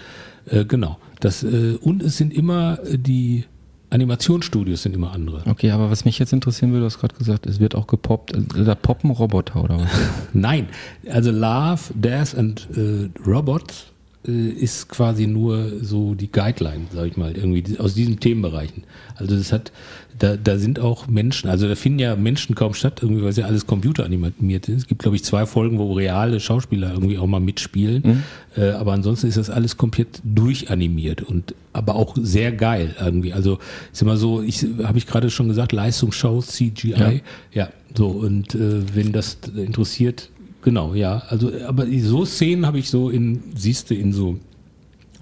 [0.45, 0.97] Äh, genau.
[1.20, 3.45] Das, äh, und es sind immer äh, die
[3.93, 5.43] Animationsstudios sind immer andere.
[5.47, 8.33] Okay, aber was mich jetzt interessieren würde, du hast gerade gesagt, es wird auch gepoppt.
[8.33, 9.89] Also, Da poppen Roboter oder was?
[10.33, 10.67] Nein,
[11.09, 13.92] also Love, Death and äh, Robots
[14.24, 18.84] ist quasi nur so die Guideline, sag ich mal, irgendwie aus diesen Themenbereichen.
[19.15, 19.74] Also das hat,
[20.17, 23.38] da, da sind auch Menschen, also da finden ja Menschen kaum statt, irgendwie, weil es
[23.38, 24.78] ja alles computeranimiert ist.
[24.78, 28.24] Es gibt, glaube ich, zwei Folgen, wo reale Schauspieler irgendwie auch mal mitspielen.
[28.55, 33.34] Äh, aber ansonsten ist das alles komplett durchanimiert und aber auch sehr geil irgendwie.
[33.34, 33.59] Also
[33.91, 36.91] ist immer so, ich habe ich gerade schon gesagt, Leistungsschau, CGI.
[36.91, 37.11] Ja.
[37.51, 40.30] Ja, so und äh, wenn das interessiert,
[40.64, 41.24] genau, ja.
[41.28, 44.39] Also, aber so Szenen habe ich so in, siehst du, in so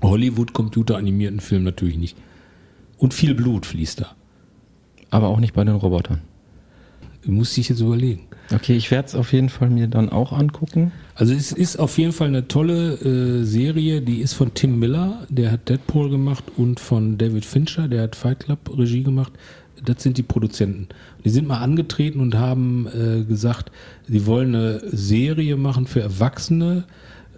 [0.01, 2.17] Hollywood-Computer animierten Filmen natürlich nicht.
[2.97, 4.15] Und viel Blut fließt da.
[5.09, 6.21] Aber auch nicht bei den Robotern.
[7.25, 8.21] Muss ich jetzt überlegen.
[8.53, 10.91] Okay, ich werde es auf jeden Fall mir dann auch angucken.
[11.15, 15.25] Also es ist auf jeden Fall eine tolle äh, Serie, die ist von Tim Miller,
[15.29, 19.33] der hat Deadpool gemacht und von David Fincher, der hat Fight Club Regie gemacht.
[19.83, 20.87] Das sind die Produzenten.
[21.23, 23.71] Die sind mal angetreten und haben äh, gesagt,
[24.07, 26.85] sie wollen eine Serie machen für Erwachsene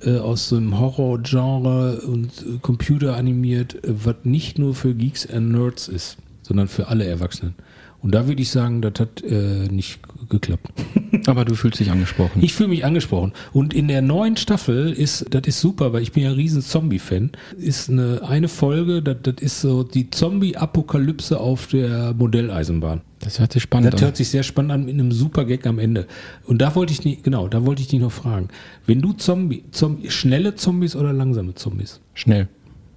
[0.01, 5.87] äh, aus einem Horror-Genre und äh, computeranimiert, äh, was nicht nur für Geeks and Nerds
[5.87, 7.55] ist, sondern für alle Erwachsenen.
[8.03, 9.99] Und da würde ich sagen, das hat äh, nicht
[10.29, 10.67] geklappt.
[11.25, 12.43] Aber du fühlst dich angesprochen.
[12.43, 13.31] Ich fühle mich angesprochen.
[13.53, 16.61] Und in der neuen Staffel ist, das ist super, weil ich bin ja ein riesen
[16.61, 23.01] Zombie-Fan, ist eine, eine Folge, das, das ist so die Zombie-Apokalypse auf der Modelleisenbahn.
[23.21, 24.07] das hört sich spannend Das an.
[24.07, 26.05] hört sich sehr spannend an mit einem super Gag am Ende.
[26.45, 28.49] Und da wollte ich nicht, genau, da wollte ich dich noch fragen.
[28.85, 32.01] Wenn du Zombie, Zombie schnelle Zombies oder langsame Zombies?
[32.13, 32.49] Schnell.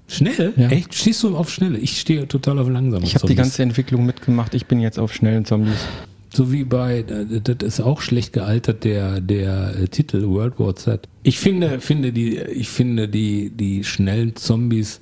[0.08, 0.52] Schnell?
[0.56, 0.68] Ja.
[0.68, 0.94] Echt?
[0.94, 1.78] Stehst du auf schnelle?
[1.78, 4.54] Ich stehe total auf langsame Ich habe die ganze Entwicklung mitgemacht.
[4.54, 5.86] Ich bin jetzt auf schnellen Zombies.
[6.32, 10.76] So wie bei, äh, das ist auch schlecht gealtert, der, der äh, Titel World War
[10.76, 11.08] Z.
[11.22, 15.00] Ich finde, finde die, ich finde die, die schnellen Zombies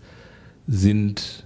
[0.67, 1.45] sind,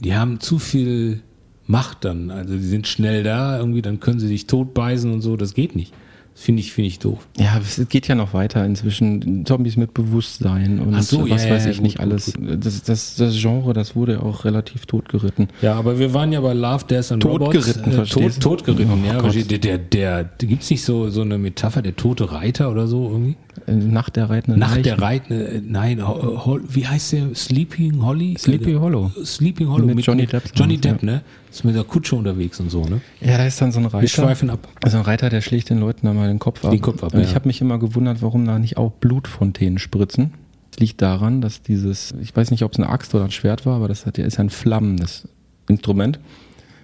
[0.00, 1.20] die haben zu viel
[1.66, 2.30] Macht dann.
[2.30, 5.76] Also die sind schnell da, irgendwie, dann können sie sich totbeißen und so, das geht
[5.76, 5.92] nicht.
[6.36, 7.26] Finde ich, finde ich doof.
[7.38, 9.46] Ja, es geht ja noch weiter inzwischen.
[9.46, 12.32] Zombies mit Bewusstsein und so, was ja, weiß ja, ich gut, nicht alles.
[12.58, 15.46] Das, das, das Genre, das wurde auch relativ totgeritten.
[15.62, 17.86] Ja, aber wir waren ja bei Love, Death and Totgeritten, Robots.
[17.86, 19.20] Äh, verstehst tot, totgeritten, Oh ja.
[19.20, 19.34] Gott.
[19.50, 23.36] Der, der, der, gibt's nicht so, so eine Metapher, der tote Reiter oder so irgendwie?
[23.68, 25.00] Äh, Nach der reitenden Nach der Leichen.
[25.04, 27.32] Reitende, äh, nein, Ho- Ho- wie heißt der?
[27.36, 28.34] Sleeping Holly?
[28.38, 29.12] Sleepy Äh, Hollow.
[29.24, 30.42] Sleeping Hollow Mit Johnny Depp.
[30.56, 31.22] Johnny Depp, ne?
[31.54, 33.00] Ist mit der Kutsche unterwegs und so, ne?
[33.20, 34.08] Ja, da ist dann so ein Wir Reiter.
[34.08, 34.66] schweifen ab.
[34.82, 36.72] Also ein Reiter, der schlägt den Leuten einmal den Kopf ab.
[36.72, 37.34] Den Kopf ab, Und ich ja.
[37.36, 40.34] habe mich immer gewundert, warum da nicht auch Blutfontänen spritzen.
[40.72, 43.64] Das liegt daran, dass dieses, ich weiß nicht, ob es eine Axt oder ein Schwert
[43.66, 45.28] war, aber das hat, ist ja ein flammendes
[45.68, 46.18] Instrument.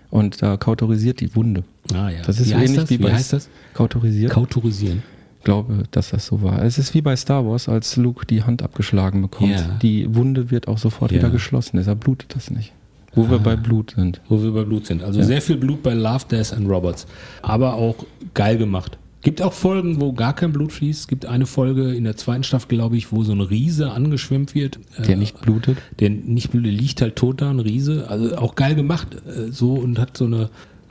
[0.08, 1.64] Und da kautorisiert die Wunde.
[1.92, 2.22] Ah, ja.
[2.24, 2.90] Das ist wie ähnlich das?
[2.90, 3.48] wie Wie bei heißt das?
[3.74, 4.30] Kautorisiert.
[4.30, 5.02] Kautorisieren.
[5.38, 6.62] Ich glaube, dass das so war.
[6.62, 9.50] Es ist wie bei Star Wars, als Luke die Hand abgeschlagen bekommt.
[9.50, 9.78] Ja.
[9.82, 11.18] Die Wunde wird auch sofort Ja.
[11.18, 12.72] wieder geschlossen, deshalb blutet das nicht.
[13.14, 14.20] Wo wir bei Blut sind.
[14.28, 15.02] Wo wir bei Blut sind.
[15.02, 17.06] Also sehr viel Blut bei Love, Death and Robots.
[17.42, 17.96] Aber auch
[18.34, 18.98] geil gemacht.
[19.22, 21.06] Gibt auch Folgen, wo gar kein Blut fließt.
[21.08, 24.78] Gibt eine Folge in der zweiten Staffel, glaube ich, wo so ein Riese angeschwemmt wird.
[24.98, 25.76] Der Äh, nicht blutet.
[25.98, 28.06] Der nicht blutet, liegt halt tot da, ein Riese.
[28.08, 29.08] Also auch geil gemacht.
[29.26, 30.48] äh, So und hat so eine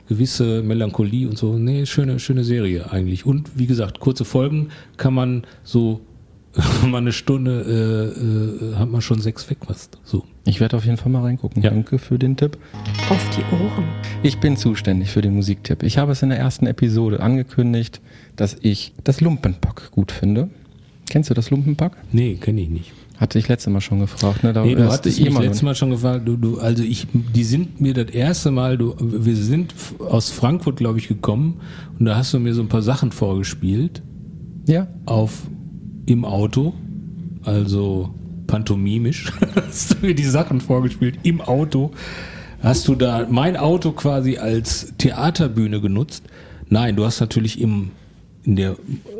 [0.08, 1.56] gewisse Melancholie und so.
[1.56, 3.26] Nee, schöne, schöne Serie eigentlich.
[3.26, 6.00] Und wie gesagt, kurze Folgen kann man so,
[6.86, 8.12] mal eine Stunde,
[8.70, 9.98] äh, äh, hat man schon sechs wegpasst.
[10.04, 10.24] So.
[10.44, 11.62] Ich werde auf jeden Fall mal reingucken.
[11.62, 11.70] Ja.
[11.70, 12.58] Danke für den Tipp.
[13.08, 13.84] Auf die Ohren.
[14.22, 15.82] Ich bin zuständig für den Musiktipp.
[15.84, 18.00] Ich habe es in der ersten Episode angekündigt,
[18.36, 20.48] dass ich das Lumpenpack gut finde.
[21.08, 21.96] Kennst du das Lumpenpack?
[22.12, 22.92] Nee, kenne ich nicht.
[23.18, 24.42] Hatte ich letztes Mal schon gefragt.
[24.42, 24.52] Ne?
[24.52, 26.82] Da Nee, du hast hattest eh mich mal- letztes Mal schon gefragt, du, du, also
[26.82, 31.60] ich, die sind mir das erste Mal, du, wir sind aus Frankfurt, glaube ich, gekommen
[31.98, 34.02] und da hast du mir so ein paar Sachen vorgespielt
[34.66, 35.42] Ja, auf
[36.10, 36.74] im Auto,
[37.44, 38.12] also
[38.48, 41.92] pantomimisch, hast du mir die Sachen vorgespielt im Auto.
[42.62, 46.24] Hast du da mein Auto quasi als Theaterbühne genutzt?
[46.68, 47.92] Nein, du hast natürlich im
[48.42, 48.76] in der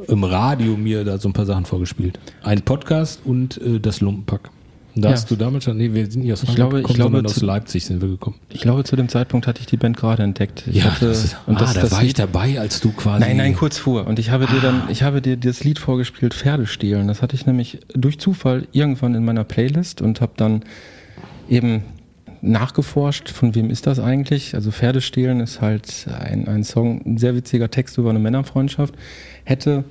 [0.08, 2.18] im Radio mir da so ein paar Sachen vorgespielt.
[2.42, 4.50] Ein Podcast und äh, das Lumpenpack.
[4.94, 5.14] Und da Ja.
[5.14, 7.10] hast du damals schon, nee, wir sind nicht aus Ich Frankfurt glaube- ich gekommen, glaube,
[7.16, 8.36] sondern aus zu- Leipzig sind wir gekommen.
[8.48, 10.64] ich glaube, zu dem Zeitpunkt hatte ich die Band gerade entdeckt.
[10.66, 13.20] Ich hatte, ist, und ah, das, da das war ich Lied, dabei, als du quasi.
[13.20, 14.06] Nein, nein, kurz vor.
[14.06, 17.06] Und ich habe dir dann, ich habe dir das Lied vorgespielt, Pferde stehlen.
[17.08, 20.62] Das hatte ich nämlich durch Zufall irgendwann in meiner Playlist und habe dann
[21.48, 21.82] eben
[22.42, 24.54] nachgeforscht, von wem ist das eigentlich?
[24.54, 28.94] Also Pferde stehlen ist halt ein, ein Song, ein sehr witziger Text über eine Männerfreundschaft.
[29.44, 29.84] Hätte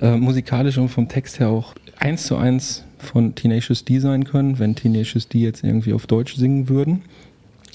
[0.00, 4.58] äh, musikalisch und vom Text her auch eins zu eins von Tenacious D sein können,
[4.58, 7.02] wenn Tenacious D jetzt irgendwie auf Deutsch singen würden.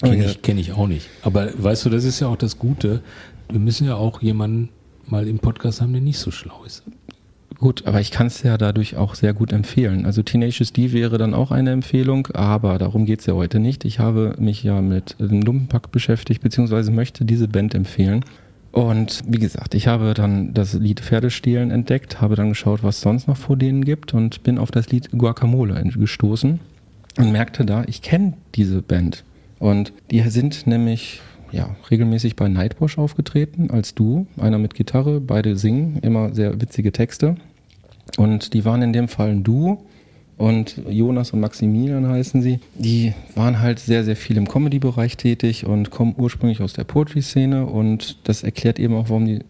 [0.00, 1.08] Kenne ich, kenn ich auch nicht.
[1.22, 3.02] Aber weißt du, das ist ja auch das Gute.
[3.50, 4.68] Wir müssen ja auch jemanden
[5.06, 6.84] mal im Podcast haben, der nicht so schlau ist.
[7.58, 10.06] Gut, aber ich kann es ja dadurch auch sehr gut empfehlen.
[10.06, 13.84] Also Tenacious D wäre dann auch eine Empfehlung, aber darum geht's ja heute nicht.
[13.84, 18.24] Ich habe mich ja mit dem Lumpenpack beschäftigt, beziehungsweise möchte diese Band empfehlen.
[18.72, 23.26] Und wie gesagt, ich habe dann das Lied Pferdestehlen entdeckt, habe dann geschaut, was sonst
[23.26, 26.60] noch vor denen gibt und bin auf das Lied Guacamole gestoßen
[27.16, 29.24] und merkte da, ich kenne diese Band.
[29.58, 31.20] Und die sind nämlich
[31.50, 36.92] ja, regelmäßig bei Nightwash aufgetreten als Duo, einer mit Gitarre, beide singen, immer sehr witzige
[36.92, 37.36] Texte.
[38.16, 39.84] Und die waren in dem Fall ein Duo.
[40.38, 42.60] Und Jonas und Maximilian heißen sie.
[42.76, 47.66] Die waren halt sehr, sehr viel im Comedy-Bereich tätig und kommen ursprünglich aus der Poetry-Szene.
[47.66, 49.40] Und das erklärt eben auch, warum die,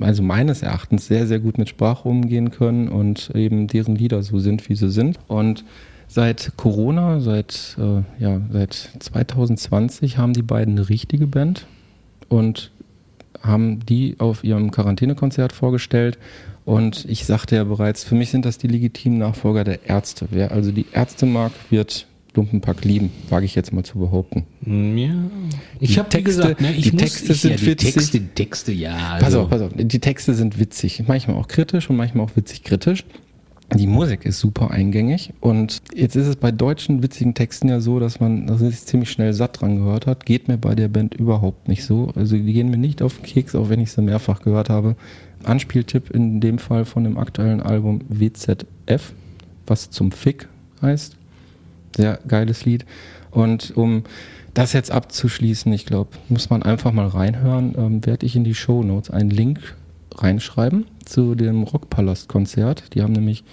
[0.00, 4.40] also meines Erachtens, sehr, sehr gut mit Sprache umgehen können und eben deren Lieder so
[4.40, 5.20] sind, wie sie sind.
[5.28, 5.64] Und
[6.08, 11.66] seit Corona, seit, äh, ja, seit 2020 haben die beiden eine richtige Band
[12.28, 12.72] und
[13.42, 16.18] haben die auf ihrem Quarantänekonzert vorgestellt.
[16.64, 20.28] Und ich sagte ja bereits, für mich sind das die legitimen Nachfolger der Ärzte.
[20.30, 24.46] Wer also die Ärzte mag, wird Lumpenpack lieben, wage ich jetzt mal zu behaupten.
[24.64, 25.10] Ja.
[25.80, 27.94] Ich habe Texte- gesagt, ne, ich die muss, Texte ich, sind ja, die witzig.
[27.94, 29.14] Texte, die Texte, ja.
[29.16, 29.72] Pass Also, auf, pass auf.
[29.76, 33.04] Die Texte sind witzig, manchmal auch kritisch und manchmal auch witzig kritisch.
[33.74, 38.00] Die Musik ist super eingängig und jetzt ist es bei deutschen witzigen Texten ja so,
[38.00, 40.26] dass man sich ziemlich schnell satt dran gehört hat.
[40.26, 42.12] Geht mir bei der Band überhaupt nicht so.
[42.14, 44.96] Also die gehen mir nicht auf den Keks, auch wenn ich sie mehrfach gehört habe.
[45.44, 49.12] Anspieltipp in dem Fall von dem aktuellen Album WZF,
[49.66, 50.48] was zum Fick
[50.82, 51.16] heißt.
[51.96, 52.84] Sehr geiles Lied.
[53.30, 54.04] Und um
[54.54, 58.54] das jetzt abzuschließen, ich glaube, muss man einfach mal reinhören, ähm, werde ich in die
[58.54, 59.76] Show Notes einen Link
[60.14, 62.94] reinschreiben zu dem Rockpalast-Konzert.
[62.94, 63.44] Die haben nämlich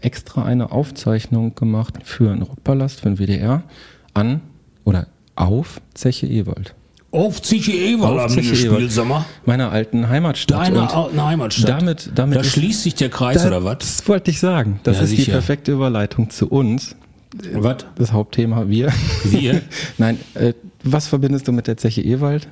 [0.00, 3.62] extra eine Aufzeichnung gemacht für einen Rockpalast, für den WDR,
[4.14, 4.40] an
[4.84, 6.74] oder auf Zeche Ewald.
[7.10, 8.92] auf Ziche Ewald Auf haben wir Zeche gespielt, Ewald.
[8.92, 9.24] sag mal.
[9.46, 10.66] Meiner alten Heimatstadt.
[10.68, 11.80] Deine alten Heimatstadt.
[11.82, 13.78] damit, damit da schließt sich der Kreis, da- oder was?
[13.78, 14.80] Das wollte ich sagen.
[14.82, 15.32] Das Ja, ist die sicher.
[15.32, 16.94] perfekte Überleitung zu uns.
[17.52, 17.84] Was?
[17.98, 18.92] Das Hauptthema wir.
[19.24, 19.60] Wir?
[19.98, 20.52] Nein, äh,
[20.84, 22.48] was verbindest du mit der Zeche Ewald?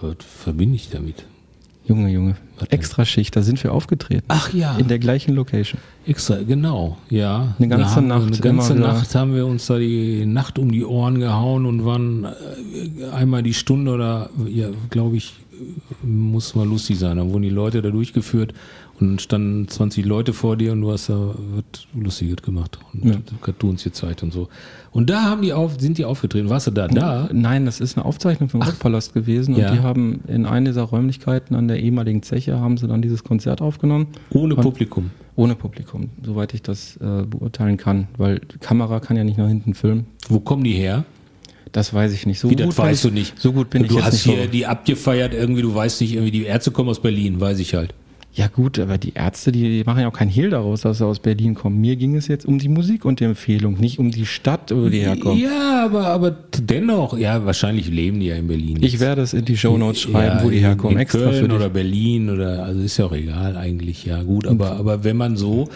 [0.00, 1.24] Was verbinde ich damit?
[1.88, 2.36] Junge, Junge.
[2.68, 4.24] Extra Schicht, da sind wir aufgetreten.
[4.28, 4.76] Ach ja.
[4.76, 5.80] In der gleichen Location.
[6.06, 7.54] Extra, genau, ja.
[7.58, 8.74] Eine ganze haben Nacht Eine ganze.
[8.74, 13.42] Nacht haben wir uns da die Nacht um die Ohren gehauen und waren äh, einmal
[13.42, 15.34] die Stunde oder, ja, glaube ich,
[16.02, 17.16] muss mal lustig sein.
[17.16, 18.52] Dann wurden die Leute da durchgeführt
[19.00, 23.14] und standen 20 Leute vor dir und du hast da was Lustiges gemacht und Ja.
[23.40, 24.48] Cartoons gezeigt und so.
[24.90, 26.48] Und da haben die auf, sind die aufgetreten.
[26.50, 26.88] Warst du da?
[26.88, 27.28] Da?
[27.32, 29.72] Nein, das ist eine Aufzeichnung vom Rockpalast gewesen und Ja.
[29.72, 33.60] die haben in einer dieser Räumlichkeiten an der ehemaligen Zeche haben sie dann dieses Konzert
[33.60, 34.08] aufgenommen.
[34.30, 35.10] Ohne Und- Publikum.
[35.36, 39.46] Ohne Publikum, soweit ich das äh, beurteilen kann, weil die Kamera kann ja nicht nach
[39.46, 40.06] hinten filmen.
[40.28, 41.04] Wo kommen die her?
[41.70, 42.40] Das weiß ich nicht.
[42.40, 43.38] So Wie, gut das weißt ich, du nicht.
[43.38, 44.34] So gut bin ich du jetzt hast nicht.
[44.34, 47.60] hier so- die abgefeiert, irgendwie, du weißt nicht, irgendwie die Ärzte kommen aus Berlin, weiß
[47.60, 47.94] ich halt.
[48.34, 51.04] Ja gut, aber die Ärzte, die, die machen ja auch keinen Hehl daraus, dass sie
[51.06, 51.80] aus Berlin kommen.
[51.80, 54.88] Mir ging es jetzt um die Musik und die Empfehlung, nicht um die Stadt, wo
[54.88, 55.40] die herkommen.
[55.40, 58.78] Ja, aber, aber dennoch, ja, wahrscheinlich leben die ja in Berlin.
[58.80, 61.48] Ich werde es in die Shownotes schreiben, ja, wo die herkommen, in extra Köln für
[61.48, 61.56] dich.
[61.56, 65.36] oder Berlin oder, also ist ja auch egal eigentlich, ja gut, aber, aber wenn man
[65.36, 65.68] so,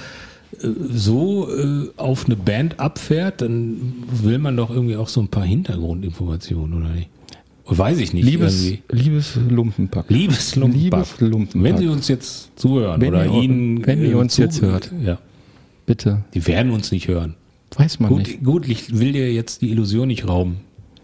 [0.62, 5.28] äh, so äh, auf eine Band abfährt, dann will man doch irgendwie auch so ein
[5.28, 7.08] paar Hintergrundinformationen, oder nicht?
[7.78, 8.24] Weiß ich nicht.
[8.24, 10.06] Liebes, liebes Lumpenpack.
[10.08, 11.06] Liebes Lumpenpack.
[11.18, 11.62] Liebes Lumpenpack.
[11.62, 13.86] Wenn Sie uns jetzt zuhören Wenn oder ihr- Ihnen.
[13.86, 14.90] wenn ihr uns jetzt hört.
[15.04, 15.18] Ja,
[15.86, 16.24] Bitte.
[16.34, 17.34] die werden uns nicht hören.
[17.76, 18.38] Weiß man nicht.
[18.44, 20.58] Gut, gut, ich will dir jetzt die Illusion nicht rauben.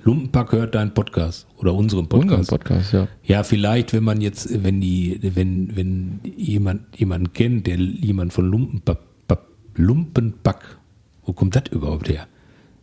[0.04, 2.50] Lumpenpack hört deinen Podcast oder unseren Unseren Podcast.
[2.50, 3.08] Podcast, ja.
[3.24, 8.46] Ja, vielleicht, wenn man jetzt, wenn die, wenn, wenn jemand jemanden kennt, der jemand von
[8.46, 8.98] Lumpenpack,
[9.76, 10.78] Lumpenpack,
[11.24, 12.26] wo kommt das überhaupt her?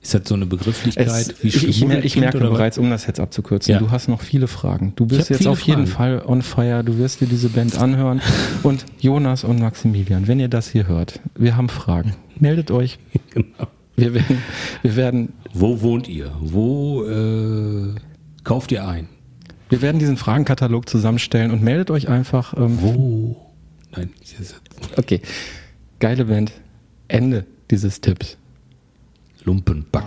[0.05, 3.19] Ist das so eine Begrifflichkeit Es, ich, ich, ich Schmuddelkind merke bereits, um das jetzt
[3.19, 3.79] abzukürzen, Ja.
[3.79, 4.93] du hast noch viele Fragen.
[4.95, 6.19] Du bist jetzt auf jeden Fragen.
[6.19, 6.83] Fall on fire.
[6.83, 8.21] Du wirst dir diese Band anhören.
[8.63, 12.15] Und Jonas und Maximilian, wenn ihr das hier hört, wir haben Fragen.
[12.39, 12.99] Meldet euch.
[13.31, 13.67] Genau.
[13.95, 14.37] Wir werden,
[14.83, 16.31] wir werden, Wo wohnt ihr?
[16.39, 17.95] Wo äh,
[18.43, 19.07] kauft ihr ein?
[19.69, 22.53] wir werden diesen Fragenkatalog zusammenstellen und meldet euch einfach.
[22.55, 23.37] Ähm, Wo?
[23.95, 24.55] Nein, ich- das-
[24.97, 25.21] okay.
[25.99, 26.51] Geile Band.
[27.07, 28.37] Ende dieses Tipps.
[29.45, 30.05] Lumpenpack.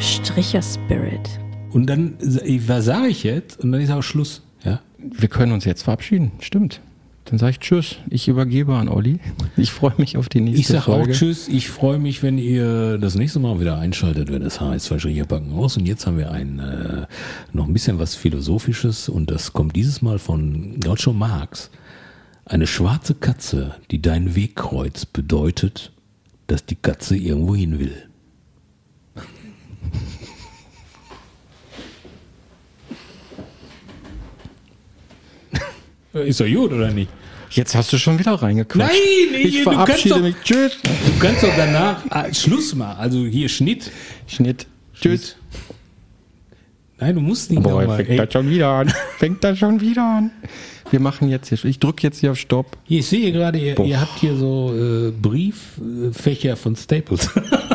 [0.00, 1.40] Stricher Spirit.
[1.70, 3.62] Und dann, was sage ich jetzt?
[3.62, 4.42] Und dann ist auch Schluss.
[4.64, 4.80] Ja?
[4.98, 6.32] Wir können uns jetzt verabschieden.
[6.40, 6.80] Stimmt.
[7.26, 7.96] Dann sage ich Tschüss.
[8.10, 9.18] Ich übergebe an Olli.
[9.56, 11.12] Ich freue mich auf die nächste Ich sag auch Folge.
[11.12, 11.48] Tschüss.
[11.48, 15.52] Ich freue mich, wenn ihr das nächste Mal wieder einschaltet, wenn es heißt Verschricher packen
[15.52, 15.76] aus.
[15.76, 17.06] Und jetzt haben wir ein äh,
[17.52, 21.70] noch ein bisschen was Philosophisches und das kommt dieses Mal von Groucho Marx.
[22.44, 25.92] Eine schwarze Katze, die deinen Weg kreuzt, bedeutet,
[26.46, 27.94] dass die Katze irgendwo hin will.
[36.12, 37.10] Ist doch gut, oder nicht?
[37.50, 38.92] Jetzt hast du schon wieder reingequatscht.
[38.92, 40.34] Nein, ich du kannst verabschiede doch- mich.
[40.44, 40.78] Tschüss.
[40.82, 42.98] Du kannst doch danach ah, Schluss machen.
[42.98, 43.90] Also hier Schnitt.
[44.26, 44.66] Schnitt.
[45.00, 45.36] Tschüss.
[46.98, 47.96] Nein, du musst nicht Boah, nochmal.
[47.96, 48.92] fängt Ey, das schon wieder an.
[49.18, 50.30] Fängt das schon wieder an.
[50.90, 52.76] Wir machen jetzt hier, ich drücke jetzt hier auf Stopp.
[52.84, 57.28] hier, ich sehe gerade, ihr, ihr habt hier so äh, Brieffächer von Staples.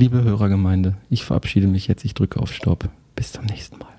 [0.00, 2.88] Liebe Hörergemeinde, ich verabschiede mich jetzt, ich drücke auf Stopp.
[3.16, 3.92] Bis zum nächsten Mal.